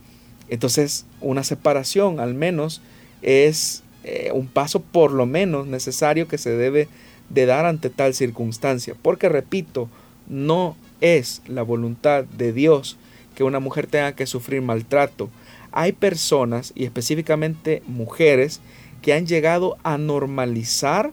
Entonces, 0.50 1.04
una 1.20 1.42
separación 1.42 2.20
al 2.20 2.32
menos 2.32 2.80
es 3.22 3.82
eh, 4.04 4.30
un 4.32 4.46
paso 4.46 4.82
por 4.82 5.10
lo 5.10 5.26
menos 5.26 5.66
necesario 5.66 6.28
que 6.28 6.38
se 6.38 6.50
debe 6.50 6.86
de 7.28 7.46
dar 7.46 7.66
ante 7.66 7.90
tal 7.90 8.14
circunstancia. 8.14 8.94
Porque, 9.02 9.28
repito, 9.28 9.88
no 10.28 10.76
es 11.00 11.42
la 11.48 11.62
voluntad 11.62 12.22
de 12.22 12.52
Dios 12.52 12.98
que 13.34 13.42
una 13.42 13.58
mujer 13.58 13.88
tenga 13.88 14.12
que 14.12 14.26
sufrir 14.26 14.62
maltrato. 14.62 15.28
Hay 15.72 15.90
personas, 15.90 16.72
y 16.76 16.84
específicamente 16.84 17.82
mujeres, 17.88 18.60
que 19.02 19.12
han 19.12 19.26
llegado 19.26 19.76
a 19.82 19.98
normalizar 19.98 21.10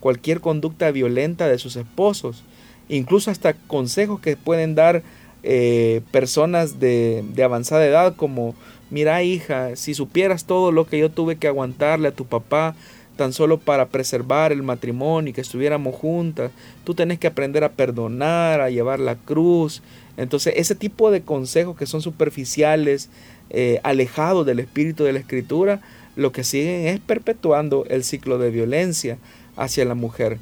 cualquier 0.00 0.40
conducta 0.40 0.90
violenta 0.90 1.48
de 1.48 1.58
sus 1.58 1.76
esposos, 1.76 2.44
incluso 2.88 3.30
hasta 3.30 3.54
consejos 3.54 4.20
que 4.20 4.36
pueden 4.36 4.74
dar 4.74 5.02
eh, 5.42 6.02
personas 6.10 6.80
de, 6.80 7.24
avanzada 7.42 7.86
edad 7.86 8.16
como, 8.16 8.54
mira 8.90 9.22
hija, 9.22 9.76
si 9.76 9.94
supieras 9.94 10.44
todo 10.44 10.72
lo 10.72 10.86
que 10.86 10.98
yo 10.98 11.10
tuve 11.10 11.36
que 11.36 11.48
aguantarle 11.48 12.08
a 12.08 12.12
tu 12.12 12.24
papá 12.24 12.74
tan 13.16 13.32
solo 13.32 13.58
para 13.58 13.86
preservar 13.88 14.52
el 14.52 14.62
matrimonio 14.62 15.30
y 15.30 15.32
que 15.32 15.40
estuviéramos 15.40 15.94
juntas, 15.94 16.52
tú 16.84 16.94
tenés 16.94 17.18
que 17.18 17.26
aprender 17.26 17.64
a 17.64 17.72
perdonar, 17.72 18.60
a 18.60 18.70
llevar 18.70 19.00
la 19.00 19.16
cruz. 19.16 19.82
Entonces 20.16 20.54
ese 20.56 20.76
tipo 20.76 21.10
de 21.10 21.22
consejos 21.22 21.76
que 21.76 21.86
son 21.86 22.00
superficiales, 22.00 23.10
eh, 23.50 23.80
alejados 23.82 24.46
del 24.46 24.60
espíritu 24.60 25.02
de 25.02 25.12
la 25.12 25.18
escritura, 25.18 25.80
lo 26.18 26.32
que 26.32 26.42
siguen 26.42 26.88
es 26.88 26.98
perpetuando 26.98 27.86
el 27.88 28.02
ciclo 28.02 28.38
de 28.38 28.50
violencia 28.50 29.18
hacia 29.56 29.84
la 29.84 29.94
mujer. 29.94 30.38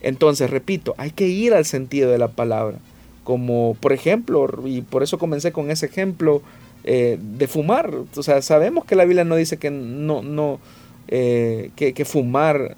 Entonces, 0.00 0.48
repito, 0.48 0.94
hay 0.96 1.10
que 1.10 1.28
ir 1.28 1.52
al 1.52 1.66
sentido 1.66 2.10
de 2.10 2.16
la 2.16 2.28
palabra. 2.28 2.78
Como 3.24 3.76
por 3.78 3.92
ejemplo, 3.92 4.48
y 4.64 4.80
por 4.80 5.02
eso 5.02 5.18
comencé 5.18 5.52
con 5.52 5.70
ese 5.70 5.84
ejemplo 5.84 6.40
eh, 6.84 7.18
de 7.20 7.46
fumar. 7.46 7.92
O 8.16 8.22
sea, 8.22 8.40
sabemos 8.40 8.86
que 8.86 8.96
la 8.96 9.04
Biblia 9.04 9.24
no 9.24 9.36
dice 9.36 9.58
que 9.58 9.70
no, 9.70 10.22
no, 10.22 10.60
eh, 11.08 11.72
que, 11.76 12.04
fumar 12.06 12.74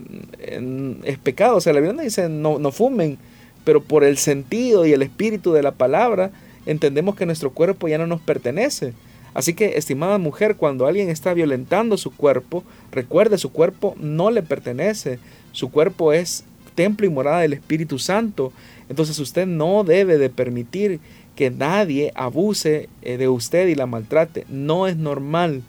es 1.04 1.18
pecado. 1.18 1.56
O 1.56 1.60
sea, 1.60 1.72
la 1.72 1.78
Biblia 1.78 1.96
no 1.96 2.02
dice 2.02 2.28
no, 2.28 2.58
no 2.58 2.72
fumen, 2.72 3.16
pero 3.64 3.80
por 3.80 4.02
el 4.02 4.18
sentido 4.18 4.84
y 4.86 4.92
el 4.92 5.02
espíritu 5.02 5.52
de 5.52 5.62
la 5.62 5.70
palabra 5.72 6.32
entendemos 6.66 7.14
que 7.14 7.26
nuestro 7.26 7.52
cuerpo 7.52 7.86
ya 7.86 7.98
no 7.98 8.08
nos 8.08 8.20
pertenece. 8.20 8.92
Así 9.34 9.54
que, 9.54 9.76
estimada 9.76 10.18
mujer, 10.18 10.56
cuando 10.56 10.86
alguien 10.86 11.08
está 11.08 11.34
violentando 11.34 11.96
su 11.96 12.10
cuerpo, 12.10 12.64
recuerde, 12.90 13.38
su 13.38 13.52
cuerpo 13.52 13.94
no 13.98 14.30
le 14.30 14.42
pertenece. 14.42 15.18
Su 15.52 15.70
cuerpo 15.70 16.12
es 16.12 16.44
templo 16.74 17.06
y 17.06 17.10
morada 17.10 17.40
del 17.40 17.52
Espíritu 17.52 17.98
Santo. 17.98 18.52
Entonces 18.88 19.18
usted 19.18 19.46
no 19.46 19.84
debe 19.84 20.18
de 20.18 20.30
permitir 20.30 21.00
que 21.36 21.50
nadie 21.50 22.12
abuse 22.16 22.88
eh, 23.02 23.16
de 23.16 23.28
usted 23.28 23.68
y 23.68 23.74
la 23.74 23.86
maltrate. 23.86 24.44
No 24.48 24.86
es 24.86 24.96
normal 24.96 25.62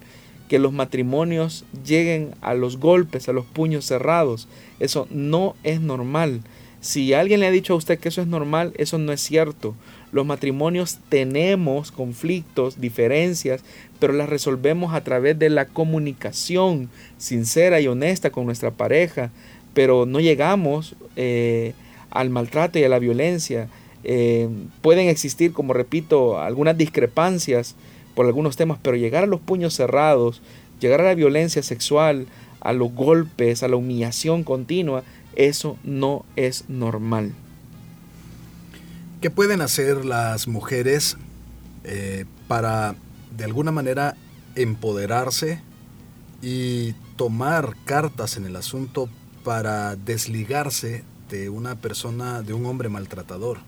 que 0.48 0.58
los 0.58 0.72
matrimonios 0.72 1.64
lleguen 1.86 2.34
a 2.42 2.54
los 2.54 2.78
golpes, 2.78 3.28
a 3.28 3.32
los 3.32 3.46
puños 3.46 3.86
cerrados. 3.86 4.48
Eso 4.80 5.06
no 5.10 5.54
es 5.62 5.80
normal. 5.80 6.42
Si 6.82 7.14
alguien 7.14 7.40
le 7.40 7.46
ha 7.46 7.50
dicho 7.50 7.74
a 7.74 7.76
usted 7.76 7.98
que 7.98 8.08
eso 8.08 8.20
es 8.20 8.26
normal, 8.26 8.72
eso 8.76 8.98
no 8.98 9.12
es 9.12 9.20
cierto. 9.20 9.74
Los 10.12 10.26
matrimonios 10.26 10.98
tenemos 11.08 11.90
conflictos, 11.90 12.80
diferencias, 12.80 13.62
pero 13.98 14.12
las 14.12 14.28
resolvemos 14.28 14.92
a 14.92 15.02
través 15.02 15.38
de 15.38 15.48
la 15.48 15.64
comunicación 15.64 16.90
sincera 17.16 17.80
y 17.80 17.88
honesta 17.88 18.30
con 18.30 18.44
nuestra 18.44 18.70
pareja, 18.70 19.30
pero 19.72 20.04
no 20.04 20.20
llegamos 20.20 20.96
eh, 21.16 21.72
al 22.10 22.28
maltrato 22.28 22.78
y 22.78 22.84
a 22.84 22.90
la 22.90 22.98
violencia. 22.98 23.68
Eh, 24.04 24.50
pueden 24.82 25.08
existir, 25.08 25.54
como 25.54 25.72
repito, 25.72 26.38
algunas 26.38 26.76
discrepancias 26.76 27.74
por 28.14 28.26
algunos 28.26 28.56
temas, 28.56 28.78
pero 28.82 28.98
llegar 28.98 29.24
a 29.24 29.28
los 29.28 29.40
puños 29.40 29.72
cerrados, 29.72 30.42
llegar 30.78 31.00
a 31.00 31.04
la 31.04 31.14
violencia 31.14 31.62
sexual, 31.62 32.26
a 32.60 32.74
los 32.74 32.92
golpes, 32.92 33.62
a 33.62 33.68
la 33.68 33.76
humillación 33.76 34.44
continua, 34.44 35.04
eso 35.36 35.78
no 35.84 36.26
es 36.36 36.68
normal. 36.68 37.32
¿Qué 39.22 39.30
pueden 39.30 39.60
hacer 39.60 40.04
las 40.04 40.48
mujeres 40.48 41.16
eh, 41.84 42.24
para, 42.48 42.96
de 43.36 43.44
alguna 43.44 43.70
manera, 43.70 44.16
empoderarse 44.56 45.60
y 46.42 46.94
tomar 47.14 47.76
cartas 47.84 48.36
en 48.36 48.46
el 48.46 48.56
asunto 48.56 49.08
para 49.44 49.94
desligarse 49.94 51.04
de 51.30 51.50
una 51.50 51.76
persona, 51.76 52.42
de 52.42 52.52
un 52.52 52.66
hombre 52.66 52.88
maltratador? 52.88 53.58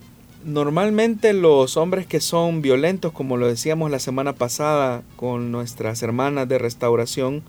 Normalmente 0.45 1.33
los 1.33 1.77
hombres 1.77 2.09
que 2.09 2.19
son 2.19 2.61
violentos, 2.61 3.13
como 3.13 3.37
lo 3.37 3.47
decíamos 3.47 3.93
la 3.93 4.01
semana 4.01 4.33
pasada 4.33 5.05
con 5.15 5.53
nuestras 5.53 6.03
hermanas 6.03 6.49
de 6.49 6.59
restauración, 6.59 7.45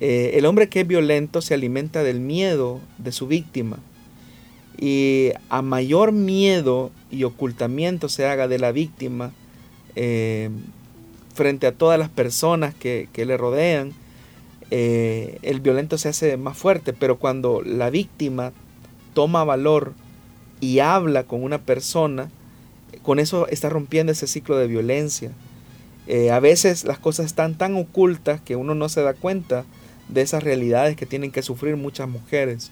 eh, 0.00 0.32
el 0.34 0.44
hombre 0.44 0.68
que 0.68 0.80
es 0.80 0.88
violento 0.88 1.40
se 1.40 1.54
alimenta 1.54 2.02
del 2.02 2.18
miedo 2.18 2.80
de 2.98 3.12
su 3.12 3.28
víctima. 3.28 3.78
Y 4.76 5.30
a 5.50 5.62
mayor 5.62 6.10
miedo 6.10 6.90
y 7.10 7.24
ocultamiento 7.24 8.08
se 8.08 8.26
haga 8.26 8.48
de 8.48 8.58
la 8.58 8.72
víctima 8.72 9.32
eh, 9.96 10.50
frente 11.34 11.66
a 11.66 11.72
todas 11.72 11.98
las 11.98 12.08
personas 12.08 12.74
que, 12.74 13.08
le 13.14 13.36
rodean, 13.36 13.92
eh, 14.70 15.38
el 15.42 15.60
violento 15.60 15.96
se 15.98 16.08
hace 16.08 16.36
más 16.36 16.56
fuerte, 16.58 16.92
pero 16.92 17.18
cuando 17.18 17.62
la 17.62 17.90
víctima 17.90 18.52
toma 19.14 19.44
valor 19.44 19.94
y 20.60 20.80
habla 20.80 21.24
con 21.24 21.42
una 21.42 21.58
persona, 21.58 22.30
con 23.02 23.18
eso 23.18 23.46
está 23.48 23.68
rompiendo 23.68 24.12
ese 24.12 24.26
ciclo 24.26 24.56
de 24.56 24.66
violencia. 24.66 25.30
Eh, 26.06 26.30
a 26.30 26.40
veces 26.40 26.84
las 26.84 26.98
cosas 26.98 27.26
están 27.26 27.56
tan 27.56 27.74
ocultas 27.76 28.40
que 28.40 28.56
uno 28.56 28.74
no 28.74 28.88
se 28.88 29.02
da 29.02 29.14
cuenta 29.14 29.64
de 30.08 30.22
esas 30.22 30.42
realidades 30.42 30.96
que 30.96 31.06
tienen 31.06 31.30
que 31.30 31.42
sufrir 31.42 31.76
muchas 31.76 32.08
mujeres. 32.08 32.70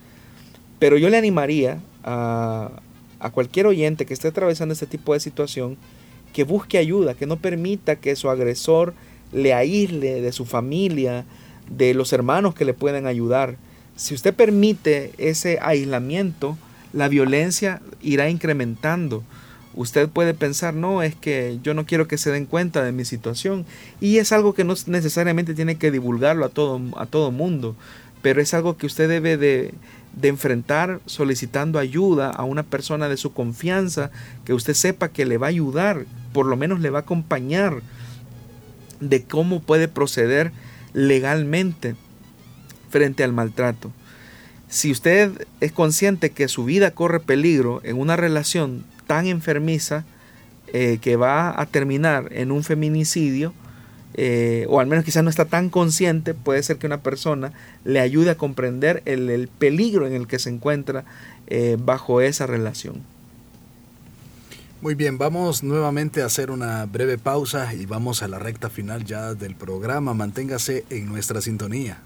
Pero 0.78 0.99
yo 0.99 1.09
le 1.09 1.18
animaría 1.18 1.80
a, 2.03 2.70
cualquier 3.30 3.66
oyente 3.66 4.06
que 4.06 4.14
esté 4.14 4.28
atravesando 4.28 4.72
este 4.72 4.86
tipo 4.86 5.14
de 5.14 5.20
situación 5.20 5.76
que 6.32 6.44
busque 6.44 6.78
ayuda, 6.78 7.14
que 7.14 7.26
no 7.26 7.36
permita 7.36 7.96
que 7.96 8.14
su 8.14 8.28
agresor 8.28 8.94
le 9.32 9.54
aísle 9.54 10.20
de 10.20 10.32
su 10.32 10.44
familia, 10.44 11.24
de 11.70 11.94
los 11.94 12.12
hermanos 12.12 12.54
que 12.54 12.64
le 12.64 12.74
pueden 12.74 13.06
ayudar. 13.06 13.56
Si 13.96 14.14
usted 14.14 14.34
permite 14.34 15.12
ese 15.18 15.58
aislamiento, 15.62 16.58
la 16.92 17.08
violencia 17.08 17.80
irá 18.02 18.28
incrementando. 18.28 19.24
Usted 19.74 20.08
puede 20.08 20.34
pensar, 20.34 20.74
no, 20.74 21.02
es 21.02 21.14
que 21.14 21.58
yo 21.62 21.74
no 21.74 21.86
quiero 21.86 22.08
que 22.08 22.18
se 22.18 22.30
den 22.30 22.46
cuenta 22.46 22.82
de 22.82 22.92
mi 22.92 23.04
situación. 23.04 23.66
Y 24.00 24.18
es 24.18 24.32
algo 24.32 24.54
que 24.54 24.64
no 24.64 24.74
necesariamente 24.86 25.54
tiene 25.54 25.76
que 25.76 25.90
divulgarlo 25.90 26.44
a 26.44 26.48
todo, 26.48 26.80
a 26.96 27.06
todo 27.06 27.30
mundo, 27.30 27.76
pero 28.22 28.40
es 28.40 28.54
algo 28.54 28.76
que 28.76 28.86
usted 28.86 29.08
debe 29.08 29.36
de, 29.36 29.72
de 30.16 30.28
enfrentar 30.28 31.00
solicitando 31.06 31.78
ayuda 31.78 32.30
a 32.30 32.44
una 32.44 32.62
persona 32.62 33.08
de 33.08 33.16
su 33.16 33.32
confianza, 33.32 34.10
que 34.44 34.54
usted 34.54 34.74
sepa 34.74 35.10
que 35.10 35.26
le 35.26 35.38
va 35.38 35.46
a 35.46 35.50
ayudar, 35.50 36.06
por 36.32 36.46
lo 36.46 36.56
menos 36.56 36.80
le 36.80 36.90
va 36.90 37.00
a 37.00 37.02
acompañar 37.02 37.82
de 39.00 39.22
cómo 39.22 39.60
puede 39.60 39.88
proceder 39.88 40.52
legalmente 40.94 41.94
frente 42.88 43.22
al 43.22 43.34
maltrato. 43.34 43.92
Si 44.68 44.90
usted 44.90 45.46
es 45.60 45.70
consciente 45.70 46.30
que 46.30 46.48
su 46.48 46.64
vida 46.64 46.90
corre 46.92 47.20
peligro 47.20 47.80
en 47.84 47.98
una 48.00 48.16
relación 48.16 48.84
tan 49.06 49.26
enfermiza 49.26 50.04
eh, 50.72 50.98
que 51.00 51.16
va 51.16 51.60
a 51.60 51.66
terminar 51.66 52.28
en 52.32 52.50
un 52.50 52.64
feminicidio, 52.64 53.52
eh, 54.14 54.66
o 54.68 54.80
al 54.80 54.86
menos 54.86 55.04
quizás 55.04 55.22
no 55.22 55.30
está 55.30 55.44
tan 55.44 55.68
consciente, 55.68 56.34
puede 56.34 56.62
ser 56.62 56.78
que 56.78 56.86
una 56.86 57.02
persona 57.02 57.52
le 57.84 58.00
ayude 58.00 58.30
a 58.30 58.36
comprender 58.36 59.02
el, 59.04 59.48
peligro 59.59 60.07
en 60.07 60.14
el 60.14 60.26
que 60.26 60.38
se 60.38 60.50
encuentra 60.50 61.04
eh, 61.46 61.76
bajo 61.78 62.20
esa 62.20 62.46
relación. 62.46 63.02
Muy 64.82 64.94
bien, 64.94 65.18
vamos 65.18 65.62
nuevamente 65.62 66.22
a 66.22 66.26
hacer 66.26 66.50
una 66.50 66.84
breve 66.84 67.18
pausa 67.18 67.74
y 67.74 67.86
vamos 67.86 68.22
a 68.22 68.28
la 68.28 68.38
recta 68.38 68.70
final 68.70 69.04
ya 69.04 69.34
del 69.34 69.54
programa. 69.54 70.14
Manténgase 70.14 70.84
en 70.90 71.07
nuestra 71.07 71.40
sintonía. 71.40 71.98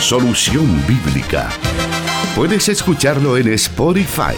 Solución 0.00 0.86
Bíblica. 0.86 1.48
Puedes 2.36 2.68
escucharlo 2.68 3.36
en 3.38 3.48
Spotify. 3.54 4.36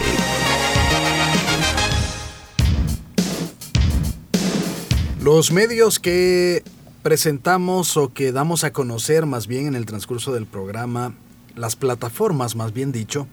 Los 5.21 5.51
medios 5.51 5.99
que 5.99 6.63
presentamos 7.03 7.97
o 7.97 8.13
que 8.13 8.31
damos 8.31 8.63
a 8.63 8.71
conocer 8.71 9.25
más 9.25 9.47
bien 9.47 9.67
en 9.67 9.75
el 9.75 9.85
transcurso 9.85 10.33
del 10.33 10.45
programa, 10.45 11.13
las 11.55 11.75
plataformas 11.75 12.55
más 12.55 12.73
bien 12.73 12.91
dicho, 12.91 13.27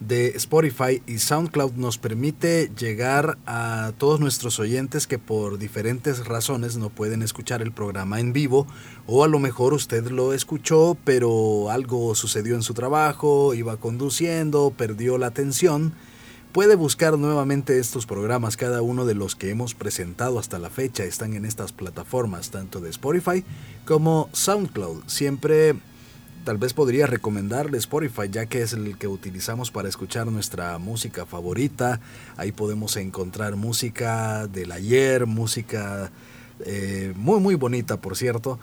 de 0.00 0.28
Spotify 0.36 1.02
y 1.06 1.18
SoundCloud 1.18 1.72
nos 1.72 1.96
permite 1.96 2.70
llegar 2.78 3.38
a 3.46 3.92
todos 3.96 4.20
nuestros 4.20 4.58
oyentes 4.58 5.06
que 5.06 5.18
por 5.18 5.58
diferentes 5.58 6.26
razones 6.26 6.76
no 6.76 6.90
pueden 6.90 7.22
escuchar 7.22 7.62
el 7.62 7.72
programa 7.72 8.20
en 8.20 8.32
vivo 8.32 8.66
o 9.06 9.24
a 9.24 9.28
lo 9.28 9.38
mejor 9.38 9.72
usted 9.72 10.06
lo 10.10 10.34
escuchó 10.34 10.96
pero 11.04 11.70
algo 11.70 12.14
sucedió 12.14 12.56
en 12.56 12.62
su 12.62 12.74
trabajo, 12.74 13.54
iba 13.54 13.78
conduciendo, 13.78 14.72
perdió 14.76 15.18
la 15.18 15.28
atención. 15.28 15.94
Puede 16.52 16.74
buscar 16.74 17.18
nuevamente 17.18 17.78
estos 17.78 18.06
programas, 18.06 18.56
cada 18.56 18.80
uno 18.80 19.04
de 19.04 19.14
los 19.14 19.36
que 19.36 19.50
hemos 19.50 19.74
presentado 19.74 20.38
hasta 20.38 20.58
la 20.58 20.70
fecha 20.70 21.04
están 21.04 21.34
en 21.34 21.44
estas 21.44 21.72
plataformas, 21.72 22.50
tanto 22.50 22.80
de 22.80 22.88
Spotify 22.88 23.44
como 23.84 24.30
SoundCloud. 24.32 25.02
Siempre 25.06 25.76
tal 26.46 26.58
vez 26.58 26.74
podría 26.74 27.08
recomendarle 27.08 27.76
Spotify, 27.76 28.28
ya 28.30 28.46
que 28.46 28.62
es 28.62 28.72
el 28.72 28.96
que 28.96 29.08
utilizamos 29.08 29.72
para 29.72 29.88
escuchar 29.88 30.28
nuestra 30.28 30.78
música 30.78 31.26
favorita. 31.26 32.00
Ahí 32.36 32.52
podemos 32.52 32.96
encontrar 32.96 33.56
música 33.56 34.46
del 34.46 34.70
ayer, 34.70 35.26
música 35.26 36.12
eh, 36.64 37.12
muy, 37.16 37.40
muy 37.40 37.56
bonita, 37.56 38.00
por 38.00 38.16
cierto. 38.16 38.60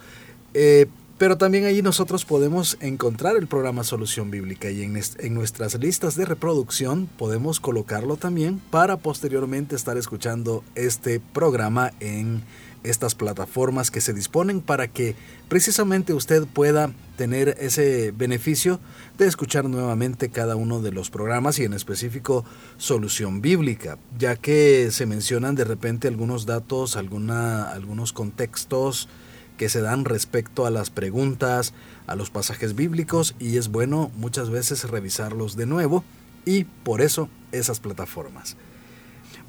Eh, 0.54 0.86
pero 1.18 1.36
también 1.36 1.66
allí 1.66 1.82
nosotros 1.82 2.24
podemos 2.24 2.78
encontrar 2.80 3.36
el 3.36 3.48
programa 3.48 3.84
Solución 3.84 4.30
Bíblica 4.30 4.70
y 4.70 4.82
en, 4.82 4.98
en, 5.18 5.34
nuestras 5.34 5.78
listas 5.78 6.16
de 6.16 6.24
reproducción 6.24 7.06
podemos 7.18 7.60
colocarlo 7.60 8.16
también 8.16 8.62
para 8.70 8.96
posteriormente 8.96 9.76
estar 9.76 9.98
escuchando 9.98 10.64
este 10.74 11.20
programa 11.20 11.92
en 12.00 12.44
estas 12.84 13.14
plataformas 13.14 13.90
que 13.90 14.00
se 14.00 14.12
disponen 14.12 14.60
para 14.60 14.88
que 14.88 15.16
precisamente 15.48 16.12
usted 16.12 16.46
pueda 16.46 16.92
tener 17.16 17.56
ese 17.58 18.12
beneficio 18.12 18.78
de 19.18 19.26
escuchar 19.26 19.68
nuevamente 19.68 20.28
cada 20.28 20.54
uno 20.54 20.80
de 20.80 20.92
los 20.92 21.10
programas 21.10 21.58
y 21.58 21.64
en 21.64 21.72
específico 21.72 22.44
solución 22.76 23.40
bíblica, 23.40 23.98
ya 24.18 24.36
que 24.36 24.90
se 24.90 25.06
mencionan 25.06 25.54
de 25.54 25.64
repente 25.64 26.08
algunos 26.08 26.46
datos, 26.46 26.96
alguna, 26.96 27.70
algunos 27.70 28.12
contextos 28.12 29.08
que 29.56 29.68
se 29.68 29.80
dan 29.80 30.04
respecto 30.04 30.66
a 30.66 30.70
las 30.70 30.90
preguntas, 30.90 31.72
a 32.06 32.16
los 32.16 32.30
pasajes 32.30 32.74
bíblicos 32.74 33.34
y 33.38 33.56
es 33.56 33.68
bueno 33.68 34.10
muchas 34.16 34.50
veces 34.50 34.84
revisarlos 34.90 35.56
de 35.56 35.66
nuevo 35.66 36.04
y 36.44 36.64
por 36.64 37.00
eso 37.00 37.28
esas 37.52 37.80
plataformas. 37.80 38.56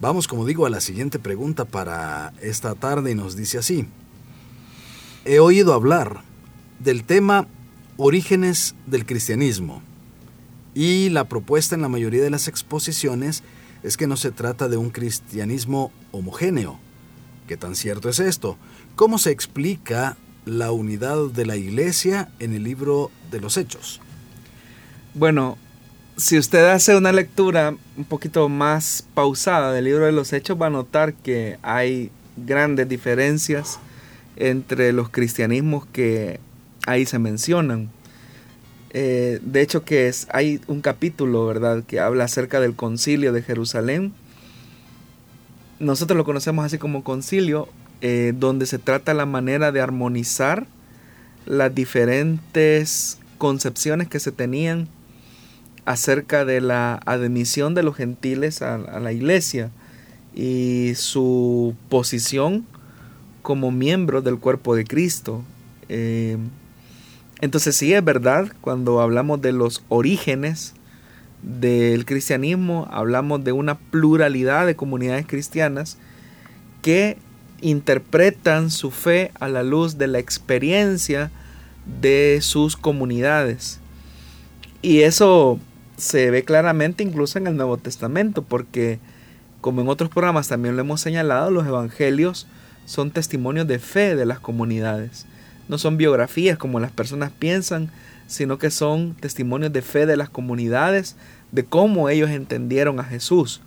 Vamos, 0.02 0.28
como 0.28 0.46
digo, 0.46 0.66
a 0.66 0.70
la 0.70 0.82
siguiente 0.82 1.20
pregunta 1.20 1.66
para 1.66 2.34
esta 2.41 2.76
tarde 2.76 3.12
y 3.12 3.16
nos 3.16 3.36
dice 3.36 3.58
así. 3.58 3.88
He 5.24 5.39
oído 5.39 5.74
hablar 5.74 6.22
del 6.80 7.04
tema 7.04 7.48
orígenes 7.98 8.76
del 8.86 9.06
cristianismo 9.06 9.82
y 10.74 11.10
la 11.10 11.24
propuesta 11.24 11.76
en 11.76 11.82
la 11.82 11.88
mayoría 11.88 12.22
de 12.22 12.30
las 12.30 12.50
exposiciones 12.50 13.41
es 13.84 13.96
que 13.96 14.08
no 14.08 14.18
se 14.18 14.32
trata 14.32 14.68
de 14.68 14.78
un 14.78 14.89
cristianismo 14.89 15.91
homogéneo. 16.12 16.78
¿Qué 17.48 17.56
tan 17.56 17.76
cierto 17.76 18.10
es 18.10 18.20
esto? 18.20 18.58
¿Cómo 18.96 19.18
se 19.18 19.32
explica 19.32 20.18
la 20.46 20.72
unidad 20.72 21.30
de 21.30 21.46
la 21.46 21.56
iglesia 21.56 22.30
en 22.39 22.54
el 22.54 22.64
libro 22.64 23.12
de 23.32 23.39
los 23.39 23.56
Hechos? 23.56 24.02
Bueno, 25.14 25.58
si 26.18 26.38
usted 26.38 26.66
hace 26.70 26.95
una 26.95 27.11
lectura 27.11 27.76
un 27.97 28.05
poquito 28.05 28.47
más 28.47 29.05
pausada 29.13 29.74
del 29.74 29.86
libro 29.86 30.05
de 30.05 30.11
los 30.11 30.32
Hechos, 30.32 30.59
va 30.61 30.68
a 30.68 30.70
notar 30.70 31.13
que 31.13 31.57
hay 31.61 32.09
grandes 32.38 32.88
diferencias 32.88 33.80
entre 34.38 34.93
los 34.93 35.09
cristianismos 35.09 35.86
que 35.88 36.39
ahí 36.88 37.05
se 37.05 37.20
mencionan. 37.20 37.89
Eh, 38.91 39.39
de 39.41 39.61
hecho, 39.61 39.84
que 39.84 40.07
es, 40.07 40.28
hay 40.32 40.61
un 40.68 40.82
capítulo, 40.82 41.45
¿verdad?, 41.47 41.84
que 41.84 41.99
habla 41.99 42.24
acerca 42.24 42.61
del 42.61 42.76
concilio 42.76 43.34
de 43.34 43.41
Jerusalén. 43.41 44.13
Nosotros 45.80 46.16
lo 46.16 46.24
conocemos 46.24 46.66
así 46.66 46.78
como 46.78 47.03
concilio, 47.03 47.68
eh, 47.99 48.34
donde 48.34 48.66
se 48.68 48.80
trata 48.80 49.13
la 49.13 49.26
manera 49.26 49.74
de 49.74 49.82
armonizar 49.82 50.66
las 51.45 51.76
diferentes 51.76 53.20
concepciones 53.38 54.07
que 54.07 54.22
se 54.22 54.32
tenían 54.32 54.88
acerca 55.86 56.46
de 56.46 56.62
la 56.62 56.96
admisión 57.06 57.76
de 57.76 57.84
los 57.84 57.96
gentiles 57.96 58.62
a, 58.62 58.78
la 58.78 59.12
iglesia 59.12 59.70
y 60.34 60.94
su 60.96 61.76
posición 61.90 62.66
como 63.42 63.72
miembros 63.72 64.24
del 64.24 64.40
cuerpo 64.40 64.76
de 64.76 64.86
Cristo. 64.86 65.44
Eh, 65.88 66.38
entonces 67.42 67.76
sí 67.76 67.94
es 67.94 68.04
verdad, 68.04 68.52
cuando 68.62 69.02
hablamos 69.02 69.42
de 69.42 69.52
los 69.52 69.84
orígenes 69.88 70.74
del 71.44 72.06
cristianismo, 72.06 72.88
hablamos 72.92 73.44
de 73.44 73.52
una 73.52 73.78
pluralidad 73.78 74.66
de 74.66 74.76
comunidades 74.76 75.28
cristianas 75.28 75.98
que 76.82 77.18
interpretan 77.62 78.72
su 78.72 78.90
fe 78.90 79.32
a 79.40 79.48
la 79.48 79.64
luz 79.64 79.98
de 79.98 80.08
la 80.08 80.20
experiencia 80.20 81.32
de 82.02 82.40
sus 82.42 82.76
comunidades. 82.76 83.80
Y 84.82 85.02
eso 85.02 85.60
se 85.98 86.30
ve 86.32 86.43
claramente 86.43 87.04
incluso 87.04 87.38
en 87.38 87.48
el 87.48 87.56
Nuevo 87.56 87.78
Testamento, 87.78 88.41
porque 88.41 89.00
como 89.62 89.82
en 89.82 89.88
otros 89.88 90.10
programas 90.10 90.48
también 90.48 90.76
lo 90.76 90.82
hemos 90.82 91.02
señalado, 91.02 91.52
los 91.52 91.66
evangelios 91.66 92.48
son 92.86 93.12
testimonios 93.12 93.68
de 93.68 93.80
fe 93.80 94.16
de 94.16 94.26
las 94.26 94.39
comunidades. 94.39 95.26
No 95.68 95.78
son 95.78 95.98
biografías 95.98 96.58
como 96.58 96.80
las 96.80 96.91
personas 96.91 97.32
piensan, 97.32 97.89
sino 98.28 98.58
que 98.58 98.70
son 98.72 99.16
testimonios 99.16 99.74
de 99.74 99.82
fe 99.82 100.06
de 100.06 100.18
las 100.18 100.30
comunidades, 100.30 101.16
de 101.52 101.66
cómo 101.66 102.10
ellos 102.10 102.30
entendieron 102.30 103.00
a 103.00 103.04
Jesús. 103.04 103.62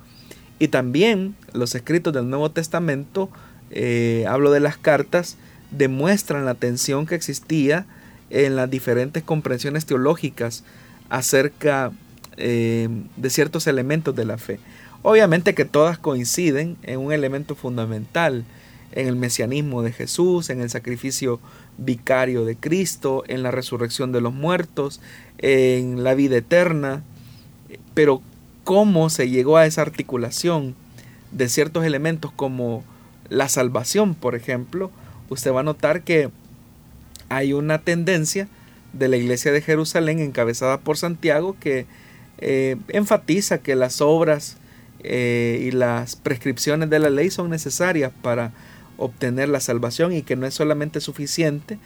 Y 0.59 0.69
también 0.69 1.35
los 1.53 1.75
escritos 1.75 2.13
del 2.13 2.29
Nuevo 2.29 2.51
Testamento, 2.51 3.31
eh, 3.71 4.25
hablo 4.29 4.51
de 4.51 4.61
las 4.61 4.77
cartas, 4.77 5.37
demuestran 5.71 6.45
la 6.45 6.55
tensión 6.55 7.07
que 7.07 7.15
existía 7.15 7.87
en 8.31 8.57
las 8.57 8.71
diferentes 8.71 9.23
comprensiones 9.23 9.87
teológicas 9.87 10.65
acerca 11.09 11.93
eh, 12.39 12.89
de 13.17 13.31
ciertos 13.31 13.67
elementos 13.67 14.15
de 14.15 14.25
la 14.25 14.39
fe. 14.39 14.61
Obviamente 15.03 15.55
que 15.55 15.65
todas 15.65 15.99
coinciden 15.99 16.77
en 16.83 17.01
un 17.01 17.13
elemento 17.13 17.55
fundamental, 17.55 18.45
en 18.93 19.07
el 19.07 19.17
mesianismo 19.17 19.83
de 19.83 19.93
Jesús, 19.93 20.49
en 20.51 20.61
el 20.61 20.71
sacrificio 20.71 21.41
vicario 21.77 22.45
de 22.45 22.57
Cristo, 22.57 23.23
en 23.29 23.43
la 23.43 23.51
resurrección 23.51 24.13
de 24.13 24.21
los 24.21 24.33
muertos, 24.33 25.01
en 25.39 26.03
la 26.05 26.15
vida 26.15 26.37
eterna. 26.37 27.03
Pero 27.95 28.23
cómo 28.65 29.11
se 29.11 29.29
llegó 29.29 29.57
a 29.57 29.67
esa 29.67 29.83
articulación 29.83 30.75
de 31.33 31.49
ciertos 31.49 31.85
elementos 31.85 32.33
como 32.33 32.85
la 33.29 33.49
salvación, 33.49 34.15
por 34.15 34.35
ejemplo, 34.35 34.91
usted 35.29 35.53
va 35.53 35.61
a 35.61 35.65
notar 35.65 36.03
que 36.03 36.31
hay 37.29 37.53
una 37.53 37.79
tendencia 37.79 38.49
de 38.93 39.09
la 39.09 39.17
iglesia 39.17 39.53
de 39.53 39.61
Jerusalén 39.61 40.21
encabezada 40.21 40.79
por 40.79 40.97
Santiago 40.97 41.57
que 41.61 41.87
eh, 42.41 42.77
enfatiza 42.89 43.59
que 43.59 43.75
las 43.75 44.01
obras 44.01 44.59
eh, 45.01 45.61
y 45.65 45.73
las 45.73 46.15
prescripciones 46.15 46.89
de 46.89 47.01
la 47.01 47.11
ley 47.11 47.31
son 47.31 47.51
necesarias 47.51 48.13
para 48.23 48.53
obtener 48.97 49.49
la 49.49 49.61
salvación 49.61 50.13
y 50.13 50.23
que 50.23 50.37
no 50.37 50.47
es 50.47 50.55
solamente 50.55 51.01
suficiente 51.01 51.79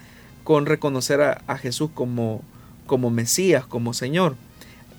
con 0.44 0.66
reconocer 0.66 1.20
a, 1.22 1.59
Jesús 1.59 1.90
como, 1.94 2.42
como 2.86 3.11
Mesías, 3.11 3.64
como 3.66 3.94
Señor. 3.94 4.36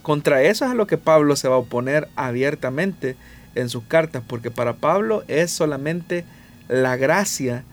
Contra 0.02 0.42
eso 0.42 0.66
es 0.66 0.72
a 0.72 0.76
lo 0.76 0.88
que 0.88 0.98
Pablo 0.98 1.36
se 1.36 1.48
va 1.48 1.56
a 1.56 1.60
oponer 1.60 2.08
abiertamente 2.16 3.16
en 3.56 3.70
sus 3.70 3.84
cartas, 3.84 4.24
porque 4.28 4.52
para 4.52 4.74
Pablo 4.74 5.24
es 5.28 5.52
solamente 5.52 6.26
la 6.68 6.98
gracia 6.98 7.64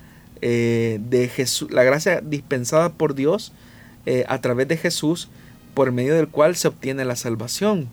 eh, 0.42 1.00
de 1.08 1.28
Jesús, 1.28 1.70
la 1.70 1.84
gracia 1.84 2.20
dispensada 2.20 2.92
por 2.92 3.14
Dios 3.14 3.52
a 4.26 4.40
través 4.40 4.66
de 4.66 4.76
Jesús 4.76 5.28
por 5.74 5.92
medio 5.92 6.14
del 6.14 6.28
cual 6.28 6.56
se 6.56 6.68
obtiene 6.68 7.04
la 7.04 7.16
salvación. 7.16 7.88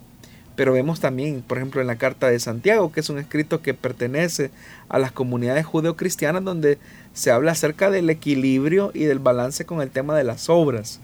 Pero 0.55 0.73
vemos 0.73 0.99
también, 0.99 1.43
por 1.45 1.57
ejemplo, 1.57 1.82
en 1.82 1.88
la 1.88 1.97
carta 1.97 2.30
de 2.30 2.39
Santiago, 2.39 2.91
que 2.91 3.01
es 3.01 3.09
un 3.09 3.19
escrito 3.19 3.61
que 3.61 3.75
pertenece 3.75 4.49
a 4.89 4.97
las 4.97 5.11
comunidades 5.11 5.65
judeocristianas, 5.65 6.43
donde 6.43 6.80
se 7.13 7.30
habla 7.30 7.51
acerca 7.51 7.91
del 7.91 8.09
equilibrio 8.09 8.91
y 8.93 9.03
del 9.03 9.19
balance 9.19 9.65
con 9.65 9.82
el 9.82 9.91
tema 9.91 10.17
de 10.17 10.23
las 10.23 10.49
obras. 10.49 10.99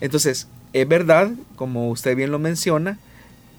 Entonces, 0.00 0.48
es 0.72 0.88
verdad, 0.88 1.30
como 1.56 1.90
usted 1.90 2.16
bien 2.16 2.32
lo 2.32 2.38
menciona, 2.38 2.98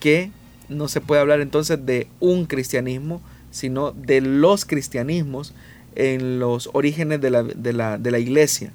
que 0.01 0.31
no 0.67 0.87
se 0.87 1.01
puede 1.01 1.21
hablar 1.21 1.39
entonces 1.39 1.85
de 1.85 2.07
un 2.19 2.45
cristianismo, 2.45 3.21
sino 3.51 3.91
de 3.91 4.21
los 4.21 4.65
cristianismos 4.65 5.53
en 5.95 6.39
los 6.39 6.69
orígenes 6.73 7.21
de 7.21 7.29
la, 7.29 7.43
de 7.43 7.73
la, 7.73 7.97
de 7.97 8.11
la 8.11 8.19
iglesia. 8.19 8.71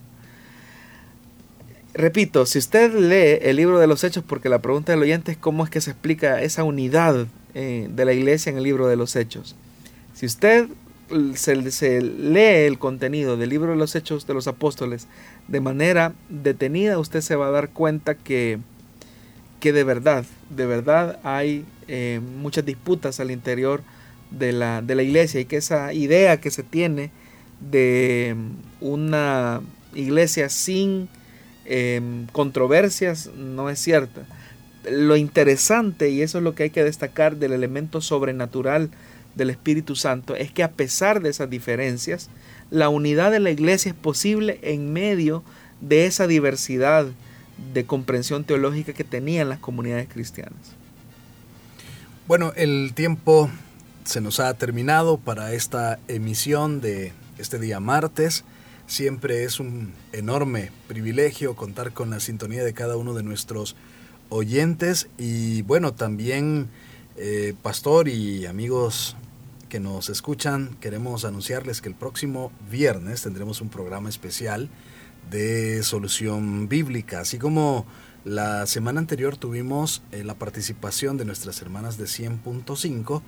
Repito, 1.96 2.44
si 2.44 2.58
usted 2.58 2.92
lee 2.92 3.38
el 3.48 3.56
libro 3.56 3.78
de 3.78 3.86
los 3.86 4.04
Hechos, 4.04 4.22
porque 4.22 4.50
la 4.50 4.60
pregunta 4.60 4.92
del 4.92 5.00
oyente 5.00 5.32
es 5.32 5.38
cómo 5.38 5.64
es 5.64 5.70
que 5.70 5.80
se 5.80 5.92
explica 5.92 6.42
esa 6.42 6.62
unidad 6.62 7.26
eh, 7.54 7.88
de 7.90 8.04
la 8.04 8.12
iglesia 8.12 8.50
en 8.50 8.58
el 8.58 8.64
libro 8.64 8.86
de 8.86 8.96
los 8.96 9.16
Hechos. 9.16 9.56
Si 10.12 10.26
usted 10.26 10.68
se, 11.34 12.02
lee 12.02 12.66
el 12.66 12.78
contenido 12.78 13.38
del 13.38 13.48
libro 13.48 13.70
de 13.70 13.78
los 13.78 13.94
Hechos 13.94 14.26
de 14.26 14.34
los 14.34 14.46
Apóstoles 14.46 15.08
de 15.48 15.60
manera 15.62 16.12
detenida, 16.28 16.98
usted 16.98 17.22
se 17.22 17.34
va 17.34 17.46
a 17.46 17.50
dar 17.50 17.70
cuenta 17.70 18.14
que, 18.14 18.58
que 19.58 19.72
de 19.72 19.84
verdad, 19.84 20.26
de 20.50 20.66
verdad 20.66 21.18
hay 21.22 21.64
eh, 21.88 22.20
muchas 22.42 22.66
disputas 22.66 23.20
al 23.20 23.30
interior 23.30 23.82
de 24.30 24.52
la, 24.52 24.82
de 24.82 24.96
la 24.96 25.02
iglesia 25.02 25.40
y 25.40 25.46
que 25.46 25.56
esa 25.56 25.94
idea 25.94 26.42
que 26.42 26.50
se 26.50 26.62
tiene 26.62 27.10
de 27.58 28.36
una 28.82 29.62
iglesia 29.94 30.50
sin 30.50 31.08
em, 31.66 32.26
controversias 32.28 33.30
no 33.36 33.70
es 33.70 33.78
cierta. 33.78 34.22
Lo 34.90 35.16
interesante, 35.16 36.10
y 36.10 36.22
eso 36.22 36.38
es 36.38 36.44
lo 36.44 36.54
que 36.54 36.64
hay 36.64 36.70
que 36.70 36.84
destacar 36.84 37.36
del 37.36 37.52
elemento 37.52 38.00
sobrenatural 38.00 38.90
del 39.34 39.50
Espíritu 39.50 39.96
Santo, 39.96 40.34
es 40.34 40.50
que 40.52 40.62
a 40.62 40.72
pesar 40.72 41.20
de 41.20 41.30
esas 41.30 41.50
diferencias, 41.50 42.30
la 42.70 42.88
unidad 42.88 43.30
de 43.30 43.40
la 43.40 43.50
iglesia 43.50 43.90
es 43.90 43.96
posible 43.96 44.58
en 44.62 44.92
medio 44.92 45.42
de 45.80 46.06
esa 46.06 46.26
diversidad 46.26 47.06
de 47.72 47.84
comprensión 47.84 48.44
teológica 48.44 48.92
que 48.92 49.04
tenían 49.04 49.48
las 49.48 49.58
comunidades 49.58 50.08
cristianas. 50.08 50.74
Bueno, 52.26 52.52
el 52.56 52.92
tiempo 52.94 53.50
se 54.04 54.20
nos 54.20 54.40
ha 54.40 54.52
terminado 54.54 55.18
para 55.18 55.52
esta 55.52 55.98
emisión 56.08 56.80
de 56.80 57.12
este 57.38 57.58
día 57.58 57.80
martes. 57.80 58.44
Siempre 58.86 59.42
es 59.42 59.58
un 59.58 59.94
enorme 60.12 60.70
privilegio 60.86 61.56
contar 61.56 61.92
con 61.92 62.10
la 62.10 62.20
sintonía 62.20 62.62
de 62.62 62.72
cada 62.72 62.96
uno 62.96 63.14
de 63.14 63.24
nuestros 63.24 63.74
oyentes 64.28 65.08
y 65.18 65.62
bueno, 65.62 65.94
también 65.94 66.68
eh, 67.16 67.54
pastor 67.62 68.06
y 68.06 68.46
amigos 68.46 69.16
que 69.68 69.80
nos 69.80 70.08
escuchan, 70.08 70.76
queremos 70.80 71.24
anunciarles 71.24 71.80
que 71.80 71.88
el 71.88 71.96
próximo 71.96 72.52
viernes 72.70 73.22
tendremos 73.22 73.60
un 73.60 73.70
programa 73.70 74.08
especial 74.08 74.68
de 75.30 75.82
solución 75.82 76.68
bíblica, 76.68 77.20
así 77.20 77.38
como 77.38 77.86
la 78.24 78.66
semana 78.66 79.00
anterior 79.00 79.36
tuvimos 79.36 80.02
eh, 80.12 80.22
la 80.22 80.34
participación 80.34 81.16
de 81.16 81.24
nuestras 81.24 81.60
hermanas 81.60 81.98
de 81.98 82.04
100.5 82.04 83.22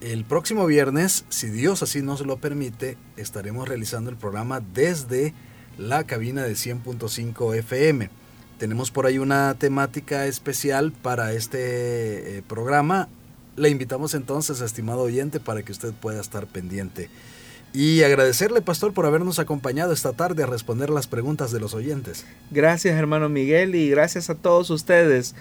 el 0.00 0.24
próximo 0.24 0.66
viernes, 0.66 1.24
si 1.28 1.50
Dios 1.50 1.82
así 1.82 2.00
nos 2.00 2.24
lo 2.24 2.38
permite, 2.38 2.96
estaremos 3.16 3.68
realizando 3.68 4.10
el 4.10 4.16
programa 4.16 4.60
desde 4.60 5.34
la 5.76 6.04
cabina 6.04 6.42
de 6.42 6.52
100.5 6.52 7.56
FM. 7.56 8.10
Tenemos 8.58 8.90
por 8.90 9.06
ahí 9.06 9.18
una 9.18 9.54
temática 9.58 10.26
especial 10.26 10.92
para 10.92 11.32
este 11.32 12.38
eh, 12.38 12.42
programa. 12.42 13.08
Le 13.56 13.68
invitamos 13.68 14.14
entonces, 14.14 14.60
estimado 14.60 15.00
oyente, 15.00 15.38
para 15.38 15.62
que 15.62 15.72
usted 15.72 15.92
pueda 15.92 16.20
estar 16.20 16.46
pendiente. 16.46 17.10
Y 17.72 18.02
agradecerle, 18.02 18.62
pastor, 18.62 18.92
por 18.92 19.06
habernos 19.06 19.38
acompañado 19.38 19.92
esta 19.92 20.12
tarde 20.12 20.42
a 20.42 20.46
responder 20.46 20.90
las 20.90 21.06
preguntas 21.06 21.52
de 21.52 21.60
los 21.60 21.74
oyentes. 21.74 22.24
Gracias, 22.50 22.96
hermano 22.96 23.28
Miguel, 23.28 23.74
y 23.74 23.90
gracias 23.90 24.28
a 24.28 24.34
todos 24.34 24.70
ustedes 24.70 25.34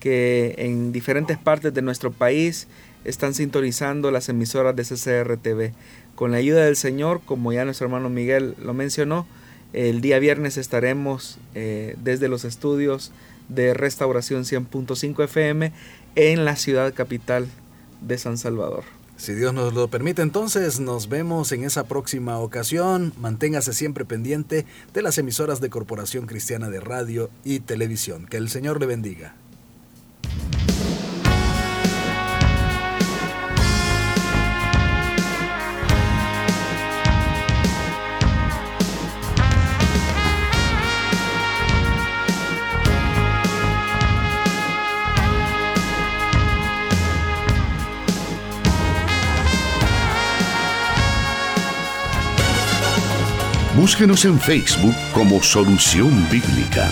que 0.00 0.54
en 0.58 0.92
diferentes 0.92 1.38
partes 1.38 1.72
de 1.72 1.82
nuestro 1.82 2.12
país 2.12 2.66
están 3.06 3.34
sintonizando 3.34 4.10
las 4.10 4.28
emisoras 4.28 4.74
de 4.76 4.82
CCR 4.82 5.36
TV. 5.36 5.72
Con 6.14 6.32
la 6.32 6.38
ayuda 6.38 6.64
del 6.64 6.76
Señor, 6.76 7.20
como 7.24 7.52
ya 7.52 7.64
nuestro 7.64 7.86
hermano 7.86 8.10
Miguel 8.10 8.54
lo 8.62 8.74
mencionó, 8.74 9.26
el 9.72 10.00
día 10.00 10.18
viernes 10.18 10.56
estaremos 10.56 11.38
eh, 11.54 11.96
desde 12.02 12.28
los 12.28 12.44
estudios 12.44 13.12
de 13.48 13.74
Restauración 13.74 14.44
100.5 14.44 15.24
FM 15.24 15.72
en 16.16 16.44
la 16.44 16.56
ciudad 16.56 16.92
capital 16.94 17.46
de 18.00 18.18
San 18.18 18.38
Salvador. 18.38 18.84
Si 19.16 19.34
Dios 19.34 19.54
nos 19.54 19.72
lo 19.72 19.88
permite, 19.88 20.20
entonces 20.20 20.78
nos 20.78 21.08
vemos 21.08 21.50
en 21.52 21.64
esa 21.64 21.84
próxima 21.84 22.38
ocasión. 22.38 23.14
Manténgase 23.18 23.72
siempre 23.72 24.04
pendiente 24.04 24.66
de 24.92 25.02
las 25.02 25.16
emisoras 25.16 25.60
de 25.60 25.70
Corporación 25.70 26.26
Cristiana 26.26 26.68
de 26.68 26.80
Radio 26.80 27.30
y 27.42 27.60
Televisión. 27.60 28.26
Que 28.26 28.36
el 28.36 28.50
Señor 28.50 28.78
le 28.78 28.86
bendiga. 28.86 29.34
Búsquenos 53.76 54.24
en 54.24 54.40
Facebook 54.40 54.94
como 55.12 55.42
Solución 55.42 56.26
Bíblica. 56.30 56.88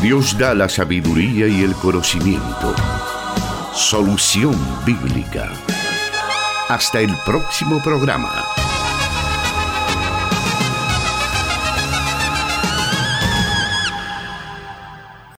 Dios 0.00 0.38
da 0.38 0.54
la 0.54 0.66
sabiduría 0.70 1.46
y 1.46 1.62
el 1.62 1.74
conocimiento. 1.74 2.74
Solución 3.74 4.56
Bíblica. 4.86 5.52
Hasta 6.70 7.00
el 7.00 7.14
próximo 7.26 7.82
programa. 7.82 8.63